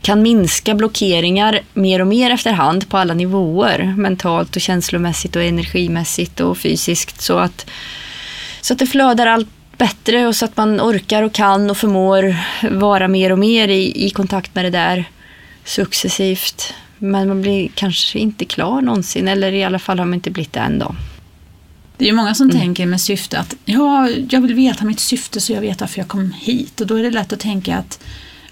kan 0.03 0.23
minska 0.23 0.75
blockeringar 0.75 1.61
mer 1.75 2.01
och 2.01 2.07
mer 2.07 2.31
efterhand 2.31 2.89
på 2.89 2.97
alla 2.97 3.15
nivåer. 3.15 3.95
Mentalt 3.97 4.57
och 4.57 4.63
känslomässigt 4.63 5.37
och 5.37 5.43
energimässigt 5.43 6.41
och 6.41 6.59
fysiskt. 6.59 7.21
Så 7.21 7.39
att, 7.39 7.71
så 8.61 8.73
att 8.73 8.79
det 8.79 8.87
flödar 8.87 9.27
allt 9.27 9.49
bättre 9.77 10.27
och 10.27 10.37
så 10.37 10.45
att 10.45 10.57
man 10.57 10.81
orkar 10.81 11.23
och 11.23 11.33
kan 11.33 11.71
och 11.71 11.77
förmår 11.77 12.37
vara 12.71 13.09
mer 13.09 13.33
och 13.33 13.39
mer 13.39 13.69
i, 13.69 14.07
i 14.07 14.11
kontakt 14.11 14.55
med 14.55 14.65
det 14.65 14.71
där 14.71 15.05
successivt. 15.65 16.75
Men 16.99 17.29
man 17.29 17.43
blir 17.43 17.69
kanske 17.75 18.19
inte 18.19 18.45
klar 18.45 18.81
någonsin 18.81 19.29
eller 19.29 19.53
i 19.53 19.65
alla 19.65 19.79
fall 19.79 19.99
har 19.99 20.07
man 20.07 20.15
inte 20.15 20.31
blivit 20.31 20.53
det 20.53 20.61
än 20.61 20.79
då. 20.79 20.95
Det 21.97 22.05
är 22.05 22.07
ju 22.07 22.15
många 22.15 22.35
som 22.35 22.51
mm. 22.51 22.61
tänker 22.61 22.87
med 22.87 23.01
syfte 23.01 23.39
att 23.39 23.55
ja, 23.65 24.09
jag 24.31 24.41
vill 24.41 24.55
veta 24.55 24.85
mitt 24.85 25.01
syfte 25.01 25.41
så 25.41 25.53
jag 25.53 25.61
vet 25.61 25.81
varför 25.81 25.99
jag 25.99 26.09
kom 26.09 26.33
hit. 26.33 26.81
Och 26.81 26.87
då 26.87 26.95
är 26.95 27.03
det 27.03 27.11
lätt 27.11 27.33
att 27.33 27.41
tänka 27.41 27.77
att, 27.77 28.01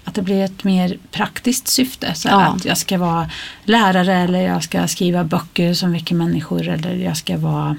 att 0.03 0.15
det 0.15 0.21
blir 0.21 0.43
ett 0.43 0.63
mer 0.63 0.97
praktiskt 1.11 1.67
syfte. 1.67 2.13
Så 2.15 2.27
ja. 2.27 2.41
Att 2.41 2.65
jag 2.65 2.77
ska 2.77 2.97
vara 2.97 3.29
lärare 3.63 4.15
eller 4.15 4.41
jag 4.41 4.63
ska 4.63 4.87
skriva 4.87 5.23
böcker 5.23 5.73
som 5.73 5.91
väcker 5.91 6.15
människor 6.15 6.67
eller 6.67 6.95
jag 6.95 7.17
ska 7.17 7.37
vara 7.37 7.77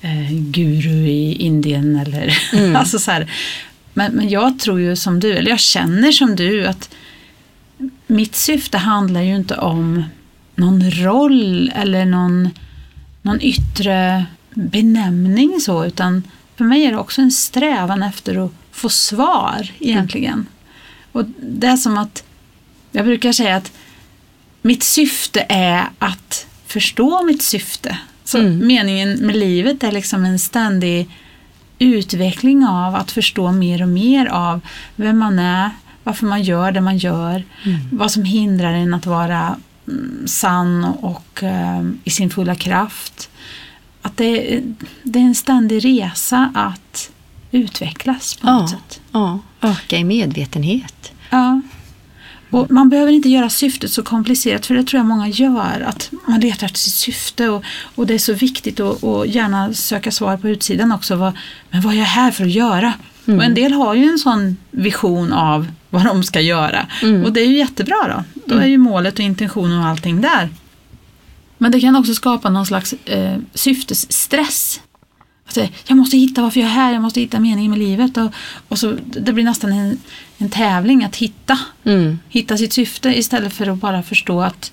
eh, 0.00 0.32
guru 0.32 1.06
i 1.06 1.34
Indien 1.34 1.96
eller 1.96 2.38
mm. 2.52 2.76
alltså 2.76 2.98
så 2.98 3.10
här. 3.10 3.32
Men, 3.94 4.12
men 4.12 4.28
jag 4.28 4.58
tror 4.58 4.80
ju 4.80 4.96
som 4.96 5.20
du, 5.20 5.36
eller 5.36 5.50
jag 5.50 5.60
känner 5.60 6.12
som 6.12 6.36
du 6.36 6.66
att 6.66 6.90
mitt 8.10 8.36
syfte 8.36 8.78
handlar 8.78 9.20
ju 9.20 9.36
inte 9.36 9.56
om 9.56 10.04
någon 10.54 10.90
roll 10.90 11.72
eller 11.74 12.04
någon, 12.04 12.50
någon 13.22 13.40
yttre 13.40 14.26
benämning 14.54 15.60
så, 15.60 15.84
utan 15.84 16.22
för 16.56 16.64
mig 16.64 16.84
är 16.84 16.90
det 16.90 16.98
också 16.98 17.22
en 17.22 17.30
strävan 17.30 18.02
efter 18.02 18.44
att 18.44 18.52
få 18.72 18.88
svar 18.88 19.72
egentligen. 19.78 20.32
Mm. 20.32 20.46
Och 21.12 21.24
det 21.38 21.66
är 21.66 21.76
som 21.76 21.98
att, 21.98 22.24
jag 22.92 23.04
brukar 23.04 23.32
säga 23.32 23.56
att 23.56 23.72
mitt 24.62 24.82
syfte 24.82 25.46
är 25.48 25.88
att 25.98 26.46
förstå 26.66 27.22
mitt 27.22 27.42
syfte. 27.42 27.98
Så 28.24 28.38
mm. 28.38 28.66
meningen 28.66 29.26
med 29.26 29.36
livet 29.36 29.82
är 29.82 29.92
liksom 29.92 30.24
en 30.24 30.38
ständig 30.38 31.08
utveckling 31.78 32.66
av 32.66 32.94
att 32.94 33.10
förstå 33.10 33.52
mer 33.52 33.82
och 33.82 33.88
mer 33.88 34.26
av 34.26 34.60
vem 34.96 35.18
man 35.18 35.38
är, 35.38 35.70
varför 36.10 36.26
man 36.26 36.42
gör 36.42 36.72
det 36.72 36.80
man 36.80 36.98
gör, 36.98 37.44
mm. 37.64 37.80
vad 37.92 38.10
som 38.10 38.24
hindrar 38.24 38.72
en 38.72 38.94
att 38.94 39.06
vara 39.06 39.56
mm, 39.88 40.26
sann 40.26 40.84
och 40.84 41.42
uh, 41.42 41.90
i 42.04 42.10
sin 42.10 42.30
fulla 42.30 42.54
kraft 42.54 43.30
att 44.02 44.16
det, 44.16 44.62
det 45.02 45.18
är 45.18 45.22
en 45.22 45.34
ständig 45.34 45.84
resa 45.84 46.50
att 46.54 47.10
utvecklas 47.50 48.34
på 48.34 48.46
något 48.46 48.70
sätt. 48.70 49.00
Ja, 49.12 49.38
öka 49.60 49.98
i 49.98 50.04
medvetenhet. 50.04 51.12
Ja. 51.30 51.60
Och 52.50 52.70
man 52.70 52.88
behöver 52.88 53.12
inte 53.12 53.28
göra 53.28 53.50
syftet 53.50 53.92
så 53.92 54.02
komplicerat 54.02 54.66
för 54.66 54.74
det 54.74 54.84
tror 54.84 54.98
jag 54.98 55.06
många 55.06 55.28
gör. 55.28 55.84
Att 55.86 56.10
man 56.28 56.40
letar 56.40 56.66
efter 56.66 56.78
sitt 56.78 56.94
syfte 56.94 57.48
och, 57.48 57.64
och 57.94 58.06
det 58.06 58.14
är 58.14 58.18
så 58.18 58.32
viktigt 58.32 58.80
att 58.80 59.02
och 59.02 59.26
gärna 59.26 59.74
söka 59.74 60.10
svar 60.10 60.36
på 60.36 60.48
utsidan 60.48 60.92
också. 60.92 61.16
Vad, 61.16 61.32
men 61.70 61.80
vad 61.80 61.94
är 61.94 61.98
jag 61.98 62.04
här 62.04 62.30
för 62.30 62.44
att 62.44 62.50
göra? 62.50 62.92
Mm. 63.26 63.38
Och 63.38 63.44
en 63.44 63.54
del 63.54 63.72
har 63.72 63.94
ju 63.94 64.04
en 64.04 64.18
sån 64.18 64.56
vision 64.70 65.32
av 65.32 65.66
vad 65.90 66.04
de 66.04 66.22
ska 66.22 66.40
göra. 66.40 66.86
Mm. 67.02 67.24
Och 67.24 67.32
det 67.32 67.40
är 67.40 67.46
ju 67.46 67.56
jättebra 67.56 67.96
då. 68.08 68.42
Då 68.46 68.60
är 68.60 68.66
ju 68.66 68.78
målet 68.78 69.14
och 69.14 69.20
intentionen 69.20 69.78
och 69.78 69.86
allting 69.86 70.20
där. 70.20 70.48
Men 71.58 71.72
det 71.72 71.80
kan 71.80 71.96
också 71.96 72.14
skapa 72.14 72.50
någon 72.50 72.66
slags 72.66 72.92
eh, 72.92 73.36
syftesstress. 73.54 74.80
Alltså, 75.46 75.68
jag 75.86 75.96
måste 75.96 76.16
hitta 76.16 76.42
varför 76.42 76.60
jag 76.60 76.68
är 76.68 76.74
här, 76.74 76.92
jag 76.92 77.02
måste 77.02 77.20
hitta 77.20 77.40
meningen 77.40 77.70
med 77.70 77.78
livet. 77.78 78.16
Och, 78.16 78.32
och 78.68 78.78
så, 78.78 78.96
det 79.04 79.32
blir 79.32 79.44
nästan 79.44 79.72
en, 79.72 79.98
en 80.38 80.50
tävling 80.50 81.04
att 81.04 81.16
hitta, 81.16 81.58
mm. 81.84 82.18
hitta 82.28 82.56
sitt 82.56 82.72
syfte 82.72 83.18
istället 83.18 83.52
för 83.52 83.66
att 83.66 83.78
bara 83.78 84.02
förstå 84.02 84.40
att 84.42 84.72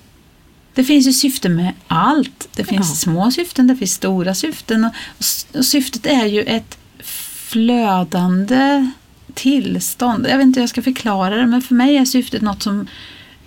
det 0.74 0.84
finns 0.84 1.08
ju 1.08 1.14
syfte 1.14 1.50
med 1.50 1.74
allt. 1.88 2.50
Det 2.56 2.64
finns 2.64 2.90
ja. 2.90 2.96
små 2.96 3.32
syften, 3.32 3.68
det 3.68 3.76
finns 3.76 3.94
stora 3.94 4.36
syften. 4.36 4.86
Och, 4.86 4.92
och 5.58 5.66
syftet 5.66 6.06
är 6.06 6.26
ju 6.26 6.42
ett 6.42 6.78
flödande 7.48 8.92
tillstånd. 9.38 10.28
Jag 10.30 10.38
vet 10.38 10.46
inte 10.46 10.60
hur 10.60 10.64
jag 10.64 10.70
ska 10.70 10.82
förklara 10.82 11.36
det 11.36 11.48
men 11.48 11.62
för 11.62 11.76
mig 11.76 11.98
är 11.98 12.06
syftet 12.06 12.42
något 12.42 12.64
som 12.64 12.88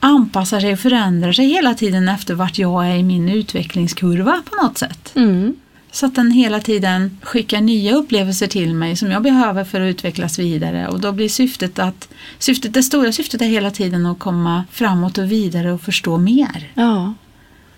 anpassar 0.00 0.60
sig 0.60 0.72
och 0.72 0.78
förändrar 0.78 1.32
sig 1.32 1.46
hela 1.46 1.74
tiden 1.74 2.08
efter 2.08 2.34
vart 2.34 2.58
jag 2.58 2.86
är 2.86 2.96
i 2.96 3.02
min 3.02 3.28
utvecklingskurva 3.28 4.42
på 4.50 4.62
något 4.62 4.78
sätt. 4.78 5.12
Mm. 5.14 5.56
Så 5.92 6.06
att 6.06 6.14
den 6.14 6.30
hela 6.30 6.60
tiden 6.60 7.18
skickar 7.22 7.60
nya 7.60 7.94
upplevelser 7.94 8.46
till 8.46 8.74
mig 8.74 8.96
som 8.96 9.10
jag 9.10 9.22
behöver 9.22 9.64
för 9.64 9.80
att 9.80 9.90
utvecklas 9.90 10.38
vidare 10.38 10.88
och 10.88 11.00
då 11.00 11.12
blir 11.12 11.28
syftet 11.28 11.78
att 11.78 12.08
syftet, 12.38 12.74
det 12.74 12.82
stora 12.82 13.12
syftet 13.12 13.42
är 13.42 13.46
hela 13.46 13.70
tiden 13.70 14.06
att 14.06 14.18
komma 14.18 14.64
framåt 14.70 15.18
och 15.18 15.32
vidare 15.32 15.72
och 15.72 15.82
förstå 15.82 16.18
mer. 16.18 16.70
Ja. 16.74 17.14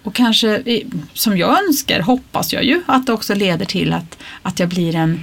Och 0.03 0.15
kanske, 0.15 0.63
som 1.13 1.37
jag 1.39 1.65
önskar, 1.65 2.01
hoppas 2.01 2.53
jag 2.53 2.65
ju 2.65 2.83
att 2.87 3.07
det 3.07 3.13
också 3.13 3.35
leder 3.35 3.65
till 3.65 3.93
att, 3.93 4.19
att 4.43 4.59
jag 4.59 4.69
blir 4.69 4.95
en 4.95 5.21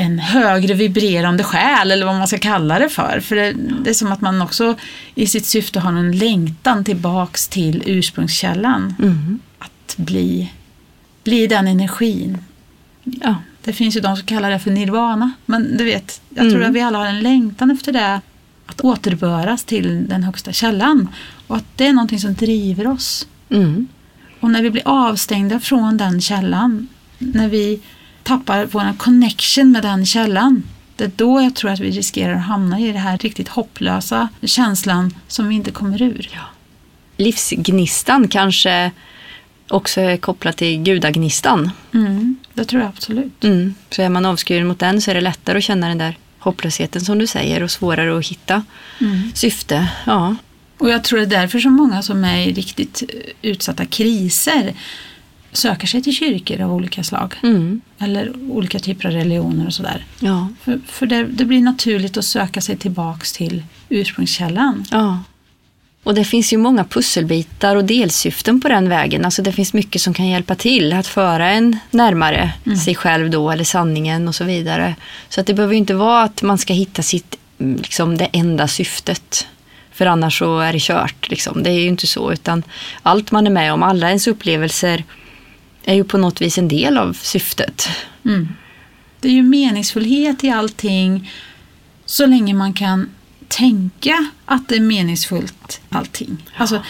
en 0.00 0.18
högre 0.18 0.74
vibrerande 0.74 1.44
själ 1.44 1.90
eller 1.90 2.06
vad 2.06 2.14
man 2.14 2.28
ska 2.28 2.38
kalla 2.38 2.78
det 2.78 2.88
för. 2.88 3.20
För 3.20 3.36
det, 3.36 3.54
det, 3.84 3.90
är 3.90 3.94
som 3.94 4.12
att 4.12 4.20
man 4.20 4.42
också 4.42 4.74
i 5.14 5.26
sitt 5.26 5.46
syfte 5.46 5.80
har 5.80 5.92
en 5.92 6.18
längtan 6.18 6.84
tillbaks 6.84 7.48
till 7.48 7.82
ursprungskällan. 7.86 8.94
Mm. 8.98 9.38
Att 9.58 9.96
bli, 9.96 10.52
bli 11.24 11.46
den 11.46 11.68
energin. 11.68 12.38
Ja, 13.04 13.34
det 13.64 13.72
finns 13.72 13.96
ju 13.96 14.00
de 14.00 14.16
som 14.16 14.26
kallar 14.26 14.50
det 14.50 14.58
för 14.58 14.70
nirvana. 14.70 15.32
Men 15.46 15.76
du 15.76 15.84
vet, 15.84 16.20
jag 16.28 16.46
mm. 16.46 16.54
tror 16.54 16.64
att 16.64 16.72
vi 16.72 16.80
alla 16.80 16.98
har 16.98 17.06
en 17.06 17.20
längtan 17.20 17.70
efter 17.70 17.92
det. 17.92 18.20
Att 18.66 18.80
återböras 18.80 19.64
till 19.64 20.08
den 20.08 20.22
högsta 20.22 20.52
källan. 20.52 21.08
Och 21.46 21.56
att 21.56 21.76
det 21.76 21.86
är 21.86 21.92
någonting 21.92 22.18
som 22.18 22.34
driver 22.34 22.86
oss. 22.86 23.28
Mm. 23.50 23.86
Och 24.40 24.50
när 24.50 24.62
vi 24.62 24.70
blir 24.70 24.82
avstängda 24.84 25.60
från 25.60 25.96
den 25.96 26.20
källan, 26.20 26.88
när 27.18 27.48
vi 27.48 27.80
tappar 28.28 28.66
vår 28.66 28.96
connection 28.96 29.72
med 29.72 29.82
den 29.82 30.06
källan. 30.06 30.62
Det 30.96 31.04
är 31.04 31.10
då 31.16 31.40
jag 31.40 31.54
tror 31.54 31.70
att 31.70 31.80
vi 31.80 31.90
riskerar 31.90 32.34
att 32.34 32.42
hamna 32.42 32.80
i 32.80 32.92
det 32.92 32.98
här 32.98 33.18
riktigt 33.18 33.48
hopplösa 33.48 34.28
känslan 34.42 35.14
som 35.28 35.48
vi 35.48 35.54
inte 35.54 35.70
kommer 35.70 36.02
ur. 36.02 36.30
Ja. 36.32 36.40
Livsgnistan 37.16 38.28
kanske 38.28 38.90
också 39.68 40.00
är 40.00 40.16
kopplat 40.16 40.56
till 40.56 40.82
gudagnistan. 40.82 41.70
Mm, 41.94 42.36
det 42.54 42.64
tror 42.64 42.82
jag 42.82 42.88
absolut. 42.88 43.44
Mm. 43.44 43.74
Så 43.90 44.02
är 44.02 44.08
man 44.08 44.26
avskuren 44.26 44.66
mot 44.66 44.78
den 44.78 45.00
så 45.00 45.10
är 45.10 45.14
det 45.14 45.20
lättare 45.20 45.58
att 45.58 45.64
känna 45.64 45.88
den 45.88 45.98
där 45.98 46.18
hopplösheten 46.38 47.00
som 47.00 47.18
du 47.18 47.26
säger 47.26 47.62
och 47.62 47.70
svårare 47.70 48.18
att 48.18 48.26
hitta 48.26 48.62
syfte. 49.34 49.88
Ja. 50.06 50.36
Och 50.78 50.90
jag 50.90 51.04
tror 51.04 51.18
det 51.18 51.24
är 51.24 51.40
därför 51.40 51.58
som 51.58 51.72
många 51.72 52.02
som 52.02 52.24
är 52.24 52.36
i 52.36 52.52
riktigt 52.52 53.02
utsatta 53.42 53.86
kriser 53.86 54.74
söker 55.52 55.86
sig 55.86 56.02
till 56.02 56.14
kyrkor 56.14 56.60
av 56.60 56.74
olika 56.74 57.04
slag. 57.04 57.34
Mm. 57.42 57.80
Eller 57.98 58.32
olika 58.50 58.78
typer 58.78 59.08
av 59.08 59.14
religioner 59.14 59.66
och 59.66 59.74
sådär. 59.74 60.04
Ja. 60.20 60.48
För, 60.62 60.80
för 60.86 61.06
det, 61.06 61.22
det 61.22 61.44
blir 61.44 61.60
naturligt 61.60 62.16
att 62.16 62.24
söka 62.24 62.60
sig 62.60 62.76
tillbaks 62.76 63.32
till 63.32 63.62
ursprungskällan. 63.88 64.84
ja. 64.90 65.18
Och 66.02 66.14
det 66.14 66.24
finns 66.24 66.52
ju 66.52 66.56
många 66.56 66.84
pusselbitar 66.84 67.76
och 67.76 67.84
delsyften 67.84 68.60
på 68.60 68.68
den 68.68 68.88
vägen. 68.88 69.24
Alltså 69.24 69.42
det 69.42 69.52
finns 69.52 69.72
mycket 69.72 70.02
som 70.02 70.14
kan 70.14 70.26
hjälpa 70.28 70.54
till 70.54 70.92
att 70.92 71.06
föra 71.06 71.50
en 71.50 71.78
närmare 71.90 72.52
sig 72.84 72.94
själv 72.94 73.30
då 73.30 73.50
eller 73.50 73.64
sanningen 73.64 74.28
och 74.28 74.34
så 74.34 74.44
vidare. 74.44 74.94
Så 75.28 75.40
att 75.40 75.46
det 75.46 75.54
behöver 75.54 75.74
ju 75.74 75.78
inte 75.78 75.94
vara 75.94 76.22
att 76.22 76.42
man 76.42 76.58
ska 76.58 76.72
hitta 76.72 77.02
sitt, 77.02 77.36
mm, 77.58 77.76
liksom 77.76 78.16
det 78.16 78.28
enda 78.32 78.68
syftet. 78.68 79.46
För 79.92 80.06
annars 80.06 80.38
så 80.38 80.58
är 80.58 80.72
det 80.72 80.82
kört. 80.82 81.30
Liksom. 81.30 81.62
Det 81.62 81.70
är 81.70 81.80
ju 81.80 81.88
inte 81.88 82.06
så. 82.06 82.32
Utan 82.32 82.62
allt 83.02 83.30
man 83.30 83.46
är 83.46 83.50
med 83.50 83.72
om, 83.72 83.82
alla 83.82 84.08
ens 84.08 84.26
upplevelser 84.26 85.04
är 85.84 85.94
ju 85.94 86.04
på 86.04 86.18
något 86.18 86.40
vis 86.42 86.58
en 86.58 86.68
del 86.68 86.98
av 86.98 87.12
syftet. 87.12 87.88
Mm. 88.24 88.48
Det 89.20 89.28
är 89.28 89.32
ju 89.32 89.42
meningsfullhet 89.42 90.44
i 90.44 90.50
allting 90.50 91.30
så 92.04 92.26
länge 92.26 92.54
man 92.54 92.72
kan 92.72 93.08
tänka 93.48 94.26
att 94.44 94.68
det 94.68 94.76
är 94.76 94.80
meningsfullt 94.80 95.80
allting. 95.88 96.44
Alltså, 96.56 96.82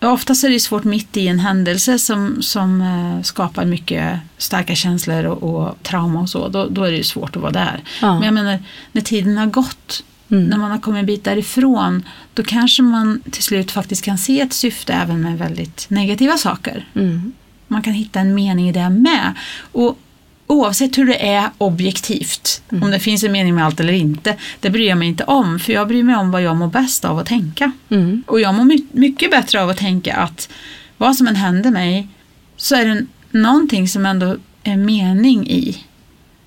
oftast 0.00 0.44
är 0.44 0.50
det 0.50 0.60
svårt 0.60 0.84
mitt 0.84 1.16
i 1.16 1.28
en 1.28 1.38
händelse 1.38 1.98
som, 1.98 2.42
som 2.42 2.80
eh, 2.80 3.22
skapar 3.22 3.64
mycket 3.64 4.18
starka 4.38 4.74
känslor 4.74 5.24
och, 5.24 5.42
och 5.42 5.82
trauma 5.82 6.20
och 6.20 6.28
så. 6.28 6.48
Då, 6.48 6.66
då 6.70 6.84
är 6.84 6.92
det 6.92 7.04
svårt 7.04 7.36
att 7.36 7.42
vara 7.42 7.52
där. 7.52 7.82
Ja. 8.00 8.14
Men 8.14 8.22
jag 8.22 8.34
menar, 8.34 8.58
när 8.92 9.02
tiden 9.02 9.38
har 9.38 9.46
gått, 9.46 10.04
Mm. 10.32 10.44
när 10.44 10.56
man 10.56 10.70
har 10.70 10.78
kommit 10.78 11.00
en 11.00 11.06
bit 11.06 11.24
därifrån, 11.24 12.04
då 12.34 12.42
kanske 12.42 12.82
man 12.82 13.22
till 13.30 13.42
slut 13.42 13.70
faktiskt 13.70 14.04
kan 14.04 14.18
se 14.18 14.40
ett 14.40 14.52
syfte 14.52 14.92
även 14.92 15.20
med 15.20 15.38
väldigt 15.38 15.86
negativa 15.90 16.36
saker. 16.36 16.88
Mm. 16.94 17.32
Man 17.70 17.82
kan 17.82 17.92
hitta 17.92 18.20
en 18.20 18.34
mening 18.34 18.68
i 18.68 18.72
det 18.72 18.90
med. 18.90 19.34
Och 19.72 19.98
oavsett 20.46 20.98
hur 20.98 21.06
det 21.06 21.28
är 21.28 21.50
objektivt, 21.58 22.62
om 22.70 22.90
det 22.90 22.98
finns 23.00 23.24
en 23.24 23.32
mening 23.32 23.54
med 23.54 23.64
allt 23.64 23.80
eller 23.80 23.92
inte, 23.92 24.36
det 24.60 24.70
bryr 24.70 24.88
jag 24.88 24.98
mig 24.98 25.08
inte 25.08 25.24
om. 25.24 25.58
För 25.58 25.72
jag 25.72 25.88
bryr 25.88 26.02
mig 26.02 26.16
om 26.16 26.30
vad 26.30 26.42
jag 26.42 26.56
mår 26.56 26.68
bäst 26.68 27.04
av 27.04 27.18
att 27.18 27.26
tänka. 27.26 27.72
Mm. 27.88 28.22
Och 28.26 28.40
jag 28.40 28.54
mår 28.54 28.64
my- 28.64 28.86
mycket 28.92 29.30
bättre 29.30 29.62
av 29.62 29.70
att 29.70 29.76
tänka 29.76 30.16
att 30.16 30.48
vad 30.96 31.16
som 31.16 31.26
än 31.28 31.36
händer 31.36 31.70
mig 31.70 32.08
så 32.56 32.74
är 32.74 32.84
det 32.84 33.06
någonting 33.30 33.88
som 33.88 34.06
ändå 34.06 34.36
är 34.62 34.76
mening 34.76 35.50
i. 35.50 35.84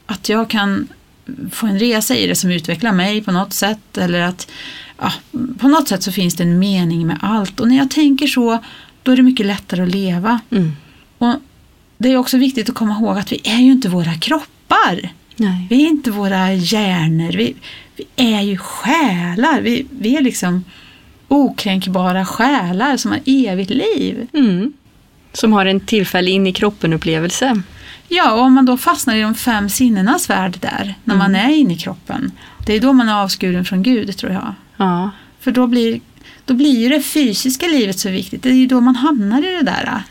Att 0.05 0.29
jag 0.29 0.49
kan 0.49 0.87
få 1.51 1.67
en 1.67 1.79
resa 1.79 2.15
i 2.15 2.27
det 2.27 2.35
som 2.35 2.51
utvecklar 2.51 2.91
mig 2.91 3.21
på 3.21 3.31
något 3.31 3.53
sätt. 3.53 3.97
Eller 3.97 4.21
att 4.21 4.51
ja, 4.99 5.13
på 5.59 5.67
något 5.67 5.87
sätt 5.87 6.03
så 6.03 6.11
finns 6.11 6.35
det 6.35 6.43
en 6.43 6.59
mening 6.59 7.07
med 7.07 7.17
allt. 7.21 7.59
Och 7.59 7.67
när 7.67 7.77
jag 7.77 7.91
tänker 7.91 8.27
så, 8.27 8.63
då 9.03 9.11
är 9.11 9.15
det 9.15 9.23
mycket 9.23 9.45
lättare 9.45 9.83
att 9.83 9.89
leva. 9.89 10.39
Mm. 10.51 10.71
Och 11.23 11.35
det 11.97 12.09
är 12.09 12.17
också 12.17 12.37
viktigt 12.37 12.69
att 12.69 12.75
komma 12.75 12.93
ihåg 12.93 13.17
att 13.17 13.31
vi 13.31 13.41
är 13.43 13.59
ju 13.59 13.71
inte 13.71 13.89
våra 13.89 14.13
kroppar. 14.13 15.09
Nej. 15.35 15.67
Vi 15.69 15.83
är 15.83 15.87
inte 15.87 16.11
våra 16.11 16.53
hjärnor. 16.53 17.31
Vi, 17.31 17.55
vi 17.95 18.07
är 18.15 18.41
ju 18.41 18.57
själar. 18.57 19.61
Vi, 19.61 19.85
vi 19.91 20.17
är 20.17 20.21
liksom 20.21 20.63
okränkbara 21.27 22.25
själar 22.25 22.97
som 22.97 23.11
har 23.11 23.19
evigt 23.25 23.69
liv. 23.69 24.27
Mm. 24.33 24.73
Som 25.33 25.53
har 25.53 25.65
en 25.65 25.79
tillfällig 25.79 26.31
in 26.33 26.47
i 26.47 26.53
kroppen-upplevelse. 26.53 27.61
Ja, 28.07 28.33
och 28.33 28.41
om 28.41 28.53
man 28.53 28.65
då 28.65 28.77
fastnar 28.77 29.15
i 29.15 29.21
de 29.21 29.35
fem 29.35 29.69
sinnenas 29.69 30.29
värld 30.29 30.57
där, 30.59 30.95
när 31.03 31.15
man 31.15 31.35
är 31.35 31.49
inne 31.49 31.73
i 31.73 31.77
kroppen, 31.77 32.31
det 32.65 32.73
är 32.73 32.79
då 32.79 32.93
man 32.93 33.09
är 33.09 33.23
avskuren 33.23 33.65
från 33.65 33.83
Gud, 33.83 34.17
tror 34.17 34.31
jag. 34.31 34.53
Ja. 34.77 35.11
För 35.39 35.51
då 35.51 35.67
blir, 35.67 35.99
då 36.45 36.53
blir 36.53 36.79
ju 36.79 36.89
det 36.89 37.01
fysiska 37.01 37.67
livet 37.67 37.99
så 37.99 38.09
viktigt. 38.09 38.43
Det 38.43 38.49
är 38.49 38.53
ju 38.53 38.67
då 38.67 38.81
man 38.81 38.95
hamnar 38.95 39.39
i 39.39 39.57
det 39.57 39.63
där. 39.63 40.03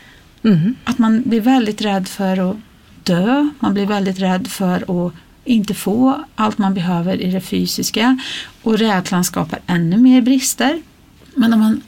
Mm. 0.43 0.75
Att 0.83 0.97
man 0.97 1.21
blir 1.25 1.41
väldigt 1.41 1.81
rädd 1.81 2.07
för 2.07 2.49
att 2.51 2.57
dö, 3.03 3.49
man 3.59 3.73
blir 3.73 3.85
väldigt 3.85 4.19
rädd 4.19 4.47
för 4.47 5.05
att 5.05 5.13
inte 5.45 5.73
få 5.73 6.23
allt 6.35 6.57
man 6.57 6.73
behöver 6.73 7.21
i 7.21 7.31
det 7.31 7.41
fysiska 7.41 8.17
och 8.61 8.77
rädslan 8.77 9.23
skapar 9.23 9.59
ännu 9.67 9.97
mer 9.97 10.21
brister. 10.21 10.81
Men 11.35 11.53
om 11.53 11.59
man, 11.59 11.81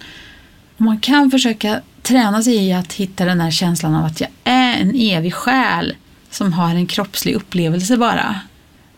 om 0.78 0.86
man 0.86 1.00
kan 1.00 1.32
försöka 1.32 1.82
träna 2.02 2.44
sig 2.44 2.56
i 2.56 2.74
att 2.74 2.94
hitta 2.94 3.26
den 3.26 3.42
här 3.42 3.52
känslan 3.52 3.96
av 3.96 4.06
att 4.06 4.22
jag 4.22 4.30
är 4.44 4.78
en 4.78 4.96
evig 4.96 5.34
själ 5.34 5.96
som 6.30 6.54
har 6.54 6.70
en 6.70 6.88
kroppslig 6.88 7.36
upplevelse 7.36 7.98
bara, 7.98 8.40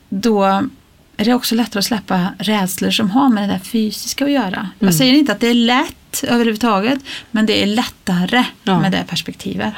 då 0.10 0.64
är 1.18 1.26
det 1.26 1.34
också 1.34 1.55
lättare 1.55 1.80
att 1.80 1.86
släppa 1.86 2.28
rädslor 2.39 2.91
som 2.91 3.09
har 3.09 3.30
med 3.30 3.49
det 3.49 3.53
där 3.53 3.59
fysiska 3.59 4.26
att 4.26 4.32
göra. 4.32 4.70
Jag 4.80 4.93
säger 4.93 5.13
inte 5.13 5.32
att 5.32 5.39
det 5.39 5.47
är 5.47 5.53
lätt 5.53 6.24
överhuvudtaget, 6.28 6.99
men 7.32 7.45
det 7.45 7.63
är 7.63 7.65
lättare 7.68 8.45
Ja. 8.63 8.80
med 8.80 8.91
det 8.91 9.03
perspektivet. 9.07 9.74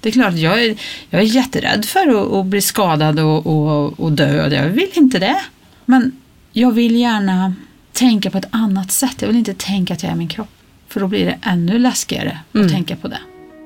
Det 0.00 0.08
är 0.08 0.12
klart, 0.12 0.34
jag 0.34 0.64
är, 0.64 0.76
jag 1.10 1.20
är 1.20 1.24
jätterädd 1.26 1.84
för 1.84 2.08
att, 2.08 2.32
att 2.32 2.46
bli 2.46 2.60
skadad 2.60 3.20
och, 3.20 3.46
och, 3.46 4.00
och 4.00 4.12
död. 4.12 4.52
Jag 4.52 4.64
vill 4.68 4.90
inte 4.94 5.18
det. 5.18 5.40
Men 5.84 6.12
jag 6.52 6.72
vill 6.72 6.96
gärna 6.96 7.54
tänka 7.92 8.30
på 8.30 8.38
ett 8.38 8.48
annat 8.50 8.92
sätt. 8.92 9.16
Jag 9.20 9.28
vill 9.28 9.36
inte 9.36 9.54
tänka 9.54 9.94
att 9.94 10.02
jag 10.02 10.12
är 10.12 10.16
min 10.16 10.28
kropp. 10.28 10.48
För 10.88 11.00
då 11.00 11.06
blir 11.06 11.24
det 11.26 11.38
ännu 11.42 11.78
läskigare 11.78 12.38
Mm. 12.54 12.66
att 12.66 12.72
tänka 12.72 12.96
på 12.96 13.08
det. 13.08 13.18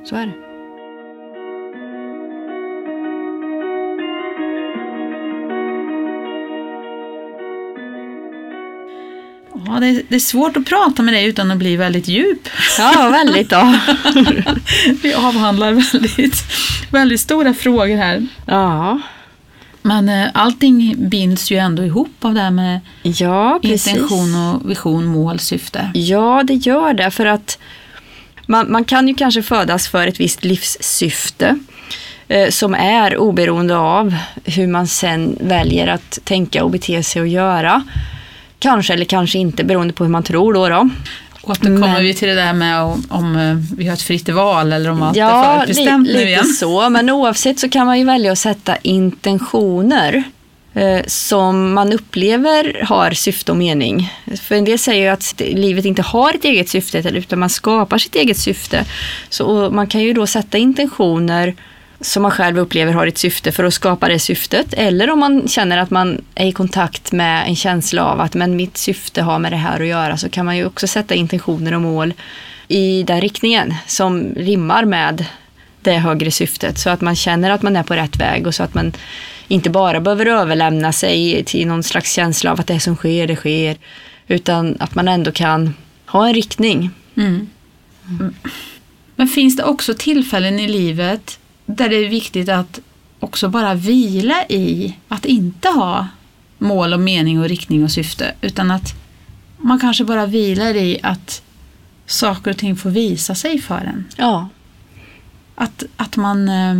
Så 0.04 0.16
är 0.16 0.26
det. 0.26 0.32
Ja, 9.66 9.80
det, 9.80 9.86
är, 9.86 10.02
det 10.08 10.14
är 10.14 10.20
svårt 10.20 10.56
att 10.56 10.66
prata 10.66 11.02
med 11.02 11.14
dig 11.14 11.24
utan 11.24 11.50
att 11.50 11.58
bli 11.58 11.76
väldigt 11.76 12.08
djup. 12.08 12.48
Ja, 12.78 13.08
väldigt 13.12 13.50
då. 13.50 13.74
Vi 15.02 15.14
avhandlar 15.14 15.72
väldigt, 15.72 16.36
väldigt 16.90 17.20
stora 17.20 17.54
frågor 17.54 17.96
här. 17.96 18.26
Ja, 18.46 19.00
Men 19.82 20.08
eh, 20.08 20.28
allting 20.34 20.94
binds 21.08 21.50
ju 21.50 21.56
ändå 21.56 21.84
ihop 21.84 22.14
av 22.20 22.34
det 22.34 22.40
här 22.40 22.50
med 22.50 22.80
ja 23.02 23.60
intention 23.62 24.34
och 24.34 24.70
vision, 24.70 25.04
mål, 25.06 25.38
syfte. 25.38 25.90
Ja, 25.94 26.42
det 26.44 26.54
gör 26.54 26.94
det. 26.94 27.10
För 27.10 27.26
att 27.26 27.58
man, 28.46 28.72
man 28.72 28.84
kan 28.84 29.08
ju 29.08 29.14
kanske 29.14 29.42
födas 29.42 29.88
för 29.88 30.06
ett 30.06 30.20
visst 30.20 30.44
livssyfte 30.44 31.58
eh, 32.28 32.50
som 32.50 32.74
är 32.74 33.16
oberoende 33.16 33.76
av 33.76 34.14
hur 34.44 34.66
man 34.66 34.86
sen 34.86 35.38
väljer 35.40 35.86
att 35.86 36.18
tänka 36.24 36.64
och 36.64 36.70
bete 36.70 37.02
sig 37.02 37.22
och 37.22 37.28
göra. 37.28 37.82
Kanske 38.64 38.92
eller 38.92 39.04
kanske 39.04 39.38
inte 39.38 39.64
beroende 39.64 39.94
på 39.94 40.04
hur 40.04 40.10
man 40.10 40.22
tror 40.22 40.54
då. 40.54 40.68
då. 40.68 40.88
Återkommer 41.42 41.78
Men- 41.78 42.02
vi 42.02 42.14
till 42.14 42.28
det 42.28 42.34
där 42.34 42.52
med 42.52 42.80
om, 42.82 43.04
om 43.08 43.36
eh, 43.36 43.56
vi 43.78 43.86
har 43.86 43.94
ett 43.94 44.02
fritt 44.02 44.28
val 44.28 44.72
eller 44.72 44.90
om 44.90 45.02
allt 45.02 45.16
är 45.16 45.20
Ja, 45.20 45.54
förutbestämt 45.58 46.06
li, 46.06 46.12
nu 46.12 46.18
lite 46.18 46.28
igen. 46.30 46.44
så. 46.46 46.90
Men 46.90 47.10
oavsett 47.10 47.58
så 47.60 47.68
kan 47.68 47.86
man 47.86 47.98
ju 47.98 48.04
välja 48.04 48.32
att 48.32 48.38
sätta 48.38 48.76
intentioner 48.76 50.22
eh, 50.74 51.00
som 51.06 51.74
man 51.74 51.92
upplever 51.92 52.84
har 52.88 53.10
syfte 53.10 53.52
och 53.52 53.58
mening. 53.58 54.12
För 54.42 54.54
en 54.54 54.64
del 54.64 54.78
säger 54.78 55.02
ju 55.02 55.08
att 55.08 55.40
livet 55.40 55.84
inte 55.84 56.02
har 56.02 56.34
ett 56.34 56.44
eget 56.44 56.68
syfte 56.68 56.98
utan 56.98 57.38
man 57.38 57.50
skapar 57.50 57.98
sitt 57.98 58.14
eget 58.14 58.38
syfte. 58.38 58.84
Så 59.28 59.70
man 59.70 59.86
kan 59.86 60.00
ju 60.00 60.12
då 60.12 60.26
sätta 60.26 60.58
intentioner 60.58 61.54
som 62.04 62.22
man 62.22 62.30
själv 62.30 62.58
upplever 62.58 62.92
har 62.92 63.06
ett 63.06 63.18
syfte 63.18 63.52
för 63.52 63.64
att 63.64 63.74
skapa 63.74 64.08
det 64.08 64.18
syftet. 64.18 64.74
Eller 64.74 65.10
om 65.10 65.18
man 65.18 65.48
känner 65.48 65.78
att 65.78 65.90
man 65.90 66.24
är 66.34 66.46
i 66.46 66.52
kontakt 66.52 67.12
med 67.12 67.46
en 67.48 67.56
känsla 67.56 68.04
av 68.04 68.20
att 68.20 68.34
men 68.34 68.56
mitt 68.56 68.76
syfte 68.76 69.22
har 69.22 69.38
med 69.38 69.52
det 69.52 69.56
här 69.56 69.80
att 69.80 69.86
göra 69.86 70.16
så 70.16 70.28
kan 70.28 70.46
man 70.46 70.56
ju 70.56 70.66
också 70.66 70.86
sätta 70.86 71.14
intentioner 71.14 71.74
och 71.74 71.80
mål 71.80 72.14
i 72.68 73.02
den 73.02 73.20
riktningen 73.20 73.74
som 73.86 74.34
rimmar 74.36 74.84
med 74.84 75.24
det 75.80 75.98
högre 75.98 76.30
syftet 76.30 76.78
så 76.78 76.90
att 76.90 77.00
man 77.00 77.16
känner 77.16 77.50
att 77.50 77.62
man 77.62 77.76
är 77.76 77.82
på 77.82 77.94
rätt 77.94 78.16
väg 78.16 78.46
och 78.46 78.54
så 78.54 78.62
att 78.62 78.74
man 78.74 78.92
inte 79.48 79.70
bara 79.70 80.00
behöver 80.00 80.26
överlämna 80.26 80.92
sig 80.92 81.44
till 81.44 81.66
någon 81.66 81.82
slags 81.82 82.12
känsla 82.12 82.52
av 82.52 82.60
att 82.60 82.66
det 82.66 82.80
som 82.80 82.96
sker, 82.96 83.26
det 83.26 83.36
sker 83.36 83.76
utan 84.28 84.76
att 84.80 84.94
man 84.94 85.08
ändå 85.08 85.32
kan 85.32 85.74
ha 86.06 86.26
en 86.28 86.34
riktning. 86.34 86.90
Mm. 87.16 87.48
Men 89.16 89.28
finns 89.28 89.56
det 89.56 89.64
också 89.64 89.94
tillfällen 89.94 90.58
i 90.58 90.68
livet 90.68 91.38
där 91.66 91.88
det 91.88 91.96
är 91.96 92.08
viktigt 92.08 92.48
att 92.48 92.80
också 93.20 93.48
bara 93.48 93.74
vila 93.74 94.44
i 94.48 94.96
att 95.08 95.24
inte 95.24 95.68
ha 95.68 96.08
mål 96.58 96.92
och 96.92 97.00
mening 97.00 97.40
och 97.40 97.48
riktning 97.48 97.84
och 97.84 97.90
syfte 97.90 98.34
utan 98.40 98.70
att 98.70 98.94
man 99.58 99.80
kanske 99.80 100.04
bara 100.04 100.26
vilar 100.26 100.76
i 100.76 100.98
att 101.02 101.42
saker 102.06 102.50
och 102.50 102.56
ting 102.56 102.76
får 102.76 102.90
visa 102.90 103.34
sig 103.34 103.60
för 103.60 103.76
en. 103.78 104.04
Ja, 104.16 104.48
Att, 105.54 105.84
att 105.96 106.16
man, 106.16 106.48
eh, 106.48 106.74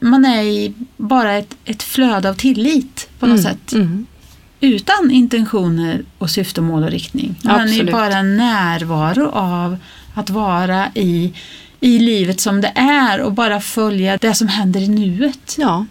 man 0.00 0.24
är 0.24 0.42
i 0.42 0.74
bara 0.96 1.32
ett, 1.32 1.56
ett 1.64 1.82
flöde 1.82 2.30
av 2.30 2.34
tillit 2.34 3.08
på 3.18 3.26
något 3.26 3.40
mm, 3.40 3.52
sätt. 3.52 3.72
Mm. 3.72 4.06
Utan 4.60 5.10
intentioner 5.10 6.04
och 6.18 6.30
syfte, 6.30 6.60
mål 6.60 6.82
och 6.82 6.90
riktning. 6.90 7.34
Man 7.42 7.60
är 7.60 7.64
Absolut. 7.64 7.92
bara 7.92 8.16
en 8.16 8.36
närvaro 8.36 9.30
av 9.30 9.76
att 10.14 10.30
vara 10.30 10.86
i, 10.94 11.32
i 11.80 11.98
livet 11.98 12.40
som 12.40 12.60
det 12.60 12.72
är 12.74 13.20
och 13.20 13.32
bara 13.32 13.60
följa 13.60 14.16
det 14.16 14.34
som 14.34 14.48
händer 14.48 14.80
i 14.80 14.88
nuet. 14.88 15.56
Ja, 15.58 15.86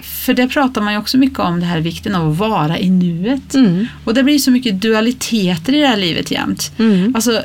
För 0.00 0.34
det 0.34 0.48
pratar 0.48 0.80
man 0.80 0.92
ju 0.92 0.98
också 0.98 1.18
mycket 1.18 1.38
om, 1.38 1.60
det 1.60 1.66
här 1.66 1.80
vikten 1.80 2.14
av 2.14 2.30
att 2.30 2.38
vara 2.38 2.78
i 2.78 2.90
nuet. 2.90 3.54
Mm. 3.54 3.86
Och 4.04 4.14
det 4.14 4.22
blir 4.22 4.38
så 4.38 4.50
mycket 4.50 4.80
dualiteter 4.80 5.74
i 5.74 5.80
det 5.80 5.86
här 5.86 5.96
livet 5.96 6.30
jämt. 6.30 6.72
Mm. 6.78 7.14
Alltså, 7.14 7.42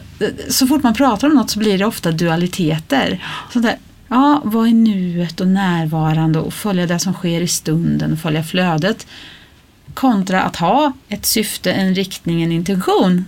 så 0.49 0.67
fort 0.67 0.83
man 0.83 0.93
pratar 0.93 1.27
om 1.27 1.33
något 1.33 1.49
så 1.49 1.59
blir 1.59 1.77
det 1.77 1.85
ofta 1.85 2.11
dualiteter. 2.11 3.23
Sånt 3.53 3.65
där, 3.65 3.75
ja, 4.07 4.41
vara 4.45 4.67
i 4.67 4.73
nuet 4.73 5.39
och 5.41 5.47
närvarande 5.47 6.39
och 6.39 6.53
följa 6.53 6.87
det 6.87 6.99
som 6.99 7.13
sker 7.13 7.41
i 7.41 7.47
stunden 7.47 8.13
och 8.13 8.19
följa 8.19 8.43
flödet. 8.43 9.07
Kontra 9.93 10.41
att 10.41 10.55
ha 10.55 10.93
ett 11.09 11.25
syfte, 11.25 11.71
en 11.71 11.95
riktning, 11.95 12.43
en 12.43 12.51
intention. 12.51 13.25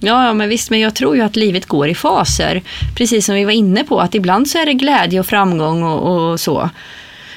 Ja, 0.00 0.26
ja, 0.26 0.32
men 0.34 0.48
visst, 0.48 0.70
men 0.70 0.80
jag 0.80 0.94
tror 0.94 1.16
ju 1.16 1.22
att 1.22 1.36
livet 1.36 1.66
går 1.66 1.88
i 1.88 1.94
faser. 1.94 2.62
Precis 2.96 3.26
som 3.26 3.34
vi 3.34 3.44
var 3.44 3.52
inne 3.52 3.84
på, 3.84 4.00
att 4.00 4.14
ibland 4.14 4.48
så 4.48 4.58
är 4.58 4.66
det 4.66 4.74
glädje 4.74 5.20
och 5.20 5.26
framgång 5.26 5.82
och, 5.82 6.30
och 6.30 6.40
så. 6.40 6.70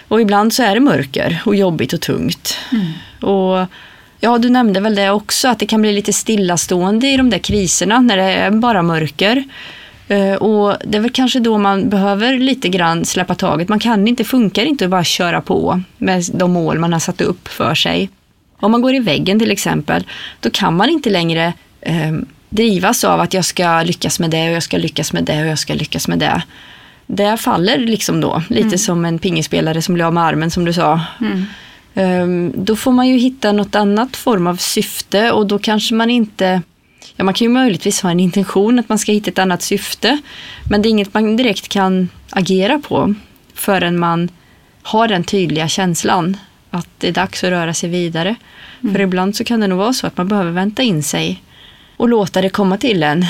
Och 0.07 0.21
ibland 0.21 0.53
så 0.53 0.63
är 0.63 0.73
det 0.73 0.79
mörker 0.81 1.41
och 1.45 1.55
jobbigt 1.55 1.93
och 1.93 2.01
tungt. 2.01 2.57
Och 3.21 3.65
ja, 4.19 4.37
du 4.37 4.49
nämnde 4.49 4.79
väl 4.79 4.95
det 4.95 5.09
också, 5.11 5.47
att 5.47 5.59
det 5.59 5.65
kan 5.65 5.81
bli 5.81 5.91
lite 5.91 6.13
stillastående 6.13 7.07
i 7.07 7.17
de 7.17 7.29
där 7.29 7.37
kriserna 7.37 7.99
när 7.99 8.17
det 8.17 8.23
är 8.23 8.51
bara 8.51 8.81
mörker. 8.81 9.43
Eh, 10.07 10.33
Och 10.33 10.75
det 10.85 10.97
är 10.97 11.01
väl 11.01 11.11
kanske 11.11 11.39
då 11.39 11.57
man 11.57 11.89
behöver 11.89 12.37
lite 12.37 12.69
grann 12.69 13.05
släppa 13.05 13.35
taget. 13.35 13.69
Man 13.69 13.79
kan 13.79 14.07
inte, 14.07 14.23
funkar 14.23 14.65
inte 14.65 14.85
att 14.85 14.91
bara 14.91 15.03
köra 15.03 15.41
på 15.41 15.81
med 15.97 16.23
de 16.33 16.51
mål 16.51 16.79
man 16.79 16.93
har 16.93 16.99
satt 16.99 17.21
upp 17.21 17.47
för 17.47 17.75
sig. 17.75 18.09
Om 18.59 18.71
man 18.71 18.81
går 18.81 18.95
i 18.95 18.99
väggen 18.99 19.39
till 19.39 19.51
exempel, 19.51 20.03
då 20.39 20.49
kan 20.49 20.75
man 20.75 20.89
inte 20.89 21.09
längre 21.09 21.53
eh, 21.81 22.11
drivas 22.51 23.03
av 23.03 23.19
att 23.19 23.33
jag 23.33 23.45
ska 23.45 23.83
lyckas 23.83 24.19
med 24.19 24.29
det 24.29 24.49
och 24.49 24.55
jag 24.55 24.63
ska 24.63 24.77
lyckas 24.77 25.13
med 25.13 25.23
det 25.23 25.41
och 25.41 25.47
jag 25.47 25.59
ska 25.59 25.73
lyckas 25.73 26.07
med 26.07 26.19
det. 26.19 26.43
Det 27.07 27.37
faller 27.37 27.77
liksom 27.77 28.21
då, 28.21 28.43
lite 28.49 28.77
som 28.77 29.05
en 29.05 29.19
pingisspelare 29.19 29.81
som 29.81 29.93
blir 29.93 30.05
av 30.05 30.13
med 30.13 30.23
armen 30.23 30.51
som 30.51 30.65
du 30.65 30.73
sa. 30.73 31.01
Ehm, 31.95 32.53
Då 32.55 32.75
får 32.75 32.91
man 32.91 33.07
ju 33.07 33.17
hitta 33.17 33.51
något 33.51 33.75
annat 33.75 34.15
form 34.15 34.47
av 34.47 34.55
syfte 34.55 35.31
och 35.31 35.47
då 35.47 35.59
kanske 35.59 35.95
man 35.95 36.09
inte 36.09 36.61
Ja, 37.15 37.23
man 37.23 37.33
kan 37.33 37.45
ju 37.45 37.49
möjligtvis 37.53 38.01
ha 38.01 38.11
en 38.11 38.19
intention 38.19 38.79
att 38.79 38.89
man 38.89 38.99
ska 38.99 39.11
hitta 39.11 39.29
ett 39.31 39.39
annat 39.39 39.61
syfte. 39.61 40.17
Men 40.69 40.81
det 40.81 40.87
är 40.87 40.91
inget 40.91 41.13
man 41.13 41.37
direkt 41.37 41.67
kan 41.67 42.09
agera 42.29 42.79
på 42.79 43.13
förrän 43.53 43.99
man 43.99 44.29
har 44.81 45.07
den 45.07 45.23
tydliga 45.23 45.67
känslan 45.67 46.37
att 46.71 46.87
det 46.97 47.07
är 47.07 47.11
dags 47.11 47.43
att 47.43 47.49
röra 47.49 47.73
sig 47.73 47.89
vidare. 47.89 48.35
För 48.81 49.01
ibland 49.01 49.35
så 49.35 49.43
kan 49.43 49.59
det 49.59 49.67
nog 49.67 49.79
vara 49.79 49.93
så 49.93 50.07
att 50.07 50.17
man 50.17 50.27
behöver 50.27 50.51
vänta 50.51 50.81
in 50.83 51.03
sig 51.03 51.43
och 51.97 52.09
låta 52.09 52.41
det 52.41 52.49
komma 52.49 52.77
till 52.77 53.03
en. 53.03 53.25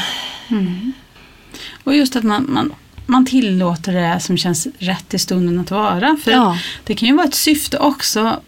Och 1.84 1.96
just 1.96 2.16
att 2.16 2.24
man, 2.24 2.46
man, 2.50 2.74
man 3.06 3.26
tillåter 3.26 3.94
det 3.94 4.20
som 4.20 4.38
känns 4.38 4.68
rätt 4.80 5.14
i 5.14 5.20
stunden 5.20 5.60
att 5.60 5.72
vara. 5.72 6.18
För 6.24 6.32
Ja. 6.32 6.58
det 6.84 6.96
kan 6.96 7.10
ju 7.10 7.16
vara 7.16 7.28
ett 7.28 7.36
syfte 7.36 7.78
också. 7.78 8.40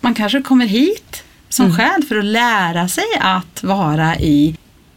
Man 0.00 0.14
kanske 0.14 0.42
kommer 0.42 0.66
hit 0.66 1.24
som 1.48 1.64
Mm. 1.66 1.76
själ 1.76 2.02
för 2.08 2.16
att 2.18 2.24
lära 2.24 2.88
sig 2.88 3.04
att 3.20 3.62
vara 3.62 4.16
i, 4.18 4.56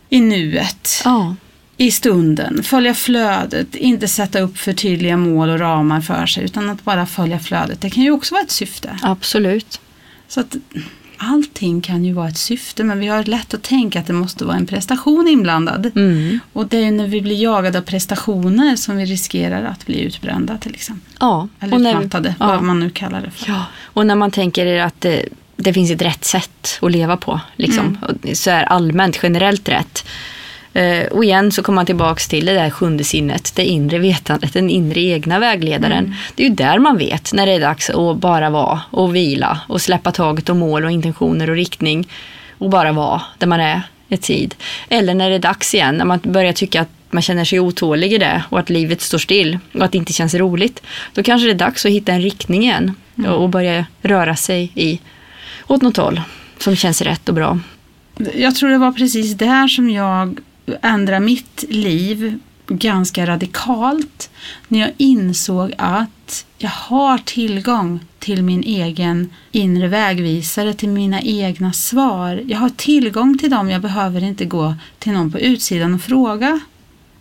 i 0.09 0.19
nuet. 0.21 1.01
Ja. 1.05 1.35
i 1.77 1.91
stunden, 1.91 2.63
följa 2.63 2.93
flödet, 2.93 3.75
inte 3.75 4.07
sätta 4.07 4.39
upp 4.39 4.57
för 4.57 4.73
tydliga 4.73 5.17
mål 5.17 5.49
och 5.49 5.59
ramar 5.59 6.01
för 6.01 6.25
sig 6.25 6.43
utan 6.43 6.69
att 6.69 6.83
bara 6.83 7.05
följa 7.05 7.39
flödet. 7.39 7.81
Det 7.81 7.89
kan 7.89 8.03
ju 8.03 8.11
också 8.11 8.33
vara 8.35 8.43
ett 8.43 8.51
syfte. 8.51 8.99
Absolut. 9.01 9.81
Så 10.27 10.39
att 10.39 10.55
allting 11.23 11.81
kan 11.81 12.05
ju 12.05 12.13
vara 12.13 12.27
ett 12.29 12.37
syfte 12.37 12.83
men 12.83 12.99
vi 12.99 13.07
har 13.07 13.23
lätt 13.23 13.53
att 13.53 13.63
tänka 13.63 13.99
att 13.99 14.07
det 14.07 14.13
måste 14.13 14.45
vara 14.45 14.57
en 14.57 14.65
prestation 14.65 15.27
inblandad. 15.27 15.91
Mm. 15.95 16.39
Och 16.53 16.67
det 16.67 16.77
är 16.77 16.91
när 16.91 17.07
vi 17.07 17.21
blir 17.21 17.41
jagade 17.43 17.77
av 17.77 17.81
prestationer 17.83 18.75
som 18.75 18.97
vi 18.97 19.05
riskerar 19.05 19.63
att 19.63 19.85
bli 19.85 20.01
utbrända 20.01 20.57
till 20.57 20.73
exempel. 20.75 21.13
Ja. 21.19 21.47
Eller 21.59 21.73
Och 21.73 21.81
när- 21.81 21.91
utmattade, 21.97 22.35
ja. 22.39 22.47
vad 22.47 22.63
man 22.63 22.79
nu 22.79 22.89
kallar 22.89 23.21
det 23.21 23.31
för. 23.31 23.51
Ja, 23.51 23.65
och 23.83 24.05
när 24.07 24.15
man 24.15 24.31
tänker 24.31 24.79
att 24.79 25.01
det, 25.01 25.25
det 25.55 25.73
finns 25.73 25.91
ett 25.91 26.01
rätt 26.01 26.25
sätt 26.25 26.79
att 26.81 26.91
leva 26.91 27.17
på, 27.17 27.39
liksom, 27.55 27.97
och 28.01 28.37
så 28.37 28.49
är 28.51 28.63
allmänt, 28.63 29.19
generellt 29.23 29.69
rätt. 29.69 30.05
Eh, 30.73 31.07
och 31.07 31.23
igen 31.23 31.51
så 31.51 31.63
kommer 31.63 31.75
man 31.75 31.85
tillbaks 31.85 32.27
till 32.27 32.45
det 32.45 32.53
där 32.53 32.69
sjunde 32.69 33.03
sinnet, 33.03 33.55
det 33.55 33.65
inre 33.65 33.99
vetandet, 33.99 34.53
den 34.53 34.69
inre 34.69 35.01
egna 35.01 35.39
vägledaren. 35.39 36.15
Det 36.35 36.43
är 36.43 36.49
ju 36.49 36.55
där 36.55 36.79
man 36.79 36.97
vet 36.97 37.33
när 37.33 37.45
det 37.45 37.51
är 37.51 37.59
dags 37.59 37.89
att 37.89 38.17
bara 38.17 38.49
vara 38.49 38.81
och 38.89 39.15
vila 39.15 39.59
och 39.67 39.81
släppa 39.81 40.11
taget 40.11 40.49
om 40.49 40.59
mål 40.59 40.85
och 40.85 40.91
intentioner 40.91 41.49
och 41.49 41.55
riktning 41.55 42.07
och 42.57 42.69
bara 42.69 42.91
vara 42.91 43.21
där 43.37 43.47
man 43.47 43.59
är 43.59 43.81
i 44.07 44.17
tid. 44.17 44.55
Eller 44.89 45.13
när 45.13 45.29
det 45.29 45.35
är 45.35 45.39
dags 45.39 45.75
igen, 45.75 45.97
när 45.97 46.05
man 46.05 46.19
börjar 46.23 46.53
tycka 46.53 46.81
att 46.81 46.89
man 47.09 47.21
känner 47.21 47.45
sig 47.45 47.59
otålig 47.59 48.13
i 48.13 48.17
det 48.17 48.43
och 48.49 48.59
att 48.59 48.69
livet 48.69 49.01
står 49.01 49.17
still 49.17 49.59
och 49.73 49.83
att 49.83 49.91
det 49.91 49.97
inte 49.97 50.13
känns 50.13 50.33
roligt. 50.33 50.81
Då 51.13 51.23
kanske 51.23 51.47
det 51.47 51.51
är 51.51 51.55
dags 51.55 51.85
att 51.85 51.91
hitta 51.91 52.11
en 52.11 52.21
riktning 52.21 52.63
igen 52.63 52.95
och 53.27 53.49
börja 53.49 53.85
röra 54.01 54.35
sig 54.35 54.71
i 54.75 54.99
åt 55.67 55.81
något 55.81 55.97
håll 55.97 56.21
som 56.57 56.75
känns 56.75 57.01
rätt 57.01 57.29
och 57.29 57.35
bra. 57.35 57.59
Jag 58.35 58.55
tror 58.55 58.69
det 58.69 58.77
var 58.77 58.91
precis 58.91 59.33
där 59.33 59.67
som 59.67 59.89
jag 59.89 60.39
ändrade 60.81 61.19
mitt 61.19 61.63
liv 61.69 62.39
ganska 62.67 63.25
radikalt. 63.25 64.29
När 64.67 64.79
jag 64.79 64.91
insåg 64.97 65.73
att 65.77 66.45
jag 66.57 66.69
har 66.69 67.17
tillgång 67.17 67.99
till 68.19 68.43
min 68.43 68.63
egen 68.63 69.29
inre 69.51 69.87
vägvisare, 69.87 70.73
till 70.73 70.89
mina 70.89 71.21
egna 71.21 71.73
svar. 71.73 72.43
Jag 72.47 72.57
har 72.57 72.69
tillgång 72.69 73.37
till 73.37 73.49
dem, 73.49 73.69
jag 73.69 73.81
behöver 73.81 74.23
inte 74.23 74.45
gå 74.45 74.75
till 74.99 75.11
någon 75.11 75.31
på 75.31 75.39
utsidan 75.39 75.93
och 75.93 76.01
fråga. 76.01 76.59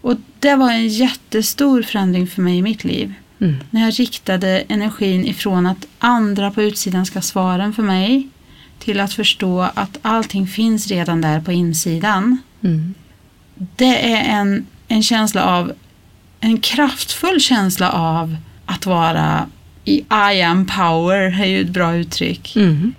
Och 0.01 0.17
det 0.39 0.55
var 0.55 0.71
en 0.71 0.89
jättestor 0.89 1.83
förändring 1.83 2.27
för 2.27 2.43
mig 2.43 2.59
i 2.59 2.63
mitt 2.63 2.85
liv. 2.85 3.15
Mm. 3.41 3.57
När 3.71 3.81
jag 3.81 4.01
riktade 4.01 4.65
energin 4.69 5.25
ifrån 5.25 5.67
att 5.67 5.87
andra 5.99 6.51
på 6.51 6.63
utsidan 6.63 7.07
ska 7.07 7.21
svara 7.21 7.73
för 7.73 7.83
mig 7.83 8.29
till 8.79 9.01
att 9.01 9.13
förstå 9.13 9.61
att 9.61 9.99
allting 10.03 10.47
finns 10.47 10.87
redan 10.87 11.21
där 11.21 11.41
på 11.41 11.53
insidan. 11.53 12.39
Mm. 12.63 12.95
Det 13.77 14.13
är 14.15 14.41
en, 14.41 14.67
en 14.89 15.03
känsla 15.03 15.45
av, 15.45 15.73
en 16.41 16.61
kraftfull 16.61 17.41
känsla 17.41 17.91
av 17.91 18.37
att 18.67 18.87
vara 18.87 19.47
i 19.85 20.05
I 20.33 20.43
am 20.43 20.67
power, 20.67 21.43
är 21.43 21.47
ju 21.47 21.61
ett 21.61 21.71
bra 21.71 21.95
uttryck. 21.95 22.57
Mm. 22.57 22.95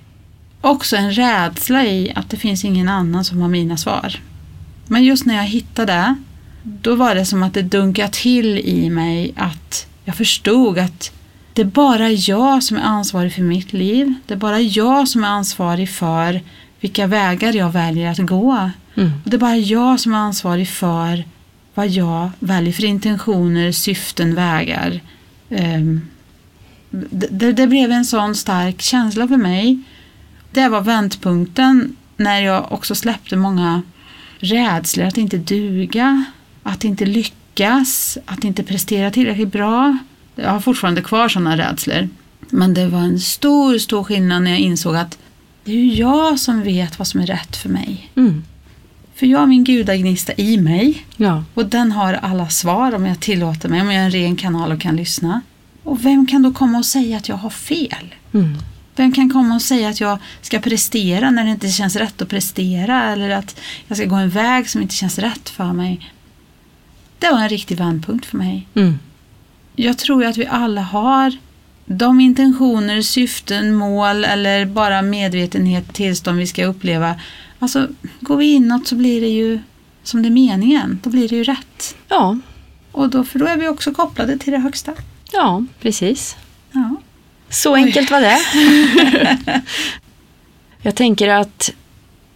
Också 0.61 0.95
en 0.95 1.11
rädsla 1.11 1.85
i 1.85 2.11
att 2.15 2.29
det 2.29 2.37
finns 2.37 2.65
ingen 2.65 2.89
annan 2.89 3.25
som 3.25 3.41
har 3.41 3.47
mina 3.47 3.77
svar. 3.77 4.19
Men 4.87 5.03
just 5.03 5.25
när 5.25 5.35
jag 5.35 5.43
hittade 5.43 5.93
det, 5.93 6.15
då 6.63 6.95
var 6.95 7.15
det 7.15 7.25
som 7.25 7.43
att 7.43 7.53
det 7.53 7.61
dunkade 7.61 8.09
till 8.11 8.57
i 8.57 8.89
mig 8.89 9.33
att 9.35 9.87
jag 10.05 10.15
förstod 10.15 10.79
att 10.79 11.11
det 11.53 11.61
är 11.61 11.65
bara 11.65 12.09
jag 12.09 12.63
som 12.63 12.77
är 12.77 12.81
ansvarig 12.81 13.33
för 13.33 13.41
mitt 13.41 13.73
liv. 13.73 14.13
Det 14.27 14.33
är 14.33 14.37
bara 14.37 14.59
jag 14.59 15.07
som 15.07 15.23
är 15.23 15.27
ansvarig 15.27 15.89
för 15.89 16.41
vilka 16.79 17.07
vägar 17.07 17.53
jag 17.53 17.71
väljer 17.71 18.11
att 18.11 18.17
gå. 18.17 18.69
Mm. 18.95 19.11
Det 19.23 19.35
är 19.35 19.39
bara 19.39 19.57
jag 19.57 19.99
som 19.99 20.13
är 20.13 20.17
ansvarig 20.17 20.67
för 20.69 21.23
vad 21.73 21.87
jag 21.87 22.29
väljer 22.39 22.73
för 22.73 22.85
intentioner, 22.85 23.71
syften, 23.71 24.35
vägar. 24.35 25.01
Ehm, 25.49 26.01
det, 26.89 27.51
det, 27.51 27.67
blev 27.67 27.91
en 27.91 28.05
sån 28.05 28.35
stark 28.35 28.81
känsla 28.81 29.27
för 29.27 29.37
mig. 29.37 29.79
Det 30.51 30.69
var 30.69 30.81
vändpunkten 30.81 31.95
när 32.17 32.41
jag 32.41 32.71
också 32.71 32.95
släppte 32.95 33.35
många 33.35 33.81
rädslor 34.39 35.05
att 35.05 35.17
inte 35.17 35.37
duga, 35.37 36.25
att 36.63 36.83
inte 36.83 37.05
lyckas, 37.05 38.17
att 38.25 38.43
inte 38.43 38.63
prestera 38.63 39.11
tillräckligt 39.11 39.51
bra. 39.51 39.97
Jag 40.35 40.49
har 40.49 40.59
fortfarande 40.59 41.01
kvar 41.01 41.29
sådana 41.29 41.57
rädslor. 41.57 42.09
Men 42.49 42.73
det 42.73 42.87
var 42.87 42.99
en 42.99 43.19
stor, 43.19 43.77
stor 43.77 44.03
skillnad 44.03 44.43
när 44.43 44.51
jag 44.51 44.59
insåg 44.59 44.95
att 44.95 45.17
det 45.63 45.71
är 45.71 45.99
jag 45.99 46.39
som 46.39 46.63
vet 46.63 46.99
vad 46.99 47.07
som 47.07 47.21
är 47.21 47.25
rätt 47.25 47.55
för 47.55 47.69
mig. 47.69 48.11
Mm. 48.15 48.43
För 49.15 49.25
jag 49.25 49.39
har 49.39 49.47
min 49.47 49.63
gudagnista 49.63 50.33
i 50.37 50.57
mig 50.57 51.05
Ja. 51.17 51.43
och 51.53 51.65
den 51.65 51.91
har 51.91 52.13
alla 52.13 52.49
svar 52.49 52.95
om 52.95 53.05
jag 53.05 53.19
tillåter 53.19 53.69
mig, 53.69 53.81
om 53.81 53.91
jag 53.91 53.95
är 54.01 54.05
en 54.05 54.11
ren 54.11 54.35
kanal 54.35 54.71
och 54.71 54.81
kan 54.81 54.95
lyssna. 54.95 55.41
Och 55.83 56.05
vem 56.05 56.27
kan 56.27 56.41
då 56.41 56.53
komma 56.53 56.77
och 56.77 56.85
säga 56.85 57.17
att 57.17 57.29
jag 57.29 57.35
har 57.35 57.49
fel? 57.49 58.15
Mm. 58.33 58.57
Vem 58.95 59.11
kan 59.11 59.29
komma 59.29 59.55
och 59.55 59.61
säga 59.61 59.89
att 59.89 60.01
jag 60.01 60.17
ska 60.41 60.59
prestera 60.59 61.29
när 61.29 61.43
det 61.45 61.51
inte 61.51 61.69
känns 61.69 61.95
rätt 61.95 62.21
att 62.21 62.29
prestera 62.29 63.03
eller 63.03 63.29
att 63.29 63.59
jag 63.87 63.97
ska 63.97 64.05
gå 64.05 64.15
en 64.15 64.29
väg 64.29 64.69
som 64.69 64.81
inte 64.81 64.95
känns 64.95 65.19
rätt 65.19 65.49
för 65.49 65.73
mig? 65.73 66.11
Det 67.19 67.31
var 67.31 67.39
en 67.39 67.49
riktig 67.49 67.77
vändpunkt 67.77 68.25
för 68.25 68.37
mig. 68.37 68.67
Mm. 68.75 68.99
Jag 69.75 69.97
tror 69.97 70.23
ju 70.23 70.29
att 70.29 70.37
vi 70.37 70.45
alla 70.45 70.81
har 70.81 71.37
de 71.85 72.19
intentioner, 72.19 73.01
syften, 73.01 73.73
mål 73.73 74.23
eller 74.25 74.65
bara 74.65 75.01
medvetenhet, 75.01 75.93
tillstånd 75.93 76.37
vi 76.37 76.47
ska 76.47 76.65
uppleva. 76.65 77.15
Alltså, 77.61 77.87
går 78.19 78.37
vi 78.37 78.53
inåt 78.53 78.87
så 78.87 78.95
blir 78.95 79.21
det 79.21 79.27
ju 79.27 79.59
som 80.03 80.21
det 80.21 80.27
är 80.27 80.31
meningen. 80.31 80.99
Då 81.03 81.09
blir 81.09 81.29
det 81.29 81.35
ju 81.35 81.43
rätt. 81.43 81.95
Ja. 82.07 82.37
Och 82.91 83.09
då, 83.09 83.23
för 83.23 83.39
då 83.39 83.45
är 83.45 83.57
vi 83.57 83.67
också 83.67 83.93
kopplade 83.93 84.37
till 84.37 84.53
det 84.53 84.59
högsta. 84.59 84.93
ja, 85.31 85.65
precis. 85.81 86.35
Ja. 86.71 86.95
Så 87.49 87.75
enkelt 87.75 88.11
var 88.11 88.21
det. 88.21 88.39
Jag 90.81 90.95
tänker 90.95 91.29
att 91.29 91.73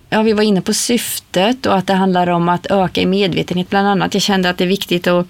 ja, 0.09 0.21
vi 0.21 0.33
var 0.33 0.43
inne 0.43 0.61
på 0.61 0.73
syftet 0.73 1.65
och 1.65 1.77
att 1.77 1.87
det 1.87 1.93
handlar 1.93 2.27
om 2.27 2.49
att 2.49 2.65
öka 2.65 3.01
i 3.01 3.05
medvetenhet 3.05 3.69
bland 3.69 3.87
annat. 3.87 4.13
Jag 4.13 4.23
kände 4.23 4.49
att 4.49 4.57
det 4.57 4.63
är 4.63 4.67
viktigt 4.67 5.07
att 5.07 5.27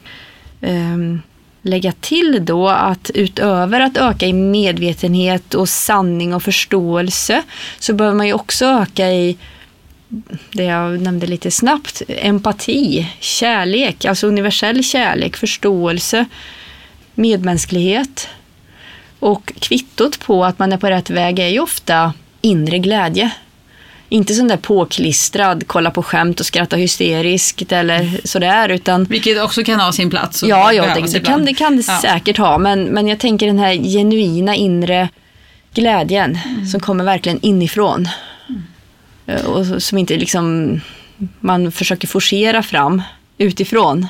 ehm, 0.62 1.22
lägga 1.62 1.92
till 1.92 2.46
då 2.46 2.70
att 2.70 3.12
utöver 3.14 3.80
att 3.80 3.98
öka 3.98 4.26
i 4.26 4.34
medvetenhet 4.34 5.54
och 5.54 5.70
sanning 5.70 6.34
och 6.34 6.44
förståelse 6.44 7.44
så 7.80 7.94
behöver 7.94 8.18
man 8.18 8.28
ju 8.28 8.34
också 8.34 8.66
öka 8.66 9.12
i 9.12 9.38
det 10.52 10.64
jag 10.64 11.02
nämnde 11.02 11.28
lite 11.28 11.52
snabbt, 11.52 12.02
empati, 12.08 13.08
kärlek, 13.20 14.06
alltså 14.06 14.28
universell 14.28 14.84
kärlek, 14.84 15.38
förståelse, 15.38 16.26
medmänsklighet. 17.16 18.28
Och 19.20 19.52
kvittot 19.60 20.20
på 20.20 20.46
att 20.46 20.60
man 20.60 20.74
är 20.74 20.78
på 20.78 20.88
rätt 20.90 21.10
väg 21.10 21.40
är 21.40 21.48
ju 21.48 21.60
ofta 21.60 22.14
inre 22.42 22.80
glädje. 22.80 23.30
Inte 24.10 24.34
sån 24.34 24.48
där 24.48 24.58
påklistrad, 24.58 25.64
kolla 25.68 25.92
på 25.92 26.04
skämt 26.04 26.40
och 26.40 26.46
skratta 26.46 26.76
hysteriskt 26.76 27.72
eller 27.72 28.20
sådär. 28.28 28.70
Utan, 28.70 29.04
Vilket 29.04 29.42
också 29.44 29.64
kan 29.64 29.80
ha 29.80 29.92
sin 29.92 30.10
plats. 30.10 30.44
ja, 30.44 30.74
ja 30.74 30.96
det, 30.96 31.12
det, 31.14 31.20
kan, 31.20 31.46
det 31.46 31.54
kan 31.54 31.78
det 31.78 31.84
Ja. 31.88 32.00
säkert 32.02 32.38
ha. 32.38 32.58
Men, 32.58 32.84
men 32.84 33.08
jag 33.08 33.20
tänker 33.20 33.48
den 33.48 33.60
här 33.60 33.74
genuina 33.74 34.56
inre 34.56 35.10
glädjen 35.74 36.40
Mm. 36.46 36.66
som 36.66 36.80
kommer 36.80 37.04
verkligen 37.04 37.40
inifrån. 37.42 38.08
Eh, 39.26 39.46
Och 39.46 39.84
som 39.84 39.98
inte 39.98 40.18
liksom 40.18 40.80
man 41.40 41.72
försöker 41.72 42.08
forcera 42.08 42.64
fram 42.64 43.02
utifrån. 43.38 44.08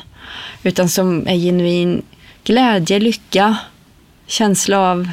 Utan 0.63 0.89
som 0.89 1.27
är 1.27 1.35
genuin 1.35 2.01
glädje, 2.43 2.99
lycka, 2.99 3.57
känsla 4.27 4.79
av 4.79 5.09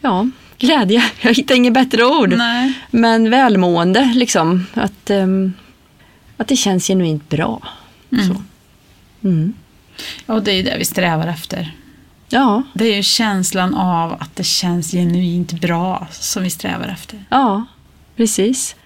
ja, 0.00 0.28
glädje. 0.58 1.04
Jag 1.20 1.34
hittar 1.34 1.54
inget 1.54 1.72
bättre 1.72 2.04
ord. 2.04 2.34
Nej. 2.36 2.72
Men 2.90 3.30
välmående, 3.30 4.12
liksom. 4.14 4.66
Att, 4.74 5.10
ehm, 5.10 5.52
att 6.36 6.48
det 6.48 6.56
känns 6.56 6.86
genuint 6.86 7.28
bra. 7.28 7.62
Så. 8.10 8.42
Mm. 9.28 9.52
Och 10.26 10.42
det 10.42 10.50
är 10.52 10.54
ju 10.56 10.62
det 10.62 10.76
vi 10.78 10.84
strävar 10.84 11.26
efter. 11.26 11.72
Ja, 12.28 12.62
Det 12.74 12.84
är 12.84 12.96
ju 12.96 13.02
känslan 13.02 13.74
av 13.74 14.12
att 14.12 14.36
det 14.36 14.44
känns 14.44 14.90
genuint 14.90 15.52
bra 15.52 16.06
som 16.12 16.42
vi 16.42 16.50
strävar 16.50 16.88
efter. 16.88 17.24
ja, 17.30 17.64
precis. 18.16 18.76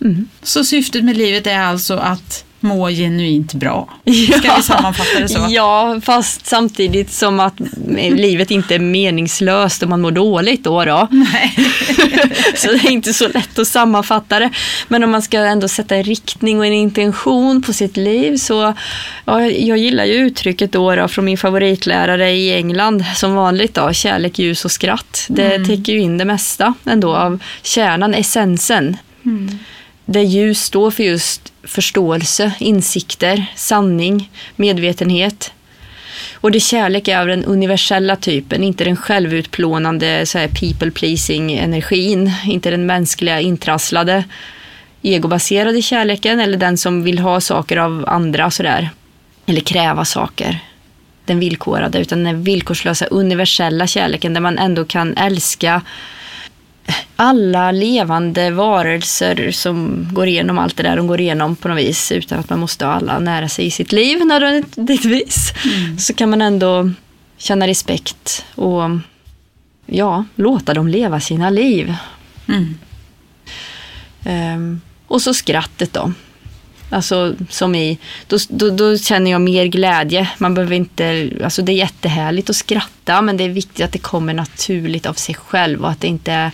Mm. 0.00 0.28
Så 0.42 0.64
syftet 0.64 1.04
med 1.04 1.16
livet 1.16 1.46
är 1.46 1.58
alltså 1.58 1.94
att 1.94 2.44
må 2.64 2.88
genuint 2.88 3.54
bra. 3.54 3.88
Ja. 4.04 4.38
Ska 4.38 4.54
vi 4.56 4.62
sammanfatta 4.62 5.20
det 5.20 5.28
så? 5.28 5.46
Ja, 5.50 6.00
fast 6.04 6.46
samtidigt 6.46 7.12
som 7.12 7.40
att 7.40 7.54
livet 7.96 8.50
inte 8.50 8.74
är 8.74 8.78
meningslöst 8.78 9.82
och 9.82 9.88
man 9.88 10.00
mår 10.00 10.10
dåligt 10.10 10.64
då. 10.64 10.84
då. 10.84 11.08
Nej. 11.10 11.54
Så 12.56 12.72
det 12.72 12.78
är 12.78 12.90
inte 12.90 13.12
så 13.12 13.28
lätt 13.28 13.58
att 13.58 13.68
sammanfatta 13.68 14.38
det. 14.38 14.50
Men 14.88 15.04
om 15.04 15.10
man 15.10 15.22
ska 15.22 15.38
ändå 15.38 15.68
sätta 15.68 15.96
en 15.96 16.04
riktning 16.04 16.58
och 16.58 16.66
en 16.66 16.72
intention 16.72 17.62
på 17.62 17.72
sitt 17.72 17.96
liv 17.96 18.36
så 18.36 18.74
ja, 19.24 19.42
jag 19.42 19.78
gillar 19.78 20.04
ju 20.04 20.14
uttrycket 20.14 20.72
då, 20.72 20.96
då 20.96 21.08
från 21.08 21.24
min 21.24 21.38
favoritlärare 21.38 22.30
i 22.30 22.54
England 22.54 23.04
som 23.16 23.34
vanligt 23.34 23.74
då, 23.74 23.92
kärlek, 23.92 24.38
ljus 24.38 24.64
och 24.64 24.70
skratt. 24.70 25.26
Det 25.28 25.64
täcker 25.64 25.92
ju 25.92 26.00
in 26.00 26.18
det 26.18 26.24
mesta 26.24 26.74
ändå 26.84 27.16
av 27.16 27.38
kärnan, 27.62 28.14
essensen. 28.14 28.96
Där 30.06 30.22
ljus 30.22 30.62
står 30.62 30.90
för 30.90 31.02
just 31.02 31.52
förståelse, 31.62 32.52
insikter, 32.58 33.46
sanning, 33.56 34.30
medvetenhet. 34.56 35.52
Och 36.34 36.50
det 36.50 36.60
kärlek 36.60 37.08
är 37.08 37.20
av 37.20 37.26
den 37.26 37.44
universella 37.44 38.16
typen, 38.16 38.64
inte 38.64 38.84
den 38.84 38.96
självutplånande 38.96 40.26
så 40.26 40.38
här, 40.38 40.48
people 40.48 40.90
pleasing 40.90 41.52
energin, 41.52 42.32
inte 42.44 42.70
den 42.70 42.86
mänskliga 42.86 43.40
intrasslade 43.40 44.24
egobaserade 45.04 45.82
kärleken 45.82 46.40
eller 46.40 46.58
den 46.58 46.78
som 46.78 47.02
vill 47.02 47.18
ha 47.18 47.40
saker 47.40 47.76
av 47.76 48.04
andra 48.08 48.50
sådär. 48.50 48.90
Eller 49.46 49.60
kräva 49.60 50.04
saker. 50.04 50.58
Den 51.24 51.38
villkorade, 51.38 51.98
utan 51.98 52.24
den 52.24 52.42
villkorslösa 52.42 53.06
universella 53.06 53.86
kärleken 53.86 54.34
där 54.34 54.40
man 54.40 54.58
ändå 54.58 54.84
kan 54.84 55.16
älska 55.16 55.82
alla 57.16 57.72
levande 57.72 58.50
varelser 58.50 59.50
som 59.50 60.08
går 60.12 60.26
igenom 60.28 60.58
allt 60.58 60.76
det 60.76 60.82
där 60.82 60.96
de 60.96 61.06
går 61.06 61.20
igenom 61.20 61.56
på 61.56 61.68
något 61.68 61.78
vis 61.78 62.12
utan 62.12 62.38
att 62.38 62.50
man 62.50 62.58
måste 62.58 62.84
ha 62.84 62.92
alla 62.92 63.18
nära 63.18 63.48
sig 63.48 63.66
i 63.66 63.70
sitt 63.70 63.92
liv 63.92 64.26
nödvändigtvis. 64.26 65.52
Så 65.98 66.14
kan 66.14 66.30
man 66.30 66.42
ändå 66.42 66.90
känna 67.36 67.66
respekt 67.66 68.44
och 68.54 68.82
ja, 69.86 70.24
låta 70.34 70.74
dem 70.74 70.88
leva 70.88 71.20
sina 71.20 71.50
liv. 71.50 71.94
Mm. 72.48 72.78
Ehm, 74.24 74.80
och 75.06 75.22
så 75.22 75.34
skrattet 75.34 75.92
då. 75.92 76.12
Alltså 76.90 77.34
som 77.50 77.74
i, 77.74 77.98
då, 78.26 78.38
då, 78.48 78.70
då 78.70 78.98
känner 78.98 79.30
jag 79.30 79.40
mer 79.40 79.66
glädje. 79.66 80.30
Man 80.38 80.54
behöver 80.54 80.76
inte, 80.76 81.30
alltså 81.44 81.62
det 81.62 81.72
är 81.72 81.76
jättehärligt 81.76 82.50
att 82.50 82.56
skratta 82.56 83.22
men 83.22 83.36
det 83.36 83.44
är 83.44 83.48
viktigt 83.48 83.84
att 83.84 83.92
det 83.92 83.98
kommer 83.98 84.34
naturligt 84.34 85.06
av 85.06 85.14
sig 85.14 85.34
själv 85.34 85.82
och 85.84 85.90
att 85.90 86.00
det 86.00 86.08
inte 86.08 86.32
är 86.32 86.50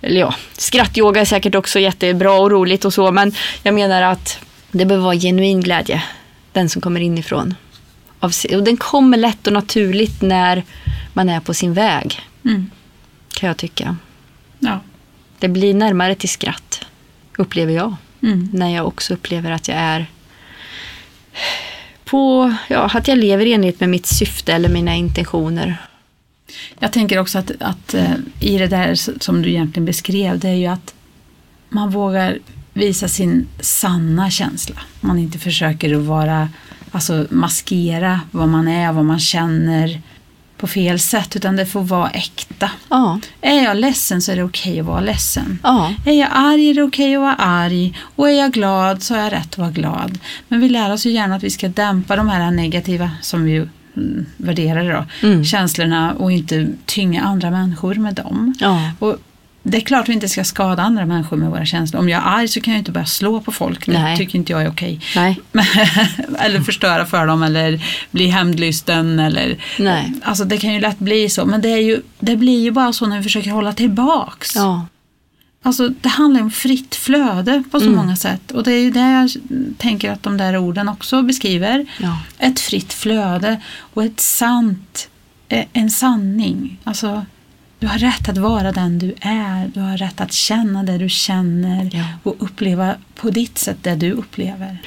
eller 0.00 0.20
ja, 0.20 0.34
skrattyoga 0.52 1.20
är 1.20 1.24
säkert 1.24 1.54
också 1.54 1.78
jättebra 1.78 2.32
och 2.32 2.50
roligt 2.50 2.84
och 2.84 2.94
så, 2.94 3.12
men 3.12 3.34
jag 3.62 3.74
menar 3.74 4.02
att 4.02 4.38
det 4.70 4.84
behöver 4.84 5.04
vara 5.04 5.16
genuin 5.16 5.60
glädje. 5.60 6.02
Den 6.52 6.68
som 6.68 6.82
kommer 6.82 7.00
inifrån. 7.00 7.54
Av 8.20 8.32
Och 8.54 8.62
den 8.62 8.76
kommer 8.76 9.16
lätt 9.18 9.46
och 9.46 9.52
naturligt 9.52 10.22
när 10.22 10.62
man 11.12 11.28
är 11.28 11.40
på 11.40 11.54
sin 11.54 11.74
väg, 11.74 12.20
Mm. 12.44 12.70
kan 13.34 13.46
jag 13.46 13.56
tycka. 13.56 13.96
Ja. 14.58 14.80
Det 15.38 15.48
blir 15.48 15.74
närmare 15.74 16.14
till 16.14 16.28
skratt, 16.28 16.84
upplever 17.36 17.72
jag. 17.72 17.96
Mm. 18.22 18.48
När 18.52 18.74
jag 18.74 18.86
också 18.86 19.14
upplever 19.14 19.50
att 19.50 19.68
jag 19.68 19.76
är 19.76 20.06
på, 22.04 22.54
ja, 22.68 22.90
att 22.94 23.08
jag 23.08 23.18
lever 23.18 23.46
i 23.46 23.52
enlighet 23.52 23.80
med 23.80 23.88
mitt 23.88 24.06
syfte 24.06 24.52
eller 24.52 24.68
mina 24.68 24.94
intentioner. 24.94 25.76
Jag 26.78 26.92
tänker 26.92 27.18
också 27.18 27.38
att, 27.38 27.50
att 27.60 27.94
eh, 27.94 28.14
i 28.40 28.58
det 28.58 28.66
där 28.66 28.94
som 29.20 29.42
du 29.42 29.48
egentligen 29.48 29.86
beskrev, 29.86 30.38
det 30.38 30.48
är 30.48 30.54
ju 30.54 30.66
att 30.66 30.94
man 31.68 31.90
vågar 31.90 32.38
visa 32.72 33.08
sin 33.08 33.46
sanna 33.60 34.30
känsla. 34.30 34.76
Man 35.00 35.18
inte 35.18 35.38
försöker 35.38 35.94
att 35.94 36.04
vara, 36.04 36.48
alltså 36.90 37.26
maskera 37.30 38.20
vad 38.30 38.48
man 38.48 38.68
är, 38.68 38.92
vad 38.92 39.04
man 39.04 39.18
känner 39.18 40.02
på 40.58 40.66
fel 40.66 40.98
sätt, 40.98 41.36
utan 41.36 41.56
det 41.56 41.66
får 41.66 41.82
vara 41.82 42.10
äkta. 42.10 42.70
Ja, 42.88 43.20
Är 43.40 43.64
jag 43.64 43.76
ledsen 43.76 44.22
så 44.22 44.32
är 44.32 44.36
det 44.36 44.42
okej 44.42 44.80
att 44.80 44.86
vara 44.86 45.00
ledsen. 45.00 45.58
ja, 45.62 45.94
Är 46.04 46.12
jag 46.12 46.28
arg 46.32 46.70
är 46.70 46.74
det 46.74 46.82
okej 46.82 47.14
att 47.14 47.20
vara 47.20 47.34
arg 47.34 47.98
och 48.16 48.28
är 48.30 48.38
jag 48.38 48.52
glad 48.52 49.02
så 49.02 49.14
har 49.14 49.20
jag 49.22 49.32
rätt 49.32 49.52
att 49.52 49.58
vara 49.58 49.70
glad. 49.70 50.18
Men 50.48 50.60
vi 50.60 50.68
lär 50.68 50.92
oss 50.92 51.06
ju 51.06 51.10
gärna 51.10 51.34
att 51.36 51.42
vi 51.42 51.50
ska 51.50 51.68
dämpa 51.68 52.16
de 52.16 52.28
här 52.28 52.50
negativa, 52.50 53.10
som 53.20 53.44
vi 53.44 53.56
mm, 53.96 54.26
värderar 54.36 54.84
det 54.84 54.92
då, 54.92 55.26
Mm. 55.28 55.44
känslorna 55.44 56.12
och 56.14 56.32
inte 56.32 56.68
tynga 56.86 57.22
andra 57.22 57.50
människor 57.50 57.94
med 57.94 58.14
dem. 58.14 58.54
ja, 58.60 58.90
Och 58.98 59.16
det 59.68 59.76
är 59.76 59.80
klart 59.80 60.08
vi 60.08 60.12
inte 60.12 60.28
ska 60.28 60.44
skada 60.44 60.82
andra 60.82 61.06
människor 61.06 61.36
med 61.36 61.50
våra 61.50 61.64
känslor. 61.66 62.00
Om 62.00 62.08
jag 62.08 62.22
är 62.22 62.26
arg 62.26 62.48
så 62.48 62.60
kan 62.60 62.72
jag 62.74 62.80
inte 62.80 62.92
börja 62.92 63.06
slå 63.06 63.40
på 63.40 63.52
folk. 63.52 63.86
Det 63.86 63.92
Nej. 64.02 64.16
tycker 64.16 64.38
inte 64.38 64.52
jag 64.52 64.62
är 64.62 64.68
okej. 64.70 65.00
eller 66.38 66.60
förstöra 66.60 67.06
för 67.06 67.26
dem 67.26 67.42
eller 67.42 67.84
bli 68.10 68.26
hämndlysten. 68.26 69.18
Eller, 69.18 69.56
nej, 69.78 70.12
alltså 70.22 70.44
det 70.44 70.58
kan 70.58 70.74
ju 70.74 70.80
lätt 70.80 70.98
bli 70.98 71.28
så. 71.28 71.46
Men 71.46 71.60
det, 71.60 71.68
är 71.68 71.78
ju, 71.82 72.02
det 72.20 72.36
blir 72.36 72.62
ju 72.62 72.70
bara 72.70 72.92
så 72.92 73.06
när 73.06 73.16
vi 73.16 73.22
försöker 73.22 73.50
hålla 73.50 73.72
tillbaks. 73.72 74.56
ja, 74.56 74.86
Alltså, 75.62 75.88
det 75.88 76.08
handlar 76.08 76.40
om 76.42 76.50
fritt 76.50 76.94
flöde 76.94 77.62
på 77.70 77.80
så 77.80 77.86
Mm. 77.86 77.96
många 77.98 78.16
sätt. 78.16 78.50
Och 78.50 78.62
det 78.64 78.72
är 78.72 78.80
ju 78.82 78.90
det 78.90 79.00
jag 79.10 79.30
tänker 79.78 80.10
att 80.12 80.22
de 80.22 80.36
där 80.36 80.56
orden 80.56 80.88
också 80.88 81.22
beskriver. 81.22 81.86
ja, 81.98 82.18
Ett 82.38 82.60
fritt 82.60 82.92
flöde 82.92 83.60
och 83.94 84.04
ett 84.04 84.20
sant, 84.20 85.08
eh, 85.48 85.64
en 85.72 85.90
sanning. 85.90 86.78
Alltså, 86.84 87.26
du 87.78 87.86
har 87.86 87.98
rätt 87.98 88.28
att 88.28 88.38
vara 88.38 88.72
den 88.72 88.98
du 88.98 89.14
är. 89.20 89.70
Du 89.74 89.80
har 89.80 89.96
rätt 89.96 90.20
att 90.20 90.32
känna 90.32 90.82
det 90.82 90.98
du 90.98 91.08
känner 91.08 91.90
Ja. 91.92 92.04
och 92.22 92.36
uppleva 92.38 92.94
på 93.14 93.30
ditt 93.30 93.58
sätt 93.58 93.76
det 93.82 93.94
du 93.94 94.12
upplever. 94.12 94.78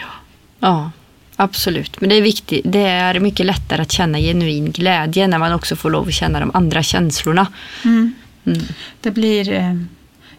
ja. 0.60 0.92
Absolut, 1.36 2.02
men 2.02 2.10
det 2.10 2.16
är 2.16 2.22
viktigt. 2.22 2.62
Det 2.66 2.80
är 2.88 3.20
mycket 3.20 3.46
lättare 3.46 3.82
att 3.82 3.92
känna 3.92 4.18
genuin 4.20 4.72
glädje 4.72 5.28
när 5.28 5.38
man 5.38 5.54
också 5.54 5.76
får 5.76 5.90
lov 5.90 6.08
att 6.08 6.14
känna 6.14 6.40
de 6.40 6.52
andra 6.54 6.84
känslorna. 6.84 7.48
Mm. 7.86 8.14
Mm. 8.46 8.60
Det 9.02 9.12
blir 9.12 9.52
eh, 9.52 9.76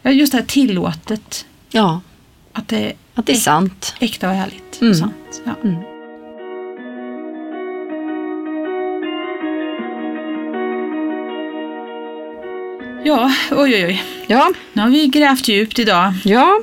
ja, 0.01 0.11
just 0.11 0.31
det 0.31 0.37
här 0.37 0.45
tillåtet. 0.45 1.45
Ja, 1.71 2.01
Att 2.53 2.67
det 2.67 2.93
att 3.15 3.25
det 3.25 3.31
är 3.31 3.35
sant. 3.37 3.95
äkta 3.99 4.29
och 4.29 4.35
ärligt. 4.35 4.81
Mm. 4.81 4.91
Och 4.91 4.97
sant. 4.97 5.41
Ja. 5.45 5.53
Ja, 13.03 13.31
oj 13.51 13.73
oj 13.75 13.85
oj. 13.85 14.03
Ja, 14.27 14.51
Nu 14.73 14.81
har 14.81 14.89
vi 14.89 15.07
grävt 15.07 15.47
djupt 15.47 15.79
idag. 15.79 16.13
ja, 16.23 16.59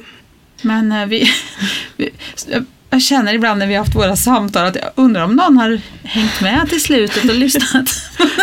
Men 0.62 0.92
eh, 0.92 1.06
vi, 1.06 1.30
vi, 1.96 2.10
jag- 2.50 2.64
känner 3.02 3.34
ibland 3.34 3.58
när 3.58 3.66
vi 3.66 3.74
har 3.74 3.84
haft 3.84 3.96
våra 3.96 4.16
samtal 4.16 4.66
att 4.66 4.76
jag 4.76 4.90
undrar 4.94 5.24
om 5.24 5.36
någon 5.36 5.56
har 5.56 5.80
hängt 6.02 6.40
med 6.40 6.68
till 6.68 6.80
slutet 6.82 7.24
och 7.24 7.34
lyssnat. 7.34 7.88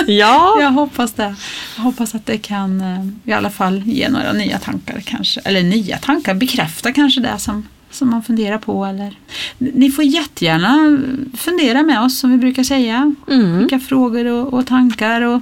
ja. 0.08 0.58
jag 0.62 0.72
hoppas 0.72 1.14
det. 1.14 1.36
Jag 1.76 1.84
hoppas 1.84 2.16
att 2.16 2.26
det 2.26 2.38
kan 2.38 2.82
eh, 2.82 3.30
i 3.30 3.34
alla 3.34 3.50
fall 3.50 3.82
ge 3.86 4.10
några 4.10 4.34
nya 4.34 4.60
tankar 4.60 5.02
kanske. 5.06 5.40
Eller 5.44 5.64
nya 5.64 5.98
tankar, 5.98 6.34
bekräfta 6.34 6.92
kanske 6.94 7.22
det 7.22 7.40
som 7.40 7.68
som 7.92 8.10
man 8.10 8.24
funderar 8.24 8.58
på. 8.58 8.86
Eller. 8.86 9.16
Ni 9.58 9.92
får 9.92 10.04
jättegärna 10.04 11.00
fundera 11.38 11.84
med 11.84 12.02
oss 12.02 12.20
som 12.20 12.32
vi 12.32 12.38
brukar 12.38 12.64
säga. 12.64 13.14
Mm. 13.30 13.60
Vilka 13.60 13.80
frågor 13.80 14.26
och, 14.26 14.54
och 14.54 14.68
tankar. 14.68 15.22
Och 15.22 15.42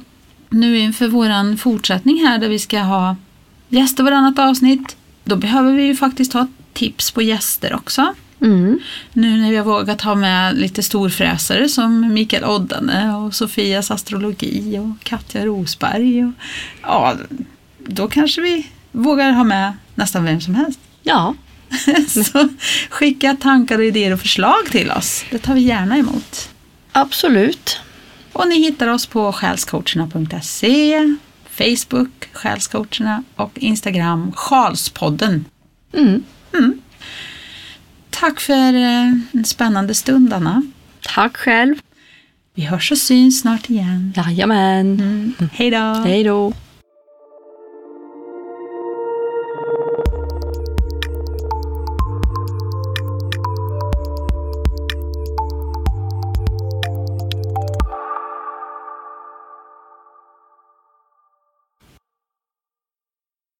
nu 0.55 0.79
inför 0.79 1.07
våran 1.07 1.57
fortsättning 1.57 2.25
här 2.25 2.37
där 2.37 2.49
vi 2.49 2.59
ska 2.59 2.79
ha 2.79 3.15
gäster 3.69 4.03
varannat 4.03 4.39
avsnitt. 4.39 4.95
Då 5.23 5.35
behöver 5.35 5.73
vi 5.73 5.83
ju 5.83 5.95
faktiskt 5.95 6.33
ha 6.33 6.47
tips 6.73 7.11
på 7.11 7.21
gäster 7.21 7.73
också. 7.73 8.13
Mm. 8.41 8.79
Nu 9.13 9.37
när 9.37 9.49
vi 9.49 9.57
har 9.57 9.65
vågat 9.65 10.01
ha 10.01 10.15
med 10.15 10.57
lite 10.57 10.83
storfräsare 10.83 11.69
som 11.69 12.13
Mikael 12.13 12.43
Oddane 12.45 13.15
och 13.15 13.35
Sofias 13.35 13.91
astrologi 13.91 14.79
och 14.79 15.03
Katja 15.03 15.45
Rosberg. 15.45 16.25
Och, 16.25 16.31
ja, 16.81 17.15
då 17.87 18.07
kanske 18.07 18.41
vi 18.41 18.67
vågar 18.91 19.31
ha 19.31 19.43
med 19.43 19.73
nästan 19.95 20.23
vem 20.23 20.41
som 20.41 20.55
helst. 20.55 20.79
Ja, 21.03 21.35
Så 22.07 22.49
skicka 22.89 23.35
tankar, 23.35 23.77
och 23.77 23.85
idéer 23.85 24.13
och 24.13 24.19
förslag 24.19 24.65
till 24.71 24.91
oss. 24.91 25.25
Det 25.31 25.37
tar 25.37 25.53
vi 25.53 25.61
gärna 25.61 25.97
emot. 25.97 26.49
absolut. 26.91 27.79
Och 28.35 28.47
ni 28.47 28.59
hittar 28.59 28.87
oss 28.87 29.05
på 29.05 29.31
själscoacherna.se, 29.31 31.15
Facebook 31.49 32.29
Själscoacherna 32.31 33.23
och 33.35 33.57
Instagram 33.57 34.31
Sjalspodden. 34.35 35.45
Mm. 35.93 36.23
Tack 38.09 38.39
för 38.39 38.73
eh, 38.73 39.13
en 39.31 39.45
spännande 39.45 39.93
stund 39.93 40.33
Anna. 40.33 40.61
Tack 41.01 41.37
själv. 41.37 41.75
Vi 42.53 42.63
hörs 42.63 42.91
och 42.91 42.97
syns 42.97 43.41
snart 43.41 43.69
igen. 43.69 44.13
Jajamän. 44.15 45.33
Hej 45.51 45.71
då! 45.71 45.77
Hej 45.77 46.23
då. 46.23 46.53